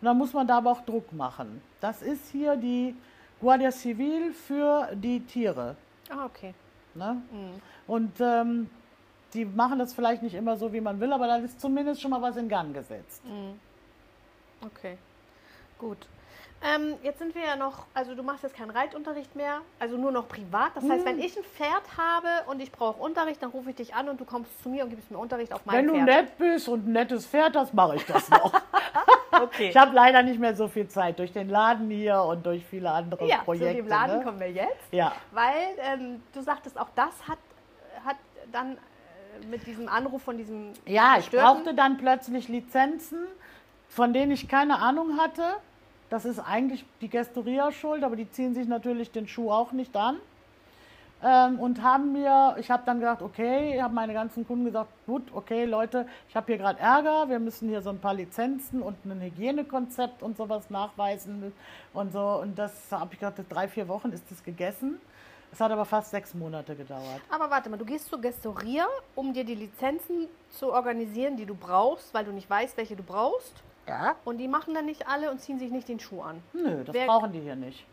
Und 0.00 0.06
dann 0.06 0.18
muss 0.18 0.32
man 0.32 0.46
da 0.46 0.58
aber 0.58 0.70
auch 0.72 0.80
Druck 0.82 1.12
machen. 1.12 1.60
Das 1.80 2.02
ist 2.02 2.30
hier 2.30 2.56
die 2.56 2.94
Guardia 3.40 3.72
Civil 3.72 4.32
für 4.32 4.88
die 4.94 5.20
Tiere. 5.20 5.76
Ah, 6.10 6.26
okay. 6.26 6.54
Ne? 6.94 7.22
Und 7.86 8.20
ähm, 8.20 8.70
die 9.34 9.44
machen 9.44 9.78
das 9.78 9.94
vielleicht 9.94 10.22
nicht 10.22 10.34
immer 10.34 10.56
so, 10.56 10.72
wie 10.72 10.80
man 10.80 11.00
will, 11.00 11.12
aber 11.12 11.26
da 11.26 11.36
ist 11.36 11.60
zumindest 11.60 12.00
schon 12.00 12.10
mal 12.10 12.22
was 12.22 12.36
in 12.36 12.48
Gang 12.48 12.74
gesetzt. 12.74 13.22
Okay. 14.64 14.98
Gut. 15.78 15.98
Ähm, 16.64 16.94
jetzt 17.02 17.18
sind 17.18 17.34
wir 17.34 17.42
ja 17.42 17.56
noch, 17.56 17.86
also 17.92 18.14
du 18.14 18.22
machst 18.22 18.44
jetzt 18.44 18.54
keinen 18.56 18.70
Reitunterricht 18.70 19.34
mehr, 19.34 19.62
also 19.80 19.96
nur 19.96 20.12
noch 20.12 20.28
privat. 20.28 20.70
Das 20.76 20.88
heißt, 20.88 21.04
wenn 21.04 21.18
ich 21.18 21.36
ein 21.36 21.42
Pferd 21.42 21.82
habe 21.96 22.28
und 22.46 22.60
ich 22.60 22.70
brauche 22.70 23.02
Unterricht, 23.02 23.42
dann 23.42 23.50
rufe 23.50 23.70
ich 23.70 23.76
dich 23.76 23.94
an 23.94 24.08
und 24.08 24.20
du 24.20 24.24
kommst 24.24 24.62
zu 24.62 24.68
mir 24.68 24.84
und 24.84 24.90
gibst 24.90 25.10
mir 25.10 25.18
Unterricht 25.18 25.52
auf 25.52 25.66
mein 25.66 25.76
Wenn 25.78 25.86
du 25.88 25.94
Pferd. 25.94 26.06
nett 26.06 26.38
bist 26.38 26.68
und 26.68 26.86
ein 26.86 26.92
nettes 26.92 27.26
Pferd 27.26 27.56
hast, 27.56 27.74
mache 27.74 27.96
ich 27.96 28.06
das 28.06 28.28
noch. 28.30 28.52
Okay. 29.34 29.70
ich 29.70 29.76
habe 29.78 29.92
leider 29.94 30.22
nicht 30.22 30.38
mehr 30.38 30.54
so 30.54 30.68
viel 30.68 30.86
Zeit 30.88 31.18
durch 31.18 31.32
den 31.32 31.48
Laden 31.48 31.90
hier 31.90 32.20
und 32.22 32.44
durch 32.44 32.62
viele 32.66 32.90
andere 32.90 33.26
ja, 33.26 33.38
Projekte. 33.38 33.70
zu 33.70 33.74
dem 33.76 33.88
Laden 33.88 34.18
ne? 34.18 34.24
kommen 34.24 34.38
wir 34.38 34.50
jetzt. 34.52 34.92
Ja. 34.92 35.12
Weil 35.32 35.54
ähm, 35.78 36.22
du 36.34 36.42
sagtest, 36.42 36.78
auch 36.78 36.90
das 36.94 37.26
hat, 37.26 37.38
hat 38.04 38.16
dann 38.52 38.72
äh, 38.76 39.46
mit 39.50 39.66
diesem 39.66 39.88
Anruf 39.88 40.22
von 40.22 40.36
diesem 40.36 40.74
Ja, 40.84 41.14
ich 41.18 41.30
Gestörten- 41.30 41.62
brauchte 41.64 41.74
dann 41.74 41.96
plötzlich 41.96 42.48
Lizenzen, 42.48 43.26
von 43.88 44.12
denen 44.12 44.32
ich 44.32 44.48
keine 44.48 44.78
Ahnung 44.80 45.18
hatte. 45.18 45.42
Das 46.12 46.26
ist 46.26 46.40
eigentlich 46.40 46.84
die 47.00 47.08
Gestoria 47.08 47.72
schuld, 47.72 48.04
aber 48.04 48.16
die 48.16 48.30
ziehen 48.30 48.52
sich 48.52 48.68
natürlich 48.68 49.12
den 49.12 49.26
Schuh 49.26 49.50
auch 49.50 49.72
nicht 49.72 49.96
an. 49.96 50.18
Ähm, 51.24 51.58
und 51.58 51.82
haben 51.82 52.12
mir, 52.12 52.54
ich 52.58 52.70
habe 52.70 52.82
dann 52.84 53.00
gedacht, 53.00 53.22
okay, 53.22 53.76
ich 53.76 53.80
habe 53.80 53.94
meine 53.94 54.12
ganzen 54.12 54.46
Kunden 54.46 54.66
gesagt, 54.66 54.90
gut, 55.06 55.22
okay, 55.32 55.64
Leute, 55.64 56.06
ich 56.28 56.36
habe 56.36 56.48
hier 56.48 56.58
gerade 56.58 56.78
Ärger, 56.80 57.30
wir 57.30 57.38
müssen 57.38 57.70
hier 57.70 57.80
so 57.80 57.88
ein 57.88 57.98
paar 57.98 58.12
Lizenzen 58.12 58.82
und 58.82 59.02
ein 59.06 59.22
Hygienekonzept 59.22 60.22
und 60.22 60.36
sowas 60.36 60.68
nachweisen 60.68 61.50
und 61.94 62.12
so. 62.12 62.42
Und 62.42 62.58
das 62.58 62.92
habe 62.92 63.14
ich 63.14 63.18
gedacht, 63.18 63.42
drei, 63.48 63.66
vier 63.66 63.88
Wochen 63.88 64.12
ist 64.12 64.30
das 64.30 64.44
gegessen. 64.44 65.00
Es 65.50 65.60
hat 65.60 65.72
aber 65.72 65.86
fast 65.86 66.10
sechs 66.10 66.34
Monate 66.34 66.76
gedauert. 66.76 67.22
Aber 67.30 67.48
warte 67.48 67.70
mal, 67.70 67.78
du 67.78 67.86
gehst 67.86 68.10
zu 68.10 68.20
Gestoria, 68.20 68.84
um 69.14 69.32
dir 69.32 69.44
die 69.44 69.54
Lizenzen 69.54 70.28
zu 70.50 70.74
organisieren, 70.74 71.38
die 71.38 71.46
du 71.46 71.54
brauchst, 71.54 72.12
weil 72.12 72.26
du 72.26 72.32
nicht 72.32 72.50
weißt, 72.50 72.76
welche 72.76 72.96
du 72.96 73.02
brauchst. 73.02 73.62
Ja? 73.86 74.16
Und 74.24 74.38
die 74.38 74.48
machen 74.48 74.74
dann 74.74 74.86
nicht 74.86 75.06
alle 75.08 75.30
und 75.30 75.40
ziehen 75.40 75.58
sich 75.58 75.70
nicht 75.70 75.88
den 75.88 75.98
Schuh 76.00 76.22
an. 76.22 76.42
Nö, 76.52 76.84
das 76.84 76.94
Wer- 76.94 77.06
brauchen 77.06 77.32
die 77.32 77.40
hier 77.40 77.56
nicht. 77.56 77.84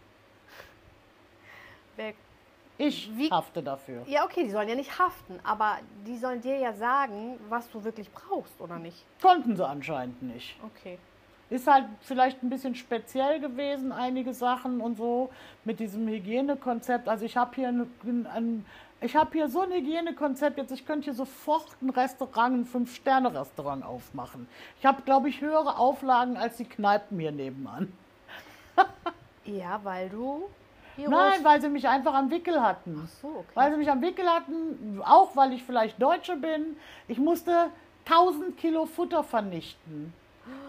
Wer, 1.95 2.13
Ich 2.77 3.09
Wie- 3.17 3.29
hafte 3.29 3.61
dafür. 3.61 4.03
ja, 4.07 4.23
okay, 4.23 4.43
die 4.43 4.51
sollen 4.51 4.69
ja 4.69 4.75
nicht 4.75 4.97
haften, 4.97 5.39
aber 5.43 5.79
die 6.07 6.17
sollen 6.17 6.39
dir 6.41 6.57
ja 6.57 6.71
sagen, 6.73 7.37
was 7.49 7.69
du 7.71 7.83
wirklich 7.83 8.09
brauchst, 8.11 8.59
oder 8.61 8.77
nicht? 8.79 9.03
Konnten 9.21 9.55
sie 9.57 9.67
anscheinend 9.67 10.21
nicht. 10.21 10.55
Okay. 10.63 10.97
Ist 11.49 11.67
halt 11.67 11.85
vielleicht 12.01 12.41
ein 12.43 12.49
bisschen 12.49 12.75
speziell 12.75 13.39
gewesen, 13.39 13.91
einige 13.91 14.33
Sachen 14.33 14.79
und 14.81 14.95
so 14.97 15.29
mit 15.65 15.79
diesem 15.79 16.07
Hygienekonzept. 16.07 17.09
Also 17.09 17.25
ich 17.25 17.35
habe 17.35 17.55
hier 17.55 17.69
ein, 17.69 18.27
ein, 18.31 18.65
ich 19.01 19.15
habe 19.15 19.31
hier 19.33 19.47
so 19.47 19.61
ein 19.61 19.71
Hygienekonzept 19.71 20.57
jetzt, 20.57 20.71
ich 20.71 20.85
könnte 20.85 21.05
hier 21.05 21.13
sofort 21.13 21.67
ein 21.81 21.89
Restaurant, 21.89 22.61
ein 22.61 22.65
Fünf-Sterne-Restaurant 22.65 23.83
aufmachen. 23.85 24.47
Ich 24.79 24.85
habe, 24.85 25.01
glaube 25.03 25.29
ich, 25.29 25.41
höhere 25.41 25.77
Auflagen 25.77 26.37
als 26.37 26.57
die 26.57 26.65
Kneipen 26.65 27.19
hier 27.19 27.31
nebenan. 27.31 27.93
Ja, 29.45 29.79
weil 29.83 30.09
du 30.09 30.47
Nein, 31.07 31.43
weil 31.43 31.61
sie 31.61 31.69
mich 31.69 31.87
einfach 31.87 32.13
am 32.13 32.29
Wickel 32.29 32.61
hatten. 32.61 33.01
Ach 33.03 33.21
so, 33.21 33.27
okay. 33.27 33.51
Weil 33.53 33.71
sie 33.71 33.77
mich 33.77 33.89
am 33.89 34.01
Wickel 34.01 34.27
hatten, 34.27 35.01
auch 35.03 35.35
weil 35.35 35.53
ich 35.53 35.63
vielleicht 35.63 36.01
Deutsche 36.01 36.35
bin. 36.35 36.77
Ich 37.07 37.17
musste 37.17 37.71
1000 38.05 38.57
Kilo 38.57 38.85
Futter 38.85 39.23
vernichten. 39.23 40.13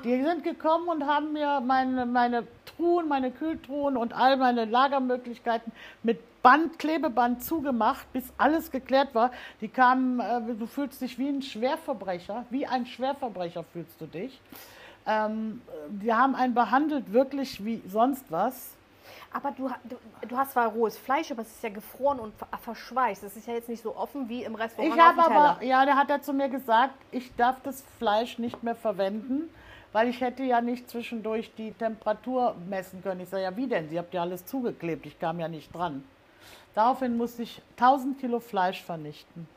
Die 0.05 0.23
sind 0.23 0.45
gekommen 0.45 0.89
und 0.89 1.07
haben 1.07 1.33
mir 1.33 1.61
meine, 1.61 2.07
meine 2.07 2.47
Truhen, 2.65 3.09
meine 3.09 3.31
Kühltruhen 3.31 3.97
und 3.97 4.15
all 4.15 4.37
meine 4.37 4.65
Lagermöglichkeiten 4.65 5.73
mit 6.03 6.19
Band, 6.43 6.79
Klebeband 6.79 7.45
zugemacht, 7.45 8.11
bis 8.15 8.25
alles 8.39 8.71
geklärt 8.71 9.15
war. 9.15 9.31
Die 9.61 9.69
kamen, 9.69 10.21
äh, 10.21 10.41
du 10.55 10.67
fühlst 10.67 11.03
dich 11.03 11.19
wie 11.19 11.29
ein 11.29 11.43
Schwerverbrecher, 11.43 12.47
wie 12.49 12.67
ein 12.67 12.87
Schwerverbrecher 12.87 13.63
fühlst 13.63 14.01
du 14.01 14.07
dich. 14.07 14.41
Ähm, 15.07 15.61
die 15.89 16.13
haben 16.15 16.35
einen 16.35 16.55
behandelt 16.55 17.13
wirklich 17.13 17.63
wie 17.65 17.83
sonst 17.87 18.25
was. 18.31 18.75
Aber 19.33 19.53
du, 19.53 19.69
du, 19.85 19.97
du 20.29 20.37
hast 20.37 20.53
zwar 20.53 20.69
rohes 20.69 20.97
Fleisch, 20.97 21.31
aber 21.31 21.43
es 21.43 21.49
ist 21.49 21.63
ja 21.63 21.69
gefroren 21.69 22.19
und 22.19 22.35
ver- 22.35 22.49
verschweißt. 22.63 23.23
Es 23.23 23.37
ist 23.37 23.47
ja 23.47 23.55
jetzt 23.55 23.69
nicht 23.69 23.83
so 23.83 23.95
offen 23.97 24.29
wie 24.29 24.45
im 24.45 24.55
Restaurant 24.55 24.95
Ich 24.95 25.01
habe 25.01 25.23
aber, 25.23 25.63
ja, 25.63 25.85
der 25.85 25.97
hat 25.97 26.11
er 26.11 26.23
zu 26.23 26.33
mir 26.33 26.49
gesagt, 26.49 26.95
ich 27.13 27.35
darf 27.37 27.57
das 27.63 27.85
Fleisch 27.99 28.39
nicht 28.39 28.63
mehr 28.63 28.75
verwenden, 28.75 29.49
weil 29.93 30.09
ich 30.09 30.21
hätte 30.21 30.43
ja 30.43 30.61
nicht 30.61 30.89
zwischendurch 30.89 31.53
die 31.57 31.73
Temperatur 31.73 32.55
messen 32.69 33.03
können. 33.03 33.21
Ich 33.21 33.29
sage, 33.29 33.43
ja, 33.45 33.57
wie 33.57 33.67
denn? 33.67 33.89
Sie 33.89 33.99
habt 33.99 34.15
ja 34.15 34.23
alles 34.23 34.47
zugeklebt, 34.47 35.07
ich 35.07 35.19
kam 35.19 35.41
ja 35.41 35.49
nicht 35.49 35.75
dran. 35.75 36.05
Daraufhin 36.75 37.17
musste 37.17 37.43
ich 37.43 37.61
1000 37.77 38.19
Kilo 38.21 38.41
Fleisch 38.41 38.83
vernichten. 38.83 39.49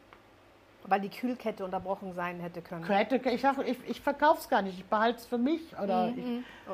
Weil 0.85 0.99
die 0.99 1.09
Kühlkette 1.09 1.63
unterbrochen 1.63 2.13
sein 2.13 2.41
hätte 2.41 2.61
können. 2.61 2.83
Hätte, 2.83 3.15
ich 3.29 3.45
ich, 3.45 3.77
ich 3.87 4.01
verkaufe 4.01 4.41
es 4.41 4.49
gar 4.49 4.61
nicht, 4.61 4.77
ich 4.77 4.83
behalte 4.83 5.19
es 5.19 5.25
für 5.25 5.37
mich. 5.37 5.61
Oder 5.81 6.09
ich, 6.09 6.25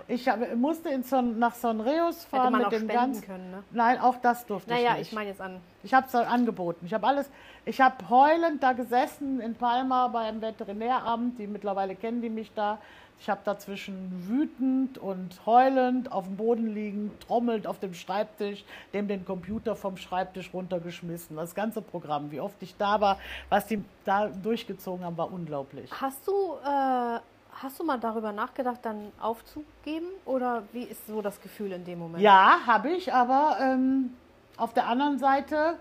ich 0.07 0.27
habe, 0.27 0.55
musste 0.55 0.89
in 0.89 1.03
Son, 1.03 1.37
nach 1.37 1.53
Sonreus 1.53 2.15
Mhm, 2.15 2.19
Hätte 2.21 2.27
fahren 2.29 2.51
man 2.53 2.61
mit 2.63 2.71
dem 2.71 2.87
ganzen. 2.87 3.23
können, 3.23 3.51
ne? 3.51 3.63
Nein, 3.69 3.99
auch 3.99 4.15
das 4.17 4.47
durfte 4.47 4.71
Naja, 4.71 4.93
ich 4.93 4.97
nicht. 4.97 5.07
ich 5.09 5.13
meine 5.13 5.29
jetzt 5.29 5.41
an. 5.41 5.61
Ich 5.83 5.93
habe 5.93 6.07
es 6.07 6.15
angeboten. 6.15 6.87
Ich 6.87 6.93
habe 6.95 7.05
alles. 7.05 7.29
Ich 7.65 7.79
habe 7.81 8.09
heulend 8.09 8.63
da 8.63 8.73
gesessen 8.73 9.41
in 9.41 9.53
Palma 9.53 10.07
beim 10.07 10.41
Veterinäramt. 10.41 11.37
Die 11.37 11.45
mittlerweile 11.45 11.95
kennen 11.95 12.23
die 12.23 12.29
mich 12.31 12.51
da. 12.55 12.79
Ich 13.21 13.29
habe 13.29 13.41
dazwischen 13.43 14.27
wütend 14.29 14.97
und 14.97 15.45
heulend 15.45 16.12
auf 16.12 16.25
dem 16.25 16.38
Boden 16.38 16.73
liegend, 16.73 17.19
trommelnd 17.21 17.67
auf 17.67 17.77
dem 17.79 17.93
Schreibtisch, 17.93 18.63
dem 18.93 19.10
den 19.10 19.25
Computer 19.25 19.75
vom 19.75 19.97
Schreibtisch 19.97 20.53
runtergeschmissen. 20.53 21.36
Das 21.36 21.53
ganze 21.53 21.82
Programm, 21.82 22.32
wie 22.32 22.39
oft 22.39 22.55
ich 22.63 22.77
da 22.77 23.01
war, 23.01 23.19
was 23.49 23.67
die 23.67 23.84
da 24.05 24.27
durchgezogen 24.27 25.03
haben, 25.03 25.17
war 25.17 25.32
unglaublich. 25.34 25.91
Hast 25.91 26.25
du, 26.27 26.32
äh, 26.65 27.19
hast 27.51 27.77
du 27.77 27.84
mal 27.84 27.99
darüber 27.99 28.32
nachgedacht, 28.32 28.79
dann 28.84 29.12
aufzugeben? 29.19 30.08
Oder 30.23 30.63
wie 30.71 30.84
ist 30.84 31.05
so 31.05 31.21
das 31.21 31.41
Gefühl 31.41 31.73
in 31.73 31.84
dem 31.84 31.99
Moment? 31.99 32.23
Ja, 32.23 32.60
habe 32.65 32.89
ich, 32.91 33.13
aber 33.13 33.58
ähm, 33.60 34.13
auf 34.55 34.73
der 34.73 34.88
anderen 34.88 35.19
Seite 35.19 35.77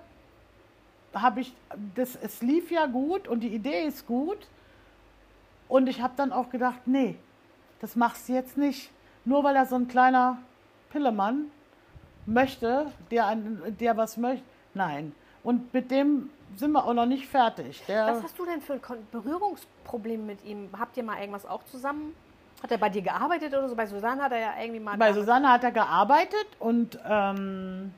habe 1.14 1.40
ich, 1.40 1.55
das, 1.94 2.16
es 2.16 2.42
lief 2.42 2.72
ja 2.72 2.87
gut 2.87 3.29
und 3.29 3.40
die 3.40 3.55
Idee 3.55 3.85
ist 3.85 4.09
gut. 4.09 4.48
Und 5.68 5.87
ich 5.87 6.01
habe 6.01 6.14
dann 6.16 6.33
auch 6.33 6.51
gedacht, 6.51 6.81
nee, 6.87 7.16
das 7.80 7.96
machst 7.96 8.28
du 8.28 8.32
jetzt 8.32 8.56
nicht. 8.56 8.90
Nur 9.24 9.44
weil 9.44 9.56
er 9.56 9.66
so 9.66 9.76
ein 9.76 9.88
kleiner 9.88 10.38
Pillemann 10.90 11.50
möchte, 12.26 12.86
der, 13.10 13.26
ein, 13.26 13.76
der 13.78 13.96
was 13.96 14.16
möchte. 14.16 14.44
Nein. 14.74 15.14
Und 15.42 15.72
mit 15.72 15.90
dem 15.90 16.30
sind 16.56 16.72
wir 16.72 16.84
auch 16.84 16.94
noch 16.94 17.06
nicht 17.06 17.26
fertig. 17.26 17.82
Der, 17.88 18.06
Was 18.06 18.22
hast 18.22 18.38
du 18.38 18.44
denn 18.44 18.60
für 18.60 18.74
ein 18.74 19.06
Berührungsproblem 19.10 20.26
mit 20.26 20.44
ihm? 20.44 20.68
Habt 20.78 20.96
ihr 20.96 21.02
mal 21.02 21.18
irgendwas 21.20 21.46
auch 21.46 21.64
zusammen? 21.64 22.14
Hat 22.62 22.70
er 22.72 22.78
bei 22.78 22.88
dir 22.88 23.02
gearbeitet 23.02 23.52
oder 23.54 23.68
so? 23.68 23.76
Bei 23.76 23.86
Susanne 23.86 24.22
hat 24.22 24.32
er 24.32 24.38
ja 24.40 24.52
irgendwie 24.60 24.80
mal. 24.80 24.96
Bei. 24.96 25.12
Susanne 25.12 25.48
hat 25.50 25.62
er 25.62 25.70
gearbeitet 25.70 26.46
und 26.58 26.98
ähm, 27.08 27.92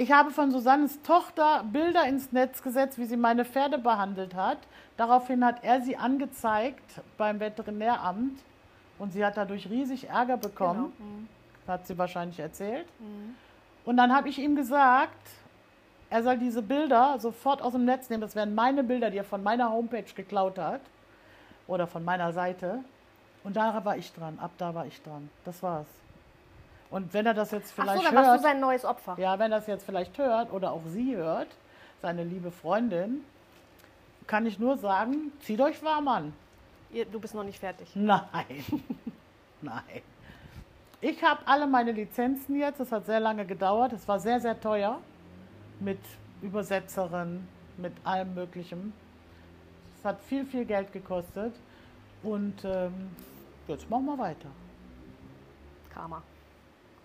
ich 0.00 0.12
habe 0.12 0.30
von 0.30 0.50
Susannes 0.50 1.02
Tochter 1.02 1.62
Bilder 1.62 2.06
ins 2.06 2.32
Netz 2.32 2.62
gesetzt, 2.62 2.96
wie 2.96 3.04
sie 3.04 3.18
meine 3.18 3.44
Pferde 3.44 3.76
behandelt 3.76 4.34
hat. 4.34 4.56
Daraufhin 4.96 5.44
hat 5.44 5.62
er 5.62 5.82
sie 5.82 5.98
angezeigt 5.98 7.02
beim 7.18 7.38
Veterinäramt 7.38 8.40
und 8.98 9.12
sie 9.12 9.22
hat 9.22 9.36
dadurch 9.36 9.68
riesig 9.68 10.08
Ärger 10.08 10.38
bekommen. 10.38 10.94
Genau. 10.96 11.10
Mhm. 11.10 11.28
Hat 11.68 11.86
sie 11.86 11.98
wahrscheinlich 11.98 12.40
erzählt. 12.40 12.86
Und 13.84 13.98
dann 13.98 14.14
habe 14.14 14.30
ich 14.30 14.38
ihm 14.38 14.56
gesagt, 14.56 15.20
er 16.08 16.22
soll 16.22 16.38
diese 16.38 16.62
Bilder 16.62 17.18
sofort 17.18 17.60
aus 17.60 17.72
dem 17.72 17.84
Netz 17.84 18.08
nehmen. 18.08 18.22
Das 18.22 18.34
wären 18.34 18.54
meine 18.54 18.82
Bilder, 18.82 19.10
die 19.10 19.18
er 19.18 19.24
von 19.24 19.42
meiner 19.42 19.70
Homepage 19.70 20.10
geklaut 20.16 20.58
hat. 20.58 20.80
Oder 21.66 21.86
von 21.86 22.02
meiner 22.06 22.32
Seite. 22.32 22.82
Und 23.44 23.54
da 23.54 23.84
war 23.84 23.98
ich 23.98 24.10
dran. 24.14 24.38
Ab 24.38 24.52
da 24.56 24.74
war 24.74 24.86
ich 24.86 25.02
dran. 25.02 25.28
Das 25.44 25.62
war's. 25.62 25.99
Und 26.90 27.14
wenn 27.14 27.24
er 27.26 27.34
das 27.34 27.52
jetzt 27.52 27.72
Ach 27.76 27.76
so, 27.76 27.82
vielleicht 27.82 28.06
dann 28.06 28.14
warst 28.14 28.26
du 28.26 28.32
hört, 28.32 28.42
sein 28.42 28.60
neues 28.60 28.84
Opfer. 28.84 29.14
ja, 29.18 29.38
wenn 29.38 29.52
er 29.52 29.58
das 29.58 29.66
jetzt 29.66 29.84
vielleicht 29.84 30.18
hört 30.18 30.52
oder 30.52 30.72
auch 30.72 30.82
sie 30.86 31.16
hört, 31.16 31.48
seine 32.02 32.24
liebe 32.24 32.50
Freundin, 32.50 33.24
kann 34.26 34.46
ich 34.46 34.58
nur 34.58 34.76
sagen, 34.76 35.32
zieht 35.40 35.60
euch 35.60 35.82
warm 35.82 36.08
an. 36.08 36.32
Ihr, 36.92 37.04
du 37.04 37.20
bist 37.20 37.34
noch 37.34 37.44
nicht 37.44 37.58
fertig. 37.58 37.88
Nein, 37.94 38.24
nein. 39.60 40.02
Ich 41.00 41.22
habe 41.22 41.40
alle 41.46 41.66
meine 41.66 41.92
Lizenzen 41.92 42.58
jetzt. 42.58 42.80
Das 42.80 42.92
hat 42.92 43.06
sehr 43.06 43.20
lange 43.20 43.46
gedauert. 43.46 43.92
Es 43.92 44.06
war 44.06 44.18
sehr, 44.20 44.40
sehr 44.40 44.60
teuer 44.60 45.00
mit 45.78 45.98
Übersetzerin, 46.42 47.46
mit 47.78 47.92
allem 48.04 48.34
Möglichen. 48.34 48.92
Es 49.98 50.04
hat 50.04 50.20
viel, 50.22 50.44
viel 50.44 50.64
Geld 50.64 50.92
gekostet. 50.92 51.54
Und 52.22 52.64
ähm, 52.64 53.10
jetzt 53.66 53.88
machen 53.88 54.04
wir 54.06 54.18
weiter. 54.18 54.48
Kramer. 55.92 56.22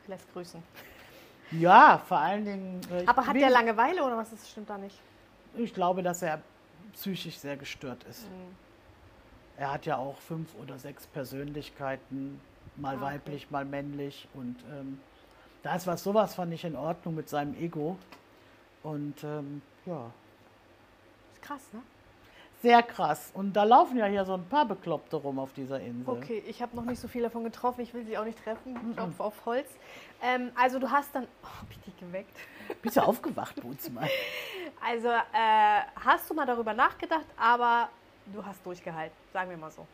Lässt 0.08 0.32
grüßen. 0.34 0.62
Ja, 1.51 2.01
vor 2.08 2.18
allen 2.20 2.45
Dingen. 2.45 2.82
äh, 2.91 3.06
Aber 3.06 3.26
hat 3.26 3.36
der 3.36 3.49
Langeweile 3.49 4.03
oder 4.03 4.18
was 4.18 4.32
ist, 4.34 4.49
stimmt 4.49 4.70
da 4.70 4.78
nicht? 4.78 4.99
Ich 5.56 5.74
glaube, 5.74 6.03
dass 6.03 6.22
er 6.22 6.41
psychisch 6.93 7.38
sehr 7.38 7.56
gestört 7.58 8.03
ist. 8.06 8.24
Mhm. 8.30 8.56
Er 9.58 9.72
hat 9.72 9.86
ja 9.86 9.97
auch 9.97 10.18
fünf 10.18 10.53
oder 10.56 10.78
sechs 10.78 11.08
Persönlichkeiten, 11.08 12.41
mal 12.76 12.95
Ah, 12.95 12.97
okay. 12.97 13.06
weiblich, 13.06 13.51
mal 13.51 13.64
männlich. 13.66 14.28
Und 14.34 14.58
ähm, 14.72 14.99
da 15.64 15.76
ist 15.76 15.88
was 15.88 16.03
sowas 16.03 16.36
von 16.36 16.49
nicht 16.49 16.66
in 16.66 16.76
Ordnung 16.76 17.16
mit 17.16 17.30
seinem 17.30 17.56
Ego. 17.56 17.97
Und 18.84 19.24
ähm, 19.24 19.62
ja, 19.86 20.12
Ist 21.34 21.41
krass, 21.41 21.62
ne? 21.74 21.82
Sehr 22.66 22.82
krass. 22.82 23.30
Und 23.36 23.53
da 23.53 23.63
laufen 23.63 23.95
ja 23.95 24.07
hier 24.07 24.26
so 24.26 24.34
ein 24.34 24.45
paar 24.45 24.66
Bekloppte 24.66 25.18
rum 25.18 25.38
auf 25.38 25.53
dieser 25.53 25.80
Insel. 25.80 26.16
Okay, 26.16 26.41
ich 26.47 26.63
habe 26.63 26.76
noch 26.76 26.86
nicht 26.86 26.99
so 26.99 27.07
viel 27.07 27.22
davon 27.22 27.43
getroffen. 27.43 27.82
Ich 27.82 27.93
will 27.93 28.03
sie 28.05 28.18
auch 28.18 28.26
nicht 28.26 28.43
treffen. 28.43 28.76
Ich 28.89 28.97
klopfe 28.97 29.24
auf 29.24 29.45
Holz. 29.45 29.70
Ähm, 30.24 30.51
also 30.59 30.80
du 30.80 30.89
hast 30.89 31.13
dann... 31.13 31.28
Oh, 31.43 31.61
hab 31.61 31.70
ich 31.70 31.80
dich 31.82 31.95
geweckt? 31.99 32.36
Bist 32.82 32.97
du 32.97 33.01
aufgewacht, 33.01 33.61
Bootsmann? 33.61 34.09
Also 34.88 35.07
äh, 35.07 35.82
hast 36.03 36.30
du 36.30 36.36
mal 36.36 36.45
darüber 36.45 36.74
nachgedacht, 36.74 37.26
aber 37.38 37.89
du 38.32 38.45
hast 38.45 38.63
durchgehalten. 38.63 39.16
Sagen 39.34 39.49
wir 39.49 39.57
mal 39.57 39.72
so. 39.72 39.88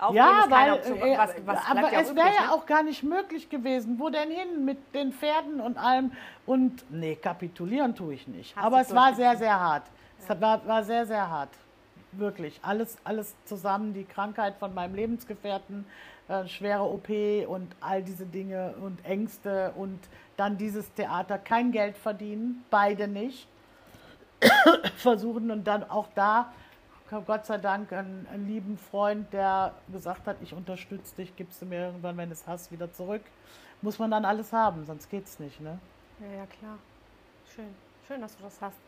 Aufgeben 0.00 0.16
Ja, 0.16 0.46
weil 0.48 0.72
Option. 0.72 0.98
äh, 0.98 1.18
was, 1.18 1.34
was 1.44 1.70
aber 1.70 1.92
ja 1.92 2.00
es 2.00 2.14
wäre 2.14 2.34
ja 2.34 2.46
ne? 2.46 2.52
auch 2.52 2.66
gar 2.66 2.82
nicht 2.82 3.04
möglich 3.04 3.48
gewesen. 3.48 4.00
Wo 4.00 4.10
denn 4.10 4.30
hin 4.30 4.64
mit 4.64 4.94
den 4.94 5.12
Pferden 5.12 5.60
und 5.60 5.76
allem? 5.76 6.12
Und 6.44 6.90
nee, 6.90 7.14
kapitulieren 7.14 7.94
tue 7.94 8.14
ich 8.14 8.26
nicht. 8.26 8.56
Hast 8.56 8.64
aber 8.64 8.80
es 8.80 8.92
war 8.92 9.14
sehr, 9.14 9.36
sehr 9.36 9.60
hart. 9.60 9.84
Es 10.18 10.28
war, 10.40 10.66
war 10.66 10.82
sehr, 10.82 11.06
sehr 11.06 11.28
hart. 11.28 11.50
Wirklich. 12.12 12.60
Alles, 12.62 12.96
alles 13.04 13.34
zusammen, 13.44 13.92
die 13.92 14.04
Krankheit 14.04 14.56
von 14.56 14.74
meinem 14.74 14.94
Lebensgefährten, 14.94 15.84
äh, 16.28 16.46
schwere 16.46 16.82
OP 16.82 17.08
und 17.46 17.74
all 17.80 18.02
diese 18.02 18.26
Dinge 18.26 18.74
und 18.80 19.04
Ängste 19.04 19.72
und 19.76 19.98
dann 20.36 20.56
dieses 20.56 20.92
Theater, 20.94 21.38
kein 21.38 21.72
Geld 21.72 21.96
verdienen, 21.96 22.64
beide 22.70 23.08
nicht. 23.08 23.48
Versuchen 24.96 25.50
und 25.50 25.64
dann 25.64 25.88
auch 25.88 26.08
da 26.14 26.52
Gott 27.10 27.46
sei 27.46 27.58
Dank 27.58 27.92
einen, 27.92 28.26
einen 28.32 28.48
lieben 28.48 28.78
Freund, 28.78 29.32
der 29.32 29.74
gesagt 29.92 30.26
hat, 30.26 30.36
ich 30.42 30.52
unterstütze 30.52 31.14
dich, 31.14 31.36
gibst 31.36 31.62
du 31.62 31.66
mir 31.66 31.86
irgendwann, 31.86 32.16
wenn 32.16 32.28
du 32.28 32.32
es 32.32 32.46
hast, 32.46 32.72
wieder 32.72 32.92
zurück. 32.92 33.22
Muss 33.80 33.98
man 33.98 34.10
dann 34.10 34.24
alles 34.24 34.52
haben, 34.52 34.84
sonst 34.86 35.08
geht's 35.08 35.38
nicht. 35.38 35.60
Ne? 35.60 35.78
Ja, 36.20 36.38
ja, 36.38 36.46
klar. 36.46 36.78
Schön. 37.54 37.72
Schön, 38.08 38.20
dass 38.20 38.36
du 38.36 38.42
das 38.42 38.60
hast. 38.60 38.78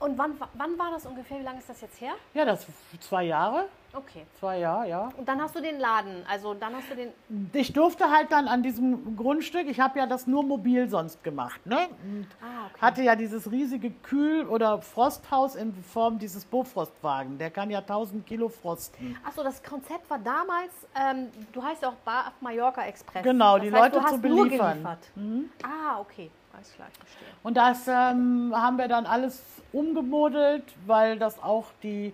Und 0.00 0.16
wann, 0.16 0.38
wa- 0.38 0.48
wann 0.54 0.78
war 0.78 0.90
das 0.92 1.06
ungefähr? 1.06 1.38
Wie 1.40 1.42
lange 1.42 1.58
ist 1.58 1.68
das 1.68 1.80
jetzt 1.80 2.00
her? 2.00 2.12
Ja, 2.32 2.44
das 2.44 2.66
zwei 3.00 3.24
Jahre, 3.24 3.66
Okay. 3.92 4.26
zwei 4.38 4.58
Jahre, 4.60 4.88
ja. 4.88 5.08
Und 5.16 5.26
dann 5.28 5.40
hast 5.42 5.56
du 5.56 5.60
den 5.60 5.80
Laden, 5.80 6.24
also 6.28 6.54
dann 6.54 6.76
hast 6.76 6.88
du 6.90 6.94
den. 6.94 7.12
Ich 7.52 7.72
durfte 7.72 8.08
halt 8.10 8.30
dann 8.30 8.46
an 8.46 8.62
diesem 8.62 9.16
Grundstück, 9.16 9.66
ich 9.66 9.80
habe 9.80 9.98
ja 9.98 10.06
das 10.06 10.26
nur 10.28 10.44
mobil 10.44 10.88
sonst 10.88 11.24
gemacht, 11.24 11.64
ne? 11.66 11.88
Und 12.04 12.26
Ah, 12.40 12.66
okay. 12.70 12.80
hatte 12.80 13.02
ja 13.02 13.16
dieses 13.16 13.50
riesige 13.50 13.90
Kühl- 13.90 14.46
oder 14.46 14.80
Frosthaus 14.82 15.56
in 15.56 15.74
Form 15.82 16.18
dieses 16.20 16.44
Bofrostwagen. 16.44 17.38
Der 17.38 17.50
kann 17.50 17.68
ja 17.70 17.80
1000 17.80 18.24
Kilo 18.26 18.48
frosten. 18.50 19.16
Achso, 19.24 19.42
das 19.42 19.60
Konzept 19.64 20.08
war 20.10 20.18
damals, 20.20 20.70
ähm, 20.94 21.28
du 21.52 21.60
heißt 21.62 21.82
ja 21.82 21.88
auch 21.88 21.94
Bar 22.04 22.28
auf 22.28 22.34
Mallorca 22.40 22.84
Express. 22.84 23.24
Genau, 23.24 23.56
das 23.58 23.66
die 23.66 23.72
heißt, 23.72 23.94
Leute 23.94 24.06
zu 24.06 24.12
nur 24.12 24.20
beliefern. 24.46 24.78
Mhm. 25.16 25.50
geliefert. 25.58 25.64
Ah, 25.64 25.98
okay. 26.00 26.30
Alles 26.58 26.74
klar, 26.74 26.88
ich 26.90 26.98
verstehe. 26.98 27.28
Und 27.44 27.56
das 27.56 27.86
ähm, 27.86 28.52
haben 28.52 28.78
wir 28.78 28.88
dann 28.88 29.06
alles 29.06 29.40
umgemodelt, 29.72 30.64
weil 30.86 31.16
das 31.16 31.40
auch 31.40 31.66
die 31.84 32.12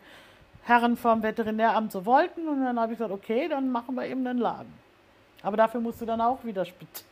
Herren 0.64 0.98
vom 0.98 1.22
Veterinäramt 1.22 1.90
so 1.90 2.04
wollten. 2.04 2.46
Und 2.46 2.62
dann 2.62 2.78
habe 2.78 2.92
ich 2.92 2.98
gesagt, 2.98 3.14
okay, 3.14 3.48
dann 3.48 3.72
machen 3.72 3.94
wir 3.94 4.06
eben 4.06 4.26
einen 4.26 4.38
Laden. 4.38 4.72
Aber 5.42 5.56
dafür 5.56 5.80
musst 5.80 6.02
du 6.02 6.04
dann 6.04 6.20
auch 6.20 6.44
wieder 6.44 6.66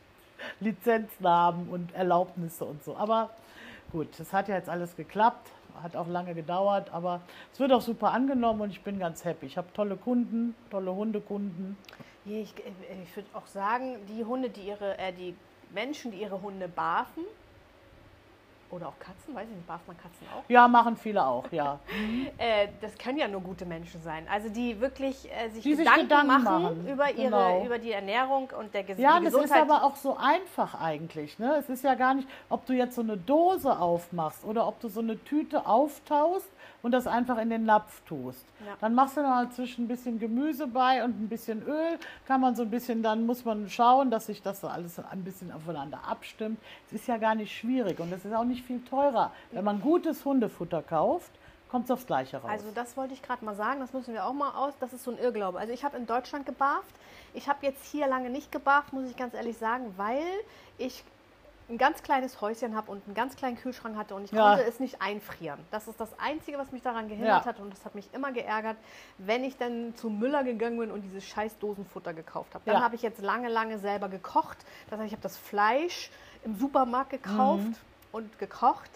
Lizenzen 0.59 1.27
haben 1.27 1.69
und 1.69 1.91
Erlaubnisse 1.95 2.65
und 2.65 2.83
so. 2.83 2.95
Aber 2.95 3.31
gut, 3.91 4.09
das 4.19 4.31
hat 4.31 4.47
ja 4.47 4.55
jetzt 4.55 4.69
alles 4.69 4.95
geklappt. 4.95 5.49
Hat 5.81 5.95
auch 5.95 6.07
lange 6.07 6.35
gedauert, 6.35 6.93
aber 6.93 7.21
es 7.51 7.59
wird 7.59 7.71
auch 7.71 7.81
super 7.81 8.11
angenommen 8.11 8.61
und 8.61 8.69
ich 8.69 8.83
bin 8.83 8.99
ganz 8.99 9.25
happy. 9.25 9.47
Ich 9.47 9.57
habe 9.57 9.73
tolle 9.73 9.95
Kunden, 9.95 10.53
tolle 10.69 10.93
Hundekunden. 10.93 11.77
Ich, 12.25 12.53
äh, 12.59 13.01
ich 13.03 13.15
würde 13.15 13.27
auch 13.33 13.47
sagen, 13.47 13.95
die 14.07 14.23
Hunde, 14.23 14.51
die 14.51 14.67
ihre, 14.67 14.99
äh, 14.99 15.11
die 15.11 15.33
Menschen, 15.73 16.11
die 16.11 16.21
ihre 16.21 16.41
Hunde 16.41 16.67
barfen, 16.67 17.23
oder 18.73 18.87
auch 18.87 18.99
Katzen, 18.99 19.35
weiß 19.35 19.47
ich 19.47 19.55
nicht, 19.55 19.67
barft 19.67 19.87
man 19.87 19.95
Katzen 19.97 20.25
auch? 20.35 20.43
Ja, 20.49 20.67
machen 20.67 20.97
viele 20.97 21.25
auch, 21.25 21.45
ja. 21.51 21.79
Äh, 22.37 22.69
das 22.81 22.97
können 22.97 23.17
ja 23.19 23.27
nur 23.27 23.41
gute 23.41 23.65
Menschen 23.65 24.01
sein. 24.01 24.27
Also 24.29 24.49
die 24.49 24.79
wirklich 24.81 25.29
äh, 25.31 25.49
sich, 25.49 25.61
Die 25.61 25.75
sich 25.75 25.85
Gedanken, 25.85 26.03
Gedanken 26.09 26.27
machen, 26.27 26.63
machen, 26.63 26.87
über, 26.87 27.11
ihre, 27.11 27.23
genau. 27.23 27.65
über 27.65 27.77
die 27.77 27.91
Ernährung 27.91 28.49
und 28.59 28.73
der 28.73 28.83
Ges 28.83 28.97
Ja, 28.97 29.19
die 29.19 29.25
das 29.25 29.33
ist 29.35 29.41
Gesundheit. 29.41 29.69
aber 29.69 29.83
auch 29.83 29.95
so 29.95 30.17
einfach 30.17 30.79
eigentlich. 30.81 31.37
Ne? 31.37 31.55
Es 31.59 31.69
ist 31.69 31.83
ja 31.83 31.93
gar 31.95 32.15
nicht, 32.15 32.27
ob 32.49 32.65
du 32.65 32.73
jetzt 32.73 32.95
so 32.95 33.01
eine 33.01 33.17
Dose 33.17 33.77
aufmachst 33.77 34.43
oder 34.43 34.67
ob 34.67 34.79
du 34.79 34.87
so 34.87 35.01
eine 35.01 35.23
Tüte 35.23 35.67
auftaust 35.67 36.49
und 36.83 36.91
das 36.91 37.07
einfach 37.07 37.39
in 37.39 37.49
den 37.49 37.65
Napf 37.65 38.01
tust. 38.05 38.45
Ja. 38.59 38.73
Dann 38.79 38.93
machst 38.93 39.17
du 39.17 39.21
noch 39.21 39.49
zwischen 39.49 39.85
ein 39.85 39.87
bisschen 39.87 40.19
Gemüse 40.19 40.67
bei 40.67 41.03
und 41.03 41.19
ein 41.19 41.29
bisschen 41.29 41.63
Öl. 41.63 41.97
Kann 42.27 42.41
man 42.41 42.55
so 42.55 42.61
ein 42.61 42.69
bisschen, 42.69 43.01
dann 43.01 43.25
muss 43.25 43.45
man 43.45 43.69
schauen, 43.69 44.11
dass 44.11 44.27
sich 44.27 44.43
das 44.43 44.61
so 44.61 44.67
alles 44.67 44.99
ein 44.99 45.23
bisschen 45.23 45.51
aufeinander 45.51 46.01
abstimmt. 46.07 46.59
Es 46.87 46.93
ist 46.93 47.07
ja 47.07 47.17
gar 47.17 47.33
nicht 47.33 47.57
schwierig 47.57 47.99
und 47.99 48.11
es 48.13 48.25
ist 48.25 48.33
auch 48.33 48.43
nicht 48.43 48.65
viel 48.65 48.83
teurer. 48.83 49.31
Wenn 49.51 49.63
man 49.63 49.81
gutes 49.81 50.25
Hundefutter 50.25 50.83
kauft, 50.83 51.31
kommt 51.69 51.85
es 51.85 51.91
aufs 51.91 52.05
Gleiche 52.05 52.37
raus. 52.37 52.51
Also 52.51 52.67
das 52.75 52.97
wollte 52.97 53.13
ich 53.13 53.21
gerade 53.23 53.43
mal 53.43 53.55
sagen, 53.55 53.79
das 53.79 53.93
müssen 53.93 54.13
wir 54.13 54.25
auch 54.25 54.33
mal 54.33 54.51
aus. 54.51 54.73
Das 54.79 54.91
ist 54.91 55.05
so 55.05 55.11
ein 55.11 55.17
Irrglaube. 55.17 55.57
Also 55.57 55.73
ich 55.73 55.85
habe 55.85 55.95
in 55.97 56.05
Deutschland 56.05 56.45
gebarft. 56.45 56.93
Ich 57.33 57.47
habe 57.47 57.65
jetzt 57.65 57.85
hier 57.85 58.07
lange 58.07 58.29
nicht 58.29 58.51
gebarft, 58.51 58.93
muss 58.93 59.09
ich 59.09 59.15
ganz 59.15 59.33
ehrlich 59.33 59.57
sagen, 59.57 59.93
weil 59.95 60.21
ich 60.77 61.03
ein 61.69 61.77
ganz 61.77 62.03
kleines 62.03 62.41
Häuschen 62.41 62.75
habe 62.75 62.91
und 62.91 63.05
einen 63.05 63.13
ganz 63.15 63.35
kleinen 63.35 63.57
Kühlschrank 63.57 63.95
hatte 63.97 64.15
und 64.15 64.25
ich 64.25 64.31
Ja. 64.31 64.41
konnte 64.55 64.63
es 64.65 64.79
nicht 64.79 65.01
einfrieren. 65.01 65.59
Das 65.71 65.87
ist 65.87 65.99
das 65.99 66.17
Einzige, 66.19 66.57
was 66.57 66.71
mich 66.71 66.81
daran 66.81 67.07
gehindert 67.07 67.45
Ja. 67.45 67.45
hat 67.45 67.59
und 67.59 67.71
das 67.71 67.85
hat 67.85 67.95
mich 67.95 68.13
immer 68.13 68.31
geärgert, 68.31 68.77
wenn 69.17 69.43
ich 69.43 69.57
dann 69.57 69.95
zu 69.95 70.09
Müller 70.09 70.43
gegangen 70.43 70.77
bin 70.77 70.91
und 70.91 71.01
dieses 71.03 71.25
scheiß 71.25 71.57
Dosenfutter 71.59 72.13
gekauft 72.13 72.53
habe. 72.53 72.63
Dann 72.65 72.75
Ja. 72.75 72.81
habe 72.81 72.95
ich 72.95 73.01
jetzt 73.01 73.21
lange, 73.21 73.47
lange 73.49 73.79
selber 73.79 74.09
gekocht. 74.09 74.57
Das 74.89 74.99
heißt, 74.99 75.07
ich 75.07 75.13
habe 75.13 75.23
das 75.23 75.37
Fleisch 75.37 76.11
im 76.43 76.55
Supermarkt 76.55 77.11
gekauft 77.11 77.63
Mhm. 77.65 77.75
und 78.11 78.39
gekocht. 78.39 78.91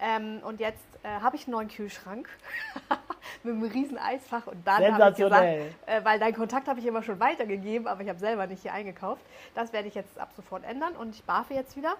Ähm, 0.00 0.40
und 0.44 0.60
jetzt 0.60 0.84
äh, 1.02 1.08
habe 1.20 1.36
ich 1.36 1.44
einen 1.46 1.52
neuen 1.52 1.68
Kühlschrank 1.68 2.28
mit 3.42 3.54
einem 3.54 3.64
riesen 3.64 3.98
Eisfach 3.98 4.46
und 4.46 4.66
dann 4.66 4.94
habe 4.94 5.10
ich 5.10 5.16
gesagt, 5.16 5.44
äh, 5.44 6.04
weil 6.04 6.18
deinen 6.18 6.34
Kontakt 6.34 6.68
habe 6.68 6.80
ich 6.80 6.86
immer 6.86 7.02
schon 7.02 7.20
weitergegeben, 7.20 7.86
aber 7.86 8.02
ich 8.02 8.08
habe 8.08 8.18
selber 8.18 8.46
nicht 8.46 8.62
hier 8.62 8.72
eingekauft. 8.72 9.22
Das 9.54 9.72
werde 9.72 9.88
ich 9.88 9.94
jetzt 9.94 10.18
ab 10.18 10.30
sofort 10.36 10.64
ändern 10.64 10.94
und 10.96 11.14
ich 11.14 11.24
barfe 11.24 11.54
jetzt 11.54 11.76
wieder. 11.76 11.94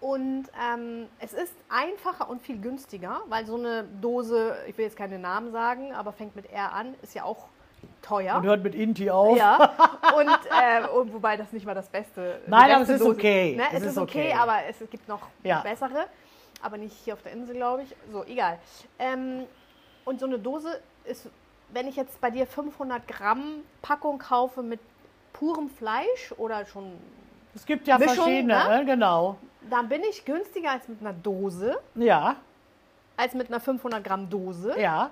Und 0.00 0.46
ähm, 0.74 1.06
es 1.18 1.32
ist 1.32 1.54
einfacher 1.68 2.28
und 2.28 2.42
viel 2.42 2.60
günstiger, 2.60 3.20
weil 3.28 3.46
so 3.46 3.56
eine 3.56 3.84
Dose, 4.00 4.56
ich 4.66 4.76
will 4.78 4.84
jetzt 4.86 4.96
keine 4.96 5.18
Namen 5.18 5.52
sagen, 5.52 5.92
aber 5.94 6.12
fängt 6.12 6.36
mit 6.36 6.50
R 6.50 6.72
an, 6.72 6.94
ist 7.02 7.14
ja 7.14 7.24
auch 7.24 7.48
teuer. 8.02 8.36
und 8.36 8.44
hört 8.44 8.62
mit 8.62 8.74
Inti 8.74 9.10
auf. 9.10 9.36
Ja, 9.36 9.56
und, 10.16 10.28
äh, 10.28 10.88
und 10.88 11.12
wobei 11.12 11.36
das 11.36 11.52
nicht 11.52 11.66
mal 11.66 11.74
das 11.74 11.88
Beste 11.88 12.40
Nein, 12.46 12.70
aber 12.72 12.82
es 12.82 12.88
ist 12.88 13.02
okay. 13.02 13.56
Ne? 13.56 13.64
Es, 13.72 13.82
ist 13.82 13.98
okay, 13.98 14.32
aber 14.32 14.58
es 14.68 14.78
gibt 14.90 15.08
noch 15.08 15.20
Ja. 15.42 15.60
bessere. 15.60 16.06
Aber 16.62 16.76
nicht 16.76 16.94
hier 17.04 17.14
auf 17.14 17.22
der 17.22 17.32
Insel, 17.32 17.56
glaube 17.56 17.82
ich. 17.82 17.96
So, 18.12 18.22
egal. 18.24 18.58
Ähm, 18.98 19.46
und 20.04 20.20
so 20.20 20.26
eine 20.26 20.38
Dose 20.38 20.80
ist, 21.04 21.28
wenn 21.72 21.88
ich 21.88 21.96
jetzt 21.96 22.20
bei 22.20 22.30
dir 22.30 22.46
500 22.46 23.06
Gramm 23.06 23.62
Packung 23.82 24.18
kaufe 24.18 24.62
mit 24.62 24.80
purem 25.32 25.68
Fleisch 25.70 26.32
oder 26.36 26.64
schon, 26.66 26.92
Es 27.54 27.64
gibt 27.64 27.86
ja 27.86 27.98
Mischung, 27.98 28.16
verschiedene, 28.16 28.54
ne? 28.68 28.78
ne? 28.78 28.84
genau. 28.84 29.36
dann 29.68 29.88
bin 29.88 30.02
ich 30.08 30.24
günstiger 30.24 30.70
als 30.72 30.88
mit 30.88 31.00
einer 31.00 31.12
Dose, 31.12 31.78
Ja, 31.94 32.36
als 33.16 33.34
mit 33.34 33.48
einer 33.48 33.60
500 33.60 34.02
Gramm 34.02 34.28
Dose. 34.28 34.74
ja. 34.78 35.10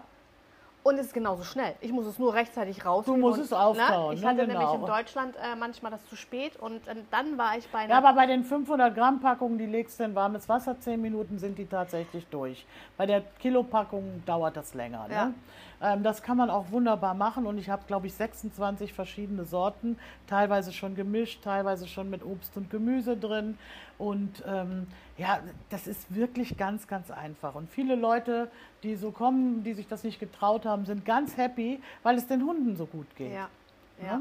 Und 0.85 0.95
es 0.99 1.07
ist 1.07 1.13
genauso 1.15 1.43
schnell. 1.43 1.75
Ich 1.81 1.93
muss 1.93 2.07
es 2.07 2.19
nur 2.19 2.33
rechtzeitig 2.33 2.87
rausnehmen. 2.87 3.21
musst 3.21 3.39
und, 3.39 3.45
es 3.45 3.53
auftauen, 3.53 4.15
Ich 4.15 4.23
ne? 4.23 4.29
hatte 4.29 4.47
Genau. 4.47 4.59
nämlich 4.59 4.81
in 4.81 4.87
Deutschland 4.87 5.35
äh, 5.37 5.55
manchmal 5.57 5.91
das 5.91 6.05
zu 6.07 6.17
spät 6.17 6.57
und 6.57 6.87
äh, 6.89 6.95
dann 7.11 7.37
war 7.37 7.59
ich 7.59 7.69
bei 7.69 7.81
einer 7.81 7.91
Ja, 7.91 7.99
aber 7.99 8.15
bei 8.15 8.27
den 8.27 8.45
500 8.45 8.95
Gramm 8.95 9.21
Packungen, 9.21 9.59
die 9.59 9.67
legst 9.67 10.01
du 10.01 10.05
in 10.05 10.15
warmes 10.15 10.49
Wasser, 10.49 10.79
10 10.81 11.01
Minuten 11.01 11.39
sind 11.39 11.59
die 11.59 11.67
tatsächlich 11.67 12.27
durch. 12.29 12.65
Bei 12.97 13.05
der 13.07 13.23
Kilopackung 13.41 14.23
dauert 14.25 14.57
das 14.57 14.73
länger. 14.75 15.09
Ne? 15.09 15.15
Ja. 15.15 15.33
Ähm, 15.81 16.03
das 16.03 16.23
kann 16.23 16.37
man 16.37 16.51
auch 16.51 16.71
wunderbar 16.71 17.15
machen 17.15 17.47
und 17.47 17.59
ich 17.59 17.71
habe, 17.71 17.85
glaube 17.87 18.07
ich, 18.07 18.15
26 18.15 18.93
verschiedene 18.93 19.45
Sorten, 19.45 19.99
teilweise 20.27 20.73
schon 20.73 20.95
gemischt, 20.95 21.43
teilweise 21.43 21.87
schon 21.87 22.11
mit 22.11 22.25
Obst 22.25 22.57
und 22.57 22.71
Gemüse 22.71 23.17
drin. 23.17 23.59
Und 23.99 24.43
ähm, 24.47 24.87
ja, 25.17 25.41
das 25.71 25.87
ist 25.87 26.15
wirklich 26.15 26.57
ganz, 26.57 26.87
ganz 26.87 27.11
einfach. 27.11 27.55
Und 27.55 27.71
viele 27.71 27.95
Leute, 27.95 28.51
die 28.83 28.97
so 28.97 29.11
kommen, 29.11 29.65
die 29.65 29.75
sich 29.75 29.89
das 29.89 30.05
nicht 30.05 30.21
getraut 30.21 30.65
haben, 30.67 30.85
sind 30.85 31.05
ganz 31.05 31.37
happy, 31.37 31.81
weil 32.03 32.17
es 32.17 32.27
den 32.27 32.45
Hunden 32.45 32.77
so 32.77 32.87
gut 32.87 33.07
geht. 33.17 33.33
Ja, 33.33 33.49
Ja. 34.01 34.07
ja. 34.07 34.21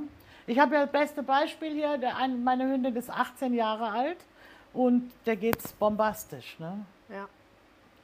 Ich 0.49 0.60
habe 0.60 0.76
ja 0.76 0.84
das 0.84 0.91
beste 0.91 1.24
Beispiel 1.24 1.74
hier. 1.74 1.97
Der 1.97 2.16
ein, 2.16 2.43
meine 2.43 2.64
Hündin 2.72 2.95
ist 2.95 3.10
18 3.10 3.53
Jahre 3.53 3.89
alt 3.91 4.18
und 4.74 5.12
der 5.26 5.36
geht's 5.36 5.74
bombastisch. 5.74 6.58
Ne? 6.60 6.86
ja. 7.10 7.28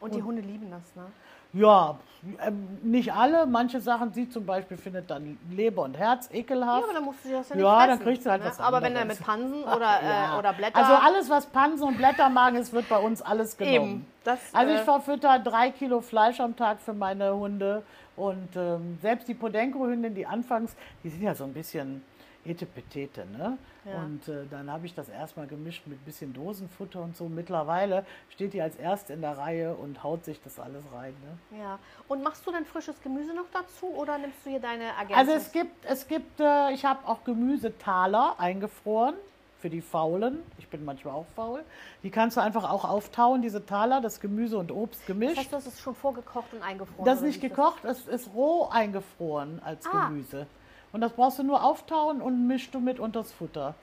Und 0.01 0.14
die 0.14 0.22
Hunde 0.22 0.41
lieben 0.41 0.70
das, 0.70 0.93
ne? 0.97 1.06
Ja, 1.54 1.97
ähm, 2.45 2.80
nicht 2.82 3.14
alle. 3.14 3.45
Manche 3.45 3.80
Sachen, 3.82 4.14
sie 4.14 4.30
zum 4.30 4.45
Beispiel 4.45 4.78
findet 4.78 5.10
dann 5.10 5.38
Leber 5.51 5.84
und 5.84 5.97
Herz 5.97 6.30
ekelhaft. 6.32 6.80
Ja, 6.82 6.86
aber 6.86 6.93
dann 6.93 7.04
musst 7.06 7.26
du 7.26 7.32
das 7.32 7.49
ja 7.49 7.56
nicht 7.56 7.64
Ja, 7.64 7.76
fressen, 7.76 7.89
dann 7.89 7.99
kriegst 7.99 8.26
du 8.26 8.30
halt 8.32 8.43
ne? 8.43 8.49
was 8.49 8.60
Aber 8.60 8.82
wenn 8.82 8.95
er 8.95 9.01
anderes. 9.01 9.20
mit 9.20 9.28
Pansen 9.28 9.64
oder, 9.76 10.01
Ja. 10.04 10.36
äh, 10.36 10.39
oder 10.39 10.54
Blätter... 10.54 10.78
Also 10.78 10.93
alles, 10.93 11.30
was 11.30 11.45
Pansen 11.47 11.84
und 11.88 11.97
Blättermagen 11.97 12.58
ist, 12.60 12.72
wird 12.74 12.88
bei 12.89 12.97
uns 12.97 13.22
alles 13.22 13.58
genommen. 13.58 13.76
Eben. 13.76 14.06
Das, 14.24 14.39
Also 14.54 14.74
ich 14.74 14.80
äh, 14.80 14.84
verfütter 14.84 15.39
drei 15.39 15.70
Kilo 15.72 16.01
Fleisch 16.01 16.39
am 16.39 16.56
Tag 16.56 16.80
für 16.80 16.93
meine 16.93 17.36
Hunde. 17.36 17.84
Und 18.16 18.49
ähm, 18.56 18.97
selbst 19.01 19.28
die 19.28 19.34
Podenco-Hündin, 19.34 20.16
die 20.16 20.26
anfangs, 20.26 20.76
die 21.04 21.10
sind 21.10 21.24
ja 21.24 21.36
so 21.36 21.43
ein 21.43 21.54
bisschen 21.54 22.04
Etepetete, 22.46 23.26
ne? 23.26 23.58
Ja. 23.86 23.98
Und 24.04 24.28
äh, 24.28 24.46
dann 24.50 24.72
habe 24.72 24.86
ich 24.86 24.94
das 24.96 25.10
erstmal 25.10 25.48
gemischt 25.48 25.86
mit 25.88 26.04
bisschen 26.06 26.34
Dosenfutter 26.34 27.02
und 27.02 27.16
so. 27.18 27.28
Mittlerweile 27.30 28.06
steht 28.30 28.54
die 28.54 28.62
als 28.62 28.76
erste 28.78 29.14
in 29.14 29.22
der 29.22 29.38
Reihe 29.38 29.74
und 29.76 30.04
haut 30.04 30.24
sich 30.26 30.41
das 30.41 30.60
alles 30.60 30.84
rein. 30.94 31.14
Ne? 31.52 31.60
Ja. 31.60 31.80
Und 32.08 32.24
machst 32.24 32.46
du 32.48 32.52
denn 32.52 32.66
frisches 32.66 33.02
Gemüse 33.02 33.34
noch 33.34 33.46
dazu 33.52 33.88
oder 33.88 34.18
nimmst 34.18 34.46
du 34.46 34.52
hier 34.52 34.60
deine 34.62 34.86
Ergänzung? 34.86 35.16
Also 35.18 35.32
es 35.34 35.52
gibt, 35.52 35.86
es 35.86 36.08
gibt, 36.08 36.39
äh, 36.39 36.72
ich 36.72 36.86
habe 36.86 37.06
auch 37.08 37.24
Gemüsetaler 37.26 38.36
eingefroren 38.39 39.16
für 39.60 39.70
die 39.70 39.82
Faulen. 39.82 40.39
Ich 40.58 40.68
bin 40.68 40.84
manchmal 40.84 41.14
auch 41.14 41.26
faul. 41.36 41.64
Die 42.04 42.10
kannst 42.10 42.36
du 42.38 42.41
einfach 42.41 42.70
auch 42.70 42.84
auftauen, 42.84 43.41
diese 43.41 43.66
Taler, 43.66 44.02
das 44.02 44.20
Gemüse 44.20 44.58
und 44.58 44.72
Obst 44.72 45.06
gemischt. 45.08 45.32
das 45.38 45.44
heißt, 45.46 45.52
du 45.54 45.56
hast 45.58 45.68
es 45.68 45.80
schon 45.80 45.96
vorgekocht 45.96 46.54
und 46.54 46.62
eingefroren? 46.62 47.06
Das 47.06 47.20
ist 47.20 47.24
nicht 47.26 47.41
gekocht, 47.41 47.86
es 47.86 48.06
ist 48.08 48.34
roh 48.34 48.68
eingefroren 48.70 49.62
als 49.64 49.86
Ah. 49.88 50.08
Gemüse. 50.08 50.48
Und 50.94 51.02
das 51.02 51.12
brauchst 51.12 51.39
du 51.39 51.44
nur 51.44 51.64
auftauen 51.64 52.22
und 52.22 52.48
mischst 52.48 52.74
du 52.74 52.80
mit 52.80 53.00
unters 53.00 53.32
Futter. 53.32 53.76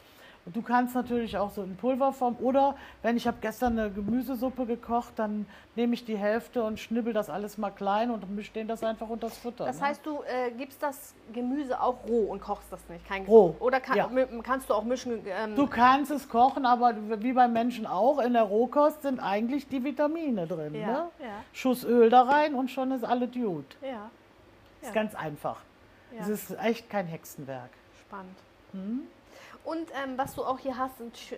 Und 0.47 0.57
du 0.57 0.63
kannst 0.63 0.95
natürlich 0.95 1.37
auch 1.37 1.51
so 1.51 1.63
in 1.63 1.77
Pulverform 1.77 2.37
oder 2.41 2.75
wenn 3.03 3.17
ich 3.17 3.27
habe 3.27 3.37
gestern 3.43 3.79
eine 3.79 3.91
Gemüsesuppe 3.91 4.65
gekocht, 4.65 5.13
dann 5.17 5.45
nehme 5.77 5.93
ich 5.93 6.07
die 6.07 6.17
Hälfte 6.17 6.63
und 6.63 6.81
schnibbel 6.81 7.13
das 7.13 7.29
alles 7.29 7.59
mal 7.59 7.71
klein 7.71 8.11
und 8.11 8.29
mische 8.35 8.53
denen 8.53 8.69
das 8.69 8.83
einfach 8.83 9.09
unters 9.11 9.37
Futter. 9.37 9.67
Das 9.67 9.81
ne? 9.81 9.89
heißt, 9.89 10.07
du 10.07 10.23
äh, 10.23 10.51
gibst 10.53 10.83
das 10.83 11.15
Gemüse 11.33 11.79
auch 11.79 11.97
roh 12.09 12.31
und 12.31 12.41
kochst 12.41 12.73
das 12.73 12.81
nicht? 12.89 13.07
Kein 13.07 13.27
Roh, 13.27 13.55
Oder 13.61 13.81
kann, 13.81 13.97
ja. 13.99 14.09
kannst 14.43 14.71
du 14.71 14.75
auch 14.75 14.85
mischen? 14.85 15.21
Ähm, 15.27 15.57
Du 15.57 15.67
kannst 15.67 16.11
es 16.11 16.27
kochen, 16.27 16.65
aber 16.65 16.95
wie 17.23 17.35
beim 17.35 17.53
Menschen 17.53 17.87
auch, 17.87 18.19
in 18.19 18.33
der 18.33 18.45
Rohkost 18.45 19.03
sind 19.03 19.21
eigentlich 19.21 19.69
die 19.69 19.85
Vitamine 19.85 20.47
drin. 20.47 20.75
Ja, 20.75 20.87
ne? 20.87 21.09
ja. 21.19 21.27
Schuss 21.53 21.85
Öl 21.85 22.09
da 22.09 22.23
rein 22.23 22.55
und 22.55 22.71
schon 22.71 22.93
ist 22.93 23.05
alles 23.05 23.31
gut. 23.33 23.77
ja, 23.83 24.11
Ist 24.81 24.95
ganz 24.95 25.15
einfach. 25.15 25.59
Ja. 26.13 26.21
Es 26.23 26.29
ist 26.29 26.51
echt 26.61 26.89
kein 26.91 27.07
Hexenwerk. 27.07 27.71
spannend. 28.07 28.37
Hm? 28.73 29.03
Und 29.65 29.89
ähm, 30.03 30.17
was 30.17 30.35
du 30.35 30.43
auch 30.45 30.59
hier 30.59 30.77
hast, 30.79 30.97
sind 30.99 31.17
sch 31.17 31.33
äh, 31.33 31.37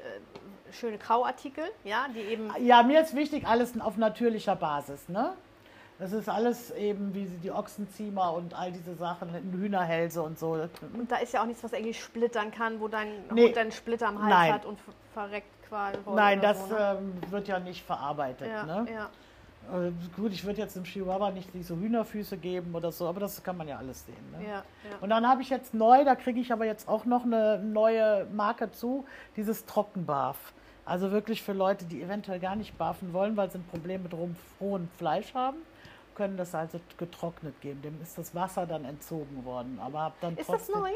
schöne 0.72 0.96
Kauartikel, 0.98 1.64
ja, 1.84 2.06
die 2.14 2.20
eben. 2.20 2.50
Ja, 2.60 2.82
mir 2.82 3.00
ist 3.02 3.14
wichtig, 3.16 3.46
alles 3.46 3.78
auf 3.80 3.96
natürlicher 3.96 4.54
Basis. 4.56 5.08
Ne? 5.08 5.32
Das 5.98 6.12
ist 6.12 6.28
alles 6.28 6.70
eben 6.72 7.14
wie 7.14 7.26
die 7.26 7.50
Ochsenziemer 7.52 8.32
und 8.32 8.54
all 8.54 8.72
diese 8.72 8.94
Sachen, 8.94 9.30
Hühnerhälse 9.52 10.22
und 10.22 10.38
so. 10.38 10.52
Und 10.94 11.10
da 11.10 11.16
ist 11.16 11.32
ja 11.32 11.42
auch 11.42 11.46
nichts, 11.46 11.62
was 11.62 11.72
irgendwie 11.72 11.94
splittern 11.94 12.50
kann, 12.50 12.80
wo 12.80 12.88
dein 12.88 13.08
Nee. 13.32 13.46
Hund 13.48 13.58
einen 13.58 13.72
Splitter 13.72 14.08
am 14.08 14.18
Hals 14.20 14.30
Nein. 14.30 14.52
hat 14.54 14.64
und 14.64 14.80
ver- 14.80 14.92
verreckt 15.12 15.68
quasi. 15.68 15.98
Nein, 16.14 16.40
das 16.40 16.68
so, 16.68 16.74
ne? 16.74 16.98
ähm, 16.98 17.30
wird 17.30 17.48
ja 17.48 17.58
nicht 17.60 17.84
verarbeitet. 17.84 18.48
ja, 18.48 18.64
ne? 18.64 18.86
ja. 18.92 19.10
Äh, 19.70 19.92
gut, 20.16 20.32
ich 20.32 20.44
würde 20.44 20.60
jetzt 20.60 20.76
dem 20.76 20.84
Chihuahua 20.84 21.30
nicht 21.30 21.48
diese 21.54 21.76
Hühnerfüße 21.76 22.36
geben 22.36 22.74
oder 22.74 22.92
so, 22.92 23.06
aber 23.06 23.20
das 23.20 23.42
kann 23.42 23.56
man 23.56 23.68
ja 23.68 23.78
alles 23.78 24.04
sehen. 24.04 24.30
Ne? 24.32 24.44
Ja, 24.44 24.48
ja. 24.48 24.64
Und 25.00 25.10
dann 25.10 25.26
habe 25.26 25.42
ich 25.42 25.50
jetzt 25.50 25.72
neu, 25.74 26.04
da 26.04 26.14
kriege 26.14 26.40
ich 26.40 26.52
aber 26.52 26.66
jetzt 26.66 26.88
auch 26.88 27.04
noch 27.04 27.24
eine 27.24 27.58
neue 27.58 28.26
Marke 28.32 28.70
zu, 28.70 29.04
dieses 29.36 29.64
Trockenbarf. 29.66 30.52
Also 30.84 31.12
wirklich 31.12 31.42
für 31.42 31.52
Leute, 31.52 31.84
die 31.84 32.02
eventuell 32.02 32.40
gar 32.40 32.56
nicht 32.56 32.76
barfen 32.76 33.12
wollen, 33.12 33.36
weil 33.36 33.50
sie 33.50 33.58
ein 33.58 33.64
Problem 33.64 34.02
mit 34.02 34.12
rohem, 34.14 34.88
Fleisch 34.98 35.32
haben, 35.32 35.58
können 36.14 36.36
das 36.36 36.54
also 36.54 36.80
getrocknet 36.98 37.60
geben. 37.60 37.80
Dem 37.82 38.02
ist 38.02 38.18
das 38.18 38.34
Wasser 38.34 38.66
dann 38.66 38.84
entzogen 38.84 39.44
worden. 39.44 39.78
Aber 39.80 40.00
hab 40.00 40.20
dann 40.20 40.36
Ist 40.36 40.50
das 40.50 40.68
neu? 40.68 40.90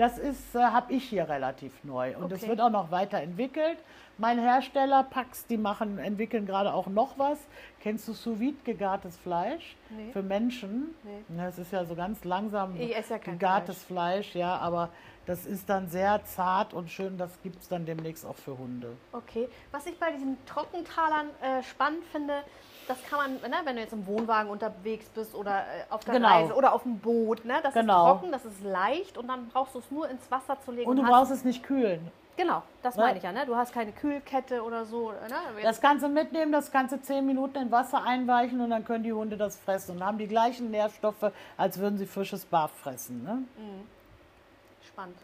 Das 0.00 0.16
ist, 0.16 0.54
äh, 0.54 0.60
habe 0.60 0.94
ich 0.94 1.04
hier 1.10 1.28
relativ 1.28 1.84
neu 1.84 2.16
und 2.16 2.32
es 2.32 2.38
Okay. 2.40 2.48
wird 2.52 2.60
auch 2.62 2.70
noch 2.70 2.90
weiterentwickelt. 2.90 3.76
Mein 4.16 4.38
Hersteller 4.38 5.02
Pax, 5.04 5.44
die 5.46 5.58
machen, 5.58 5.98
entwickeln 5.98 6.46
gerade 6.46 6.72
auch 6.72 6.86
noch 6.86 7.18
was. 7.18 7.38
Kennst 7.82 8.08
du 8.08 8.14
sous 8.14 8.40
vide 8.40 8.56
gegartes 8.64 9.18
Fleisch 9.18 9.76
Nee. 9.90 10.10
für 10.12 10.22
Menschen? 10.22 10.94
Nee. 11.02 11.36
Ja, 11.36 11.48
Es 11.48 11.58
ist 11.58 11.70
ja 11.70 11.84
so 11.84 11.94
ganz 11.94 12.24
langsam 12.24 12.80
Ich 12.80 12.96
esse 12.96 13.12
ja 13.12 13.18
gegartes 13.18 13.84
Fleisch. 13.84 14.34
ja, 14.34 14.56
aber 14.56 14.88
das 15.26 15.44
ist 15.44 15.68
dann 15.68 15.86
sehr 15.90 16.24
zart 16.24 16.72
und 16.72 16.90
schön. 16.90 17.18
Das 17.18 17.30
gibt 17.42 17.60
es 17.60 17.68
dann 17.68 17.84
demnächst 17.84 18.24
auch 18.24 18.36
für 18.36 18.56
Hunde. 18.56 18.96
Okay. 19.12 19.50
Was 19.70 19.84
ich 19.84 19.98
bei 19.98 20.12
diesen 20.12 20.38
Trockentalern 20.46 21.26
äh, 21.42 21.62
spannend 21.62 22.04
finde, 22.10 22.42
das 22.90 23.02
kann 23.08 23.18
man, 23.40 23.50
ne, 23.50 23.56
wenn 23.64 23.76
du 23.76 23.82
jetzt 23.82 23.92
im 23.92 24.06
Wohnwagen 24.06 24.50
unterwegs 24.50 25.06
bist 25.14 25.34
oder 25.34 25.60
äh, 25.60 25.84
auf 25.90 26.04
der 26.04 26.14
Genau. 26.14 26.28
Reise 26.28 26.54
oder 26.54 26.72
auf 26.72 26.82
dem 26.82 26.98
Boot, 26.98 27.44
ne, 27.44 27.54
das 27.62 27.72
Genau. 27.74 28.06
ist 28.06 28.10
trocken, 28.20 28.32
das 28.32 28.44
ist 28.44 28.62
leicht 28.64 29.16
und 29.16 29.28
dann 29.28 29.48
brauchst 29.48 29.74
du 29.74 29.78
es 29.78 29.90
nur 29.90 30.08
ins 30.08 30.30
Wasser 30.30 30.58
zu 30.64 30.72
legen. 30.72 30.90
Und 30.90 30.96
du 30.96 31.02
brauchst 31.02 31.30
es 31.30 31.44
nicht 31.44 31.62
kühlen. 31.62 32.10
Genau, 32.36 32.62
das 32.82 32.96
Ne? 32.96 33.02
meine 33.02 33.18
ich 33.18 33.24
ja, 33.24 33.32
ne? 33.32 33.44
Du 33.44 33.54
hast 33.54 33.72
keine 33.74 33.92
Kühlkette 33.92 34.62
oder 34.62 34.86
so. 34.86 35.10
Ne? 35.10 35.62
Das 35.62 35.80
kannst 35.80 36.02
du 36.02 36.08
mitnehmen, 36.08 36.52
das 36.52 36.70
kannst 36.72 36.92
du 36.94 37.00
zehn 37.02 37.26
Minuten 37.26 37.58
in 37.58 37.70
Wasser 37.70 38.02
einweichen 38.02 38.60
und 38.60 38.70
dann 38.70 38.84
können 38.84 39.04
die 39.04 39.12
Hunde 39.12 39.36
das 39.36 39.58
fressen 39.58 39.96
und 39.96 40.04
haben 40.04 40.16
die 40.16 40.26
gleichen 40.28 40.70
Nährstoffe, 40.70 41.32
als 41.58 41.78
würden 41.78 41.98
sie 41.98 42.06
frisches 42.06 42.46
Barf 42.46 42.70
fressen. 42.72 43.22
Ne? 43.24 43.42
Spannend. 44.88 45.16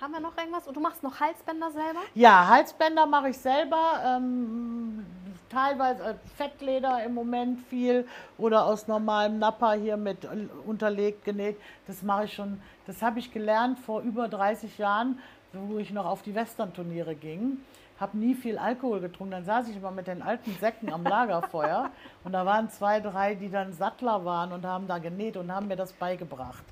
Haben 0.00 0.12
wir 0.12 0.20
noch 0.20 0.36
irgendwas? 0.36 0.66
Und 0.66 0.76
du 0.76 0.80
machst 0.80 1.02
noch 1.02 1.20
Halsbänder 1.20 1.70
selber? 1.70 2.00
Ja, 2.14 2.48
Halsbänder 2.48 3.06
mache 3.06 3.30
ich 3.30 3.38
selber. 3.38 4.02
Ähm, 4.04 5.06
teilweise 5.54 6.02
äh, 6.02 6.14
Fettleder 6.36 7.04
im 7.04 7.14
Moment 7.14 7.60
viel 7.68 8.06
oder 8.36 8.66
aus 8.66 8.88
normalem 8.88 9.38
Nappa 9.38 9.74
hier 9.74 9.96
mit 9.96 10.28
unterlegt, 10.66 11.24
genäht. 11.24 11.56
Das 11.86 12.02
mache 12.02 12.24
ich 12.24 12.34
schon, 12.34 12.60
das 12.86 13.02
habe 13.02 13.18
ich 13.18 13.32
gelernt 13.32 13.78
vor 13.78 14.02
über 14.02 14.28
30 14.28 14.78
Jahren, 14.78 15.18
wo 15.52 15.78
ich 15.78 15.90
noch 15.92 16.06
auf 16.06 16.22
die 16.22 16.34
Western-Turniere 16.34 17.14
ging. 17.14 17.58
Habe 18.00 18.18
nie 18.18 18.34
viel 18.34 18.58
Alkohol 18.58 19.00
getrunken. 19.00 19.30
Dann 19.30 19.44
saß 19.44 19.68
ich 19.68 19.76
immer 19.76 19.92
mit 19.92 20.08
den 20.08 20.20
alten 20.20 20.52
Säcken 20.58 20.92
am 20.92 21.04
Lagerfeuer 21.04 21.90
und 22.24 22.32
da 22.32 22.44
waren 22.44 22.68
zwei, 22.70 23.00
drei, 23.00 23.36
die 23.36 23.50
dann 23.50 23.72
Sattler 23.72 24.24
waren 24.24 24.52
und 24.52 24.66
haben 24.66 24.88
da 24.88 24.98
genäht 24.98 25.36
und 25.36 25.52
haben 25.52 25.68
mir 25.68 25.76
das 25.76 25.92
beigebracht, 25.92 26.64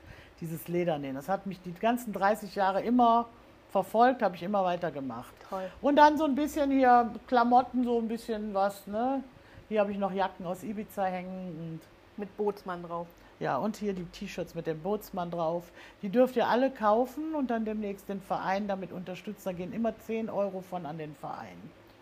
dieses 0.43 0.69
Ledernähen. 0.69 1.15
Das 1.15 1.29
hat 1.29 1.47
mich 1.47 1.61
die 1.63 1.73
ganzen 1.73 2.13
30 2.13 2.55
Jahre 2.55 2.83
immer 2.83 3.29
verfolgt, 3.71 4.23
habe 4.23 4.37
ich 4.37 4.43
immer 4.43 4.63
weiter 4.65 4.91
gemacht. 4.91 5.33
Toll. 5.49 5.71
Und 5.81 5.97
dann 5.97 6.19
so 6.19 6.25
ein 6.25 6.35
bisschen 6.35 6.71
hier 6.71 7.11
Klamotten, 7.27 7.85
so 7.85 7.99
ein 7.99 8.09
bisschen 8.09 8.53
was, 8.53 8.87
ne? 8.87 9.25
Hier 9.71 9.81
habe 9.81 9.93
ich 9.93 9.99
noch 9.99 10.13
Jacken 10.13 10.45
aus 10.45 10.63
Ibiza 10.63 11.05
hängen 11.05 11.81
Mit 12.19 12.37
Bootsmann 12.37 12.83
drauf. 12.83 13.07
und 13.07 13.23
ja, 13.43 13.57
und 13.57 13.77
hier 13.77 13.95
die 13.95 14.05
T-Shirts 14.05 14.55
mit 14.55 14.67
dem 14.67 14.81
Bootsmann 14.81 15.31
drauf. 15.31 15.65
Die 16.03 16.11
dürft 16.11 16.37
ihr 16.37 16.47
alle 16.47 16.71
kaufen 16.71 17.35
und 17.35 17.51
dann 17.51 17.65
demnächst 17.65 18.09
den 18.09 18.21
Verein 18.21 18.69
damit 18.69 18.93
unterstützen. 18.93 19.43
Da 19.45 19.53
gehen 19.53 19.73
immer 19.73 19.99
10 19.99 20.29
Euro 20.29 20.61
von 20.61 20.85
an 20.87 20.99
den 20.99 21.15
Verein. 21.17 21.57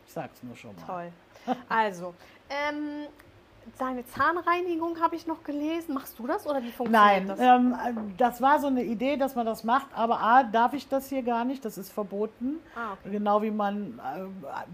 Ich 0.07 0.13
sag's 0.13 0.43
nur 0.43 0.57
schon 0.57 0.75
mal. 0.77 0.87
Toll. 1.47 1.57
Also, 1.69 2.15
ähm, 2.51 3.07
deine 3.79 4.05
Zahnreinigung 4.07 5.01
habe 5.01 5.17
ich 5.17 5.27
noch 5.27 5.43
gelesen. 5.45 5.95
Machst 5.95 6.19
du 6.19 6.27
das 6.27 6.47
oder 6.47 6.63
wie 6.63 6.71
funktioniert 6.71 7.27
Nein, 7.27 7.29
das? 7.29 7.39
ähm, 7.41 8.15
das 8.17 8.41
war 8.41 8.59
so 8.61 8.67
eine 8.69 8.83
Idee, 8.85 9.17
dass 9.17 9.35
man 9.35 9.47
das 9.47 9.65
macht, 9.65 9.87
aber 9.95 10.21
A, 10.21 10.43
darf 10.45 10.73
ich 10.75 10.89
das 10.89 11.09
hier 11.09 11.23
gar 11.23 11.45
nicht, 11.45 11.65
das 11.65 11.79
ist 11.79 11.91
verboten. 11.93 12.59
Ah, 12.75 12.93
okay. 12.93 13.11
Genau 13.11 13.43
wie 13.43 13.51
man, 13.51 13.99
äh, 13.99 14.25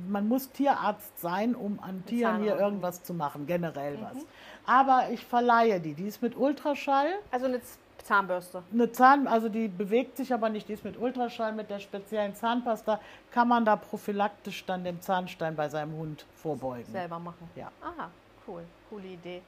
man 0.08 0.28
muss 0.28 0.50
Tierarzt 0.50 1.18
sein, 1.20 1.54
um 1.54 1.78
an 1.82 2.04
Tieren 2.06 2.42
hier 2.42 2.58
irgendwas 2.58 3.02
zu 3.02 3.14
machen, 3.14 3.46
generell 3.46 3.96
Mhm. 3.96 4.02
was. 4.02 4.26
Aber 4.66 5.10
ich 5.10 5.24
verleihe 5.24 5.80
die, 5.80 5.94
die 5.94 6.06
ist 6.08 6.22
mit 6.22 6.36
Ultraschall. 6.36 7.08
Also 7.30 7.46
eine 7.46 7.60
Zahnbürste. 8.02 8.62
Eine 8.72 8.92
Zahn, 8.92 9.26
also 9.26 9.48
die 9.48 9.66
bewegt 9.68 10.16
sich 10.16 10.32
aber 10.32 10.48
nicht, 10.48 10.68
die 10.68 10.74
ist 10.74 10.84
mit 10.84 10.96
Ultraschall, 11.00 11.52
mit 11.52 11.70
der 11.70 11.80
speziellen 11.80 12.34
Zahnpasta 12.36 13.00
kann 13.32 13.48
man 13.48 13.64
da 13.64 13.74
prophylaktisch 13.76 14.64
dann 14.64 14.84
den 14.84 15.00
Zahnstein 15.00 15.56
bei 15.56 15.68
seinem 15.68 15.92
Hund 15.96 16.24
vorbeugen. 16.36 16.90
Selber 16.92 17.18
machen. 17.18 17.48
Ja. 17.56 17.70
Aha, 17.82 18.10
cool. 18.48 18.62
Coole 18.90 19.06
Idee. 19.06 19.42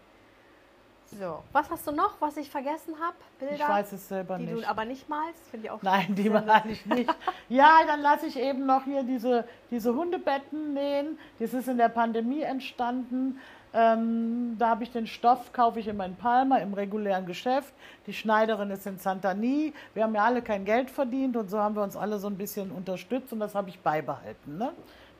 So, 1.19 1.43
was 1.53 1.71
hast 1.71 1.87
du 1.87 1.93
noch, 1.93 2.21
was 2.21 2.37
ich 2.37 2.51
vergessen 2.51 2.95
habe? 3.01 3.17
Bilder, 3.39 3.55
Ich 3.55 3.67
weiß 3.67 3.93
es 3.93 4.09
selber 4.09 4.37
die 4.37 4.45
nicht. 4.45 4.63
du 4.63 4.69
aber 4.69 4.85
nicht 4.85 5.09
malst? 5.09 5.43
Finde 5.51 5.67
ich 5.67 5.71
auch 5.71 5.81
Nein, 5.83 6.15
die 6.15 6.29
meine 6.29 6.71
ich 6.71 6.85
nicht. 6.85 7.11
Ja, 7.49 7.79
dann 7.87 8.03
lasse 8.03 8.27
ich 8.27 8.39
eben 8.39 8.67
noch 8.67 8.85
hier 8.85 9.03
diese, 9.05 9.45
diese 9.71 9.95
Hundebetten 9.95 10.75
nähen. 10.75 11.19
Das 11.39 11.55
ist 11.55 11.67
in 11.67 11.79
der 11.79 11.89
Pandemie 11.89 12.43
entstanden. 12.43 13.41
Ähm, 13.73 14.57
da 14.59 14.69
habe 14.69 14.83
ich 14.85 14.91
den 14.93 15.07
Stoff, 15.07 15.51
kaufe 15.55 15.81
ich 15.81 15.89
immer 15.89 16.05
in 16.05 16.15
Palma 16.17 16.59
im 16.59 16.75
regulären 16.75 17.25
Geschäft. 17.25 17.73
Die 18.07 18.13
Schneiderin 18.13 18.71
ist 18.71 18.87
in 18.87 18.99
Santani. 18.99 19.73
Wir 19.95 20.05
haben 20.05 20.15
ja 20.15 20.25
alle 20.25 20.43
kein 20.43 20.67
Geld 20.67 20.91
verdient 20.91 21.39
und 21.39 21.49
so 21.49 21.59
haben 21.59 21.75
wir 21.75 21.83
uns 21.83 21.97
alle 21.97 22.19
so 22.19 22.27
ein 22.29 22.37
bisschen 22.37 22.71
unterstützt 22.71 23.33
und 23.33 23.41
das 23.41 23.55
habe 23.55 23.71
ich 23.71 23.81
beibehalten. 23.81 24.59
Ne? 24.59 24.73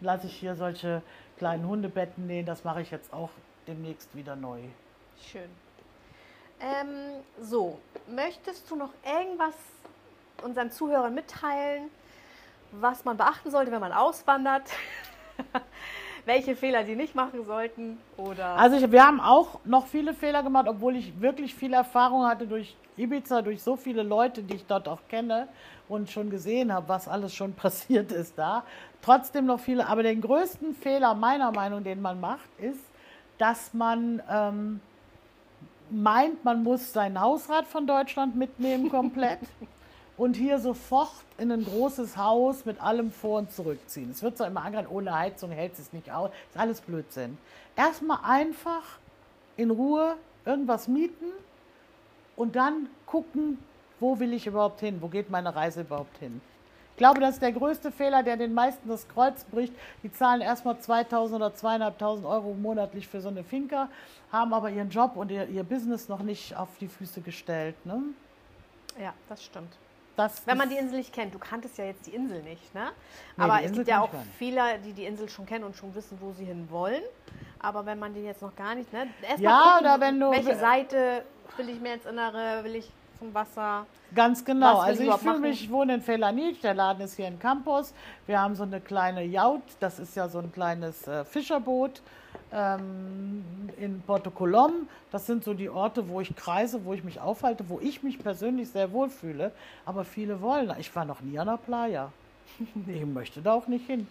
Lasse 0.03 0.27
ich 0.27 0.35
hier 0.37 0.55
solche 0.55 1.01
kleinen 1.39 1.67
Hundebetten 1.67 2.27
nähen. 2.27 2.45
Das 2.45 2.63
mache 2.65 2.83
ich 2.83 2.91
jetzt 2.91 3.11
auch 3.13 3.31
demnächst 3.69 4.15
wieder 4.17 4.35
neu. 4.35 4.63
Schön. 5.31 5.51
Ähm, 6.61 7.23
so, 7.41 7.79
möchtest 8.09 8.69
du 8.71 8.77
noch 8.77 8.91
irgendwas 9.05 9.55
unseren 10.43 10.73
Zuhörern 10.73 11.15
mitteilen, 11.15 11.89
was 12.73 13.05
man 13.05 13.17
beachten 13.17 13.51
sollte, 13.51 13.71
wenn 13.71 13.81
man 13.81 13.93
auswandert? 13.93 14.65
welche 16.29 16.55
Fehler 16.57 16.85
die 16.85 16.95
nicht 16.95 17.15
machen 17.15 17.45
sollten 17.47 17.99
oder 18.19 18.51
Also 18.57 18.77
ich, 18.77 18.93
wir 18.93 19.05
haben 19.05 19.19
auch 19.19 19.61
noch 19.65 19.87
viele 19.87 20.13
Fehler 20.13 20.43
gemacht, 20.43 20.67
obwohl 20.69 20.95
ich 20.95 21.19
wirklich 21.21 21.55
viel 21.55 21.73
Erfahrung 21.73 22.27
hatte 22.27 22.47
durch 22.47 22.77
Ibiza, 22.99 23.41
durch 23.41 23.63
so 23.63 23.77
viele 23.77 24.03
Leute, 24.03 24.43
die 24.43 24.57
ich 24.57 24.67
dort 24.67 24.89
auch 24.89 25.01
kenne 25.09 25.49
und 25.89 26.11
schon 26.11 26.29
gesehen 26.29 26.73
habe, 26.73 26.87
was 26.89 27.09
alles 27.09 27.35
schon 27.35 27.53
passiert 27.65 28.13
ist 28.13 28.39
da. 28.39 28.65
Trotzdem 29.01 29.47
noch 29.47 29.59
viele, 29.59 29.87
aber 29.87 30.03
den 30.03 30.21
größten 30.21 30.75
Fehler 30.75 31.15
meiner 31.15 31.51
Meinung, 31.51 31.83
den 31.83 32.03
man 32.03 32.21
macht, 32.21 32.51
ist, 32.59 32.85
dass 33.39 33.73
man 33.73 34.23
ähm, 34.31 34.81
meint, 35.91 36.45
man 36.45 36.63
muss 36.63 36.93
sein 36.93 37.21
Hausrat 37.21 37.67
von 37.67 37.87
Deutschland 37.87 38.37
mitnehmen 38.37 38.89
komplett 38.91 39.41
und 40.17 40.35
hier 40.35 40.59
sofort 40.59 41.13
in 41.39 41.53
ein 41.53 41.65
großes 41.65 42.17
Haus 42.17 42.65
mit 42.65 42.81
allem 42.81 43.13
vor 43.13 43.39
und 43.39 43.53
zurückziehen. 43.53 44.11
Es 44.11 44.23
wird 44.23 44.37
zwar 44.37 44.49
immer 44.49 44.65
angehört, 44.65 44.91
ohne 44.91 45.17
Heizung 45.17 45.51
hält 45.51 45.79
es 45.79 45.93
nicht 45.93 46.11
aus. 46.11 46.31
Ist 46.51 46.59
alles 46.59 46.81
Blödsinn. 46.81 47.39
Erstmal 47.77 48.19
einfach 48.25 48.83
in 49.57 49.71
Ruhe 49.71 50.17
irgendwas 50.45 50.89
mieten 50.89 51.27
und 52.37 52.57
dann 52.57 52.89
gucken, 53.07 53.59
wo 54.01 54.19
will 54.19 54.33
ich 54.33 54.47
überhaupt 54.47 54.81
hin? 54.81 54.99
Wo 55.01 55.09
geht 55.09 55.31
meine 55.31 55.55
Reise 55.55 55.83
überhaupt 55.83 56.19
hin? 56.19 56.41
Ich 56.99 57.01
glaube, 57.01 57.21
das 57.21 57.35
ist 57.35 57.43
der 57.43 57.53
größte 57.53 57.93
Fehler, 57.93 58.25
der 58.25 58.37
den 58.37 58.53
meisten 58.55 58.89
das 58.89 59.07
Kreuz 59.07 59.45
bricht. 59.45 59.73
Die 60.03 60.11
zahlen 60.11 60.41
erstmal 60.41 60.81
2000 60.81 61.37
oder 61.41 61.55
2500 61.55 62.25
Euro 62.29 62.55
monatlich 62.55 63.07
für 63.07 63.21
so 63.21 63.29
eine 63.29 63.45
Finca, 63.45 63.89
haben 64.33 64.53
aber 64.53 64.69
ihren 64.69 64.91
Job 64.91 65.13
und 65.15 65.31
ihr, 65.31 65.47
ihr 65.47 65.63
Business 65.63 66.09
noch 66.09 66.25
nicht 66.25 66.57
auf 66.57 66.71
die 66.81 66.89
Füße 66.89 67.21
gestellt. 67.21 67.77
Ne? 67.87 68.03
ja, 69.01 69.15
das 69.29 69.45
stimmt. 69.45 69.73
Das 70.17 70.45
Wenn 70.45 70.59
man 70.59 70.69
die 70.71 70.75
Insel 70.75 70.99
nicht 70.99 71.13
kennt, 71.13 71.33
du 71.33 71.39
kanntest 71.39 71.79
ja 71.79 71.85
jetzt 71.85 72.05
die 72.05 72.17
Insel 72.17 72.43
nicht, 72.43 72.75
ne? 72.75 72.89
Nee, 73.37 73.45
Aber 73.45 73.63
es 73.63 73.71
gibt 73.71 73.87
ja 73.87 74.01
auch 74.01 74.11
viele, 74.37 74.61
die 74.85 74.93
die 74.93 75.05
Insel 75.05 75.29
schon 75.29 75.47
kennen 75.47 75.63
und 75.63 75.77
schon 75.77 75.95
wissen, 75.95 76.19
wo 76.21 76.33
sie 76.33 76.47
hin 76.47 76.67
wollen. 76.69 77.05
Aber 77.61 77.87
wenn 77.87 78.01
man 78.01 78.13
die 78.13 78.25
jetzt 78.25 78.43
noch 78.43 78.57
gar 78.57 78.75
nicht, 78.75 78.93
ne? 78.93 79.07
Erst 79.23 79.39
Ja, 79.39 79.75
gucken, 79.75 79.87
oder 79.87 80.01
wenn 80.01 80.19
du- 80.19 80.33
welche 80.33 80.57
Seite 80.57 81.23
will 81.57 81.69
ich 81.69 81.79
mehr 81.81 81.95
ins 81.95 82.07
Innere, 82.07 82.65
will 82.65 82.75
ich 82.75 82.91
zum 83.19 83.35
Wasser? 83.35 83.87
Ganz 84.15 84.45
genau. 84.45 84.79
Also 84.79 85.03
ich 85.03 85.15
fühle 85.15 85.39
mich, 85.39 85.65
ich 85.65 85.71
wohne 85.71 85.95
in 85.95 86.01
Felanitsch, 86.01 86.63
der 86.63 86.75
Laden 86.75 87.03
ist 87.03 87.17
hier 87.17 87.29
in 87.29 87.39
Campos. 87.39 87.93
Wir 88.27 88.41
haben 88.41 88.55
so 88.55 88.63
eine 88.63 88.81
kleine 88.81 89.25
Jaut, 89.25 89.63
das 89.81 89.99
ist 89.99 90.17
ja 90.17 90.29
so 90.29 90.39
ein 90.39 90.53
kleines 90.53 91.07
äh, 91.07 91.25
Fischerboot 91.25 92.01
ähm, 92.53 93.45
in 93.79 94.01
Porto 94.03 94.31
Colom. 94.31 94.89
Das 95.11 95.27
sind 95.27 95.45
so 95.45 95.55
die 95.55 95.69
Orte, 95.69 96.09
wo 96.09 96.21
ich 96.21 96.35
kreise, 96.37 96.85
wo 96.85 96.95
ich 96.95 97.05
mich 97.05 97.21
aufhalte, 97.21 97.69
wo 97.69 97.81
ich 97.81 98.03
mich 98.03 98.19
persönlich 98.19 98.71
sehr 98.71 98.93
wohl 98.93 99.11
fühle. 99.11 99.53
Aber 99.85 100.05
viele 100.05 100.41
wollen. 100.41 100.73
Ich 100.79 100.95
war 100.95 101.05
noch 101.05 101.21
nie 101.21 101.39
an 101.39 101.47
der 101.47 101.59
Playa. 101.59 102.13
Ich 102.87 103.05
möchte 103.05 103.43
da 103.43 103.53
auch 103.53 103.67
nicht 103.67 103.87
hin. 103.87 104.07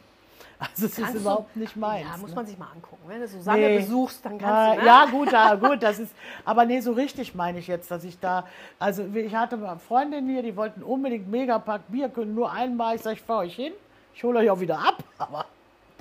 Also 0.59 0.85
es 0.85 0.91
ist 0.91 0.97
Kannst 0.97 1.15
du- 1.15 1.19
überhaupt 1.19 1.55
nicht 1.55 1.75
meins. 1.75 2.07
Ja, 2.09 2.17
muss 2.17 2.29
ne? 2.31 2.35
man 2.35 2.45
sich 2.47 2.57
mal 2.57 2.69
angucken. 2.73 3.03
Wenn 3.07 3.21
du 3.21 3.27
Susanne 3.27 3.59
Nee. 3.67 3.77
besuchst, 3.79 4.25
dann 4.25 4.39
Ja, 4.39 4.47
kannst 4.47 4.77
du, 4.77 4.81
ne? 4.81 4.87
ja, 4.87 5.05
gut, 5.05 5.31
ja, 5.31 5.55
gut, 5.55 5.83
das 5.83 5.99
ist, 5.99 6.13
aber 6.45 6.65
nee, 6.65 6.79
so 6.79 6.91
richtig 6.93 7.35
meine 7.35 7.59
ich 7.59 7.67
jetzt, 7.67 7.91
dass 7.91 8.03
ich 8.03 8.19
da, 8.19 8.47
also 8.79 9.03
ich 9.13 9.35
hatte 9.35 9.57
mal 9.57 9.77
Freundinnen 9.77 10.29
hier, 10.29 10.41
die 10.41 10.55
wollten 10.55 10.81
unbedingt 10.83 11.27
Megapack 11.29 11.81
Bier, 11.89 12.09
können 12.09 12.33
nur 12.33 12.51
einmal, 12.51 12.95
ich 12.95 13.01
sage, 13.03 13.15
ich 13.17 13.21
fahre 13.21 13.41
euch 13.41 13.55
hin, 13.55 13.73
ich 14.15 14.23
hole 14.23 14.39
euch 14.39 14.49
auch 14.49 14.59
wieder 14.59 14.79
ab, 14.79 15.03
aber 15.19 15.45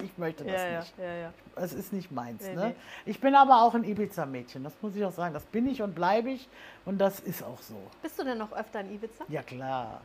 ich 0.03 0.17
möchte 0.19 0.45
das 0.45 0.53
ja, 0.63 0.69
ja, 0.69 0.79
nicht. 0.81 0.95
ja, 0.99 1.15
ja. 1.15 1.33
Es 1.57 1.73
ist 1.73 1.93
nicht 1.93 2.13
meins. 2.13 2.43
Nee, 2.43 2.55
ne? 2.55 2.67
nee. 2.69 3.11
Ich 3.11 3.19
bin 3.21 3.35
aber 3.35 3.63
auch 3.63 3.75
ein 3.75 3.85
Ibiza-Mädchen, 3.85 4.63
das 4.65 4.75
muss 4.83 4.95
ich 4.97 5.05
auch 5.05 5.13
sagen, 5.13 5.33
das 5.35 5.45
bin 5.45 5.67
ich 5.69 5.81
und 5.83 5.95
bleibe 5.95 6.31
ich 6.31 6.49
und 6.85 6.99
das 6.99 7.21
ist 7.21 7.43
auch 7.43 7.61
so. 7.61 7.77
Bist 8.03 8.19
du 8.19 8.25
denn 8.25 8.39
noch 8.39 8.53
öfter 8.53 8.81
in 8.81 8.95
Ibiza? 8.95 9.25
Ja 9.29 9.43
klar, 9.43 10.01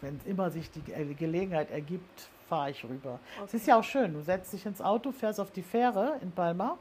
wenn 0.00 0.20
immer 0.26 0.50
sich 0.50 0.70
die 0.70 0.80
Ge- 0.80 1.14
Gelegenheit 1.14 1.70
ergibt, 1.72 2.28
fahre 2.48 2.70
ich 2.70 2.84
rüber. 2.84 3.18
Es 3.36 3.42
Okay. 3.44 3.56
ist 3.58 3.66
ja 3.66 3.78
auch 3.78 3.84
schön, 3.84 4.14
du 4.14 4.22
setzt 4.22 4.52
dich 4.52 4.64
ins 4.66 4.80
Auto, 4.80 5.12
fährst 5.12 5.40
auf 5.40 5.50
die 5.50 5.62
Fähre 5.62 6.16
in 6.22 6.32
Palma, 6.32 6.78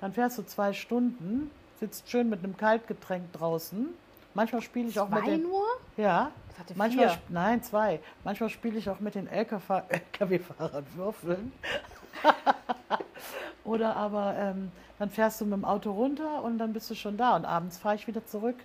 dann 0.00 0.12
fährst 0.12 0.38
du 0.38 0.42
zwei 0.42 0.72
Stunden, 0.72 1.50
sitzt 1.78 2.08
schön 2.10 2.28
mit 2.28 2.42
einem 2.42 2.56
Kaltgetränk 2.56 3.32
draußen. 3.32 3.88
Manchmal 4.34 4.62
spiele 4.62 4.88
ich 4.88 4.98
auch 5.00 5.08
mit 5.08 5.24
Zwei 5.24 5.30
den... 5.30 5.42
nur? 5.42 5.64
Ja, 5.96 6.30
manchmal, 6.76 7.18
nein, 7.28 7.62
zwei. 7.62 7.98
Manchmal 8.22 8.48
spiele 8.48 8.78
ich 8.78 8.88
auch 8.88 9.00
mit 9.00 9.16
den 9.16 9.26
LKW 9.26 9.82
LKW-Fahrern 9.88 10.86
Würfeln. 10.94 11.52
Oder 13.64 13.96
aber 13.96 14.34
ähm, 14.36 14.70
dann 14.98 15.10
fährst 15.10 15.40
du 15.40 15.44
mit 15.44 15.54
dem 15.54 15.64
Auto 15.64 15.90
runter 15.92 16.42
und 16.42 16.58
dann 16.58 16.72
bist 16.72 16.88
du 16.90 16.94
schon 16.94 17.16
da 17.16 17.36
und 17.36 17.44
abends 17.44 17.78
fahre 17.78 17.96
ich 17.96 18.06
wieder 18.06 18.24
zurück. 18.24 18.56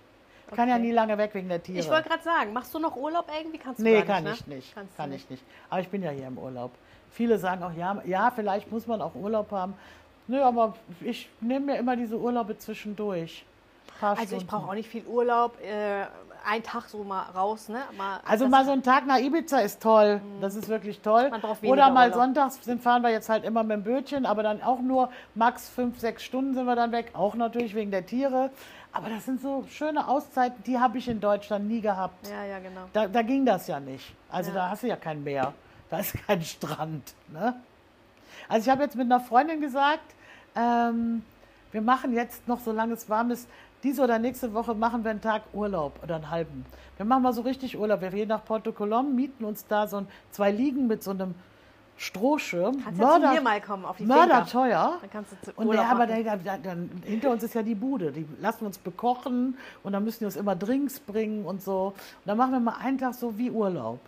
Ich 0.48 0.54
kann 0.56 0.68
ja 0.68 0.76
Okay. 0.76 0.84
nie 0.84 0.92
lange 0.92 1.18
weg 1.18 1.30
wegen 1.34 1.48
der 1.48 1.62
Tiere. 1.62 1.80
Ich 1.80 1.88
wollte 1.90 2.08
gerade 2.08 2.22
sagen, 2.22 2.52
machst 2.52 2.72
du 2.72 2.78
noch 2.78 2.96
Urlaub 2.96 3.26
irgendwie? 3.36 3.58
Kannst 3.58 3.80
du 3.80 3.84
Nee, 3.84 4.02
kann 4.02 4.24
nicht, 4.24 4.40
ich 4.42 4.46
ne? 4.46 4.54
nicht. 4.56 4.74
Kannst 4.74 4.96
kann 4.96 5.10
nicht. 5.10 5.24
ich 5.24 5.30
nicht. 5.30 5.44
Aber 5.70 5.80
ich 5.80 5.88
bin 5.88 6.02
ja 6.02 6.10
hier 6.10 6.26
im 6.28 6.38
Urlaub. 6.38 6.70
Viele 7.10 7.38
sagen 7.38 7.62
auch, 7.62 7.72
ja, 7.72 8.00
ja, 8.04 8.30
vielleicht 8.30 8.70
muss 8.70 8.86
man 8.86 9.00
auch 9.02 9.14
Urlaub 9.14 9.50
haben. 9.50 9.74
Nö, 10.28 10.40
aber 10.42 10.74
ich 11.00 11.28
nehme 11.40 11.66
mir 11.66 11.78
immer 11.78 11.96
diese 11.96 12.16
Urlaube 12.18 12.58
zwischendurch. 12.58 13.44
Also 14.00 14.36
ich 14.36 14.46
brauche 14.46 14.68
auch 14.68 14.74
nicht 14.74 14.88
viel 14.88 15.04
Urlaub. 15.06 15.58
Äh, 15.62 16.06
ein 16.48 16.62
Tag 16.62 16.84
so 16.88 17.02
mal 17.02 17.22
raus, 17.34 17.68
ne? 17.68 17.80
Mal, 17.96 18.20
Also 18.24 18.46
mal 18.48 18.64
so 18.64 18.70
ein 18.70 18.82
Tag 18.82 19.04
nach 19.06 19.18
Ibiza 19.18 19.58
ist 19.60 19.82
toll. 19.82 20.20
Das 20.40 20.54
ist 20.54 20.68
wirklich 20.68 21.00
toll. 21.00 21.30
Oder 21.62 21.90
mal 21.90 22.08
Urlaub. 22.10 22.14
sonntags 22.22 22.64
sind, 22.64 22.80
fahren 22.80 23.02
wir 23.02 23.10
jetzt 23.10 23.28
halt 23.28 23.44
immer 23.44 23.64
mit 23.64 23.78
dem 23.78 23.82
Bötchen, 23.82 24.24
aber 24.26 24.44
dann 24.44 24.62
auch 24.62 24.80
nur 24.80 25.10
max 25.34 25.68
fünf, 25.68 25.98
sechs 25.98 26.22
Stunden 26.22 26.54
sind 26.54 26.66
wir 26.66 26.76
dann 26.76 26.92
weg. 26.92 27.10
Auch 27.14 27.34
natürlich 27.34 27.74
wegen 27.74 27.90
der 27.90 28.06
Tiere. 28.06 28.50
Aber 28.92 29.08
das 29.10 29.24
sind 29.24 29.40
so 29.42 29.64
schöne 29.68 30.06
Auszeiten, 30.08 30.62
die 30.64 30.78
habe 30.78 30.98
ich 30.98 31.08
in 31.08 31.20
Deutschland 31.20 31.66
nie 31.66 31.80
gehabt. 31.80 32.28
Ja, 32.28 32.44
ja, 32.44 32.58
genau. 32.60 32.82
Da, 32.92 33.08
da 33.08 33.22
ging 33.22 33.44
das 33.44 33.66
ja 33.66 33.80
nicht. 33.80 34.14
Also 34.30 34.50
Ja. 34.50 34.56
da 34.56 34.70
hast 34.70 34.84
du 34.84 34.86
ja 34.86 34.96
kein 34.96 35.24
Meer. 35.24 35.52
Da 35.90 35.98
ist 35.98 36.14
kein 36.26 36.42
Strand. 36.42 37.12
Ne? 37.32 37.54
Also 38.48 38.66
ich 38.66 38.70
habe 38.70 38.84
jetzt 38.84 38.94
mit 38.94 39.06
einer 39.10 39.20
Freundin 39.20 39.60
gesagt, 39.60 40.14
ähm, 40.54 41.24
wir 41.72 41.82
machen 41.82 42.14
jetzt 42.14 42.46
noch, 42.48 42.60
solange 42.60 42.94
es 42.94 43.10
warm 43.10 43.30
ist, 43.32 43.48
diese 43.86 44.02
oder 44.02 44.18
nächste 44.18 44.52
Woche 44.52 44.74
machen 44.74 45.04
wir 45.04 45.12
einen 45.12 45.20
Tag 45.20 45.42
Urlaub 45.52 46.00
oder 46.02 46.16
einen 46.16 46.30
halben. 46.30 46.66
Wir 46.96 47.06
machen 47.06 47.22
mal 47.22 47.32
so 47.32 47.42
richtig 47.42 47.78
Urlaub. 47.78 48.00
Wir 48.00 48.10
gehen 48.10 48.28
nach 48.28 48.44
Porto 48.44 48.72
Colom, 48.72 49.14
mieten 49.14 49.44
uns 49.44 49.64
da 49.66 49.86
so 49.86 49.98
ein, 49.98 50.08
zwei 50.32 50.50
Liegen 50.50 50.88
mit 50.88 51.04
so 51.04 51.12
einem 51.12 51.36
Strohschirm. 51.96 52.82
Kannst 52.82 53.00
ja 53.00 53.12
zu 53.12 53.20
mir 53.20 53.40
mal 53.40 53.60
kommen 53.60 53.84
auf 53.84 53.96
die 53.96 54.04
Finca. 54.04 54.26
Mörderteuer. 54.26 54.98
Dann 55.00 55.10
kannst 55.10 55.32
du 55.32 55.36
zu 55.40 55.52
Und 55.54 55.68
Urlaub 55.68 55.84
ja, 55.84 55.90
aber 55.90 56.06
machen. 56.08 56.24
da, 56.24 56.36
da, 56.36 56.58
dann, 56.58 56.90
hinter 57.04 57.30
uns 57.30 57.44
ist 57.44 57.54
ja 57.54 57.62
die 57.62 57.76
Bude. 57.76 58.10
Die 58.10 58.26
lassen 58.40 58.66
uns 58.66 58.76
bekochen 58.78 59.56
und 59.84 59.92
dann 59.92 60.02
müssen 60.02 60.18
die 60.18 60.24
uns 60.24 60.36
immer 60.36 60.56
Drinks 60.56 60.98
bringen 60.98 61.44
und 61.44 61.62
so. 61.62 61.94
Und 61.94 61.94
dann 62.26 62.36
machen 62.36 62.52
wir 62.52 62.60
mal 62.60 62.76
einen 62.82 62.98
Tag 62.98 63.14
so 63.14 63.38
wie 63.38 63.52
Urlaub. 63.52 64.00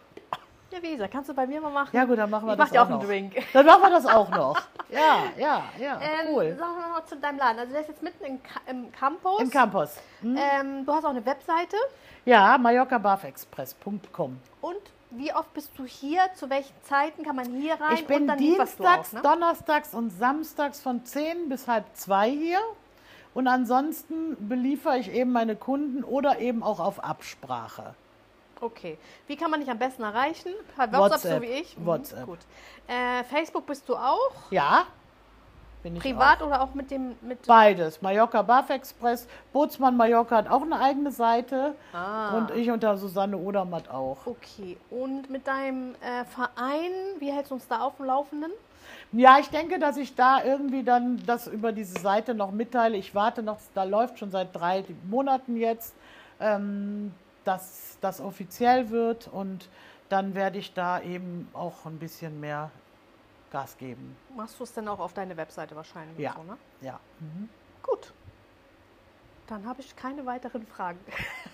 Ja, 0.70 0.82
wie 0.82 0.92
gesagt, 0.92 1.12
kannst 1.12 1.30
du 1.30 1.34
bei 1.34 1.46
mir 1.46 1.60
mal 1.60 1.70
machen. 1.70 1.90
Ja 1.96 2.04
gut, 2.04 2.18
dann 2.18 2.28
machen 2.28 2.46
wir 2.46 2.52
ich 2.52 2.58
das 2.58 2.66
mach 2.68 2.72
dir 2.72 2.82
auch 2.82 2.86
auch 2.86 2.90
einen 2.90 2.98
noch. 2.98 3.06
Drink. 3.06 3.34
Dann 3.54 3.64
machen 3.66 3.82
wir 3.82 3.90
das 3.90 4.06
auch 4.06 4.28
noch. 4.28 4.60
Ja, 4.90 5.22
ja, 5.38 5.62
ja, 5.78 6.00
Ähm, 6.00 6.28
cool. 6.34 6.56
Sag 6.58 6.78
mal 6.78 6.90
noch 6.90 7.04
zu 7.06 7.16
deinem 7.16 7.38
Laden. 7.38 7.58
Also 7.58 7.72
der 7.72 7.80
ist 7.80 7.88
jetzt 7.88 8.02
mitten 8.02 8.24
im, 8.24 8.40
im 8.66 8.92
Campus. 8.92 9.40
Im 9.40 9.50
Campus. 9.50 9.96
Ähm, 10.22 10.84
du 10.84 10.92
hast 10.92 11.04
auch 11.04 11.10
eine 11.10 11.24
Webseite. 11.24 11.76
Ja, 12.26 12.58
mallorcabuffexpress.com. 12.58 14.38
Und 14.60 14.76
wie 15.10 15.32
oft 15.32 15.52
bist 15.54 15.70
du 15.76 15.84
hier? 15.84 16.20
Zu 16.34 16.50
welchen 16.50 16.74
Zeiten 16.82 17.22
kann 17.22 17.36
man 17.36 17.46
hier 17.46 17.74
rein? 17.80 17.94
Ich 17.94 18.06
bin 18.06 18.30
dienstags, 18.36 19.08
auch, 19.08 19.12
ne? 19.14 19.22
donnerstags 19.22 19.94
und 19.94 20.10
samstags 20.10 20.80
von 20.80 21.04
10 21.04 21.48
bis 21.48 21.66
halb 21.66 21.84
zwei 21.94 22.30
hier. 22.30 22.60
Und 23.32 23.46
ansonsten 23.46 24.36
beliefere 24.48 24.98
ich 24.98 25.10
eben 25.12 25.32
meine 25.32 25.56
Kunden 25.56 26.04
oder 26.04 26.40
eben 26.40 26.62
auch 26.62 26.80
auf 26.80 27.02
Absprache. 27.02 27.94
Okay. 28.60 28.98
Wie 29.26 29.36
kann 29.36 29.50
man 29.50 29.60
dich 29.60 29.70
am 29.70 29.78
besten 29.78 30.02
erreichen? 30.02 30.52
Per 30.76 30.92
WhatsApp, 30.92 31.20
so 31.20 31.28
WhatsApp. 31.28 31.42
wie 31.42 31.46
ich? 31.46 31.78
Mhm, 31.78 31.86
WhatsApp. 31.86 32.26
Gut. 32.26 32.38
Äh, 32.86 33.24
Facebook 33.24 33.66
bist 33.66 33.88
du 33.88 33.96
auch? 33.96 34.32
Ja, 34.50 34.86
bin 35.82 35.96
ich 35.96 36.02
Privat 36.02 36.42
auch. 36.42 36.48
oder 36.48 36.62
auch 36.62 36.74
mit 36.74 36.90
dem 36.90 37.16
mit 37.20 37.46
Beides. 37.46 38.02
Mallorca 38.02 38.42
Buff 38.42 38.70
Express. 38.70 39.28
Bootsmann 39.52 39.96
Mallorca 39.96 40.36
hat 40.36 40.50
auch 40.50 40.62
eine 40.62 40.80
eigene 40.80 41.10
Seite. 41.10 41.74
Ah. 41.92 42.36
Und 42.36 42.50
ich 42.50 42.70
unter 42.70 42.96
Susanne 42.96 43.36
Odermatt 43.36 43.88
auch. 43.88 44.18
Okay. 44.26 44.76
Und 44.90 45.30
mit 45.30 45.46
deinem 45.46 45.94
äh, 45.94 46.24
Verein, 46.24 46.92
wie 47.20 47.30
hältst 47.30 47.50
du 47.50 47.54
uns 47.54 47.68
da 47.68 47.80
auf 47.80 47.96
dem 47.96 48.06
Laufenden? 48.06 48.50
Ja, 49.12 49.38
ich 49.38 49.48
denke, 49.50 49.78
dass 49.78 49.96
ich 49.96 50.14
da 50.14 50.42
irgendwie 50.42 50.82
dann 50.82 51.22
das 51.24 51.46
über 51.46 51.72
diese 51.72 51.98
Seite 52.00 52.34
noch 52.34 52.50
mitteile. 52.50 52.96
Ich 52.96 53.14
warte 53.14 53.42
noch, 53.42 53.58
da 53.74 53.84
läuft 53.84 54.18
schon 54.18 54.30
seit 54.30 54.54
drei 54.54 54.84
Monaten 55.08 55.56
jetzt, 55.56 55.94
ähm, 56.40 57.14
dass 57.48 57.96
das 58.02 58.20
offiziell 58.20 58.90
wird 58.90 59.26
und 59.26 59.70
dann 60.10 60.34
werde 60.34 60.58
ich 60.58 60.74
da 60.74 61.00
eben 61.00 61.48
auch 61.54 61.86
ein 61.86 61.98
bisschen 61.98 62.38
mehr 62.40 62.70
Gas 63.50 63.78
geben. 63.78 64.14
Machst 64.36 64.60
du 64.60 64.64
es 64.64 64.74
denn 64.74 64.86
auch 64.86 64.98
auf 64.98 65.14
deine 65.14 65.34
Webseite 65.38 65.74
wahrscheinlich? 65.74 66.18
Ja. 66.18 66.34
So, 66.36 66.42
ne? 66.42 66.58
Ja. 66.82 67.00
Mhm. 67.20 67.48
Gut. 67.82 68.12
Dann 69.46 69.66
habe 69.66 69.80
ich 69.80 69.96
keine 69.96 70.26
weiteren 70.26 70.66
Fragen. 70.66 70.98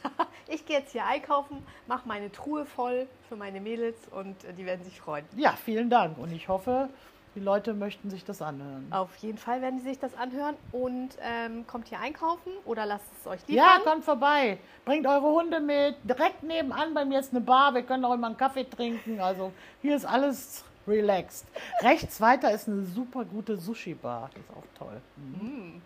ich 0.49 0.67
gehe 0.67 0.81
jetzt 0.81 0.91
hier 0.91 1.07
einkaufen, 1.07 1.65
mache 1.87 2.09
meine 2.09 2.33
Truhe 2.33 2.67
voll 2.67 3.07
für 3.29 3.37
meine 3.37 3.61
Mädels 3.61 3.97
und 4.11 4.43
äh, 4.43 4.53
die 4.53 4.67
werden 4.67 4.85
sich 4.85 5.01
freuen. 5.01 5.25
ja, 5.37 5.53
vielen 5.53 5.91
Dank 5.91 6.19
und 6.19 6.33
ich 6.33 6.49
hoffe, 6.49 6.89
die 7.35 7.41
Leute 7.41 7.75
möchten 7.75 8.11
sich 8.11 8.25
das 8.25 8.41
anhören. 8.43 8.87
Auf 8.91 9.15
jeden 9.17 9.39
Fall 9.39 9.61
werden 9.63 9.79
sie 9.81 9.89
sich 9.89 9.99
das 9.99 10.17
anhören 10.17 10.57
und 10.73 11.11
ähm, 11.21 11.67
kommt 11.67 11.89
hier 11.89 11.99
einkaufen 12.01 12.53
oder 12.65 12.87
lasst 12.87 13.07
es 13.21 13.27
euch 13.27 13.41
Ja, 13.49 13.77
liefern. 13.77 13.83
kommt 13.93 14.05
vorbei. 14.05 14.59
Bringt 14.85 15.07
eure 15.07 15.23
Hunde 15.33 15.61
mit. 15.61 15.97
Direkt 16.05 16.43
nebenan 16.43 16.95
bei 16.95 17.05
mir 17.05 17.19
ist 17.21 17.33
eine 17.33 17.41
Bar. 17.41 17.75
Wir 17.75 17.83
können 17.83 18.05
auch 18.05 18.15
immer 18.15 18.29
einen 18.29 18.37
Kaffee 18.37 18.65
trinken. 18.65 19.21
Also 19.21 19.53
hier 19.83 19.97
ist 19.97 20.05
alles 20.05 20.65
relaxed. 20.87 21.47
Rechts 21.81 22.21
weiter 22.21 22.53
ist 22.53 22.69
eine 22.69 22.85
super 22.85 23.25
gute 23.25 23.57
Sushi-Bar. 23.57 24.31
Das 24.35 24.43
ist 24.43 24.51
auch 24.51 24.79
toll. 24.87 25.01
Mhm. 25.17 25.83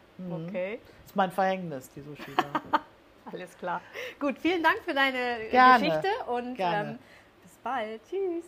Okay. 0.46 0.80
Das 1.02 1.10
ist 1.12 1.16
mein 1.16 1.30
Verhängnis, 1.30 1.88
die 1.94 2.00
Sushi-Bar. 2.02 2.62
Alles 3.32 3.56
klar. 3.58 3.80
Gut, 4.18 4.38
vielen 4.38 4.62
Dank 4.62 4.78
für 4.84 4.94
deine 4.94 5.48
Gerne. 5.50 5.84
Geschichte 5.84 6.08
und 6.28 6.56
ähm, 6.58 6.98
bis 7.42 7.52
bald. 7.62 8.00
Tschüss. 8.08 8.44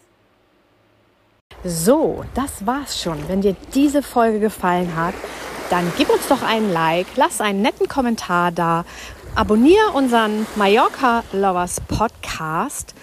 So, 1.63 2.25
das 2.35 2.65
war's 2.65 3.03
schon. 3.03 3.29
Wenn 3.29 3.43
dir 3.43 3.55
diese 3.75 4.03
Folge 4.03 4.41
gefallen 4.41 4.97
hat, 4.97 5.13
dann 5.69 5.93
gib 5.99 6.09
uns 6.09 6.27
doch 6.27 6.43
einen 6.43 6.73
Like, 6.73 7.07
lass 7.17 7.43
einen 7.43 7.61
netten 7.61 7.87
Kommentar 7.87 8.51
da, 8.51 8.87
abonniere 9.35 9.91
unseren 9.93 10.47
Mallorca 10.57 11.23
Lovers 11.33 11.83
Podcast 11.83 12.95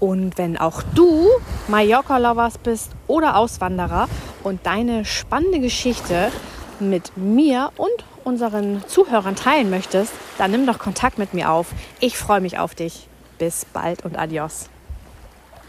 und 0.00 0.38
wenn 0.38 0.56
auch 0.56 0.82
du 0.94 1.28
Mallorca 1.68 2.16
Lovers 2.16 2.56
bist 2.56 2.92
oder 3.06 3.36
Auswanderer 3.36 4.08
und 4.42 4.64
deine 4.64 5.04
spannende 5.04 5.60
Geschichte 5.60 6.32
mit 6.80 7.18
mir 7.18 7.70
und 7.76 8.04
unseren 8.24 8.82
Zuhörern 8.88 9.36
teilen 9.36 9.68
möchtest, 9.68 10.12
dann 10.38 10.52
nimm 10.52 10.66
doch 10.66 10.78
Kontakt 10.78 11.18
mit 11.18 11.34
mir 11.34 11.50
auf. 11.50 11.66
Ich 12.00 12.16
freue 12.16 12.40
mich 12.40 12.58
auf 12.58 12.74
dich. 12.74 13.08
Bis 13.38 13.66
bald 13.66 14.06
und 14.06 14.18
adios. 14.18 14.70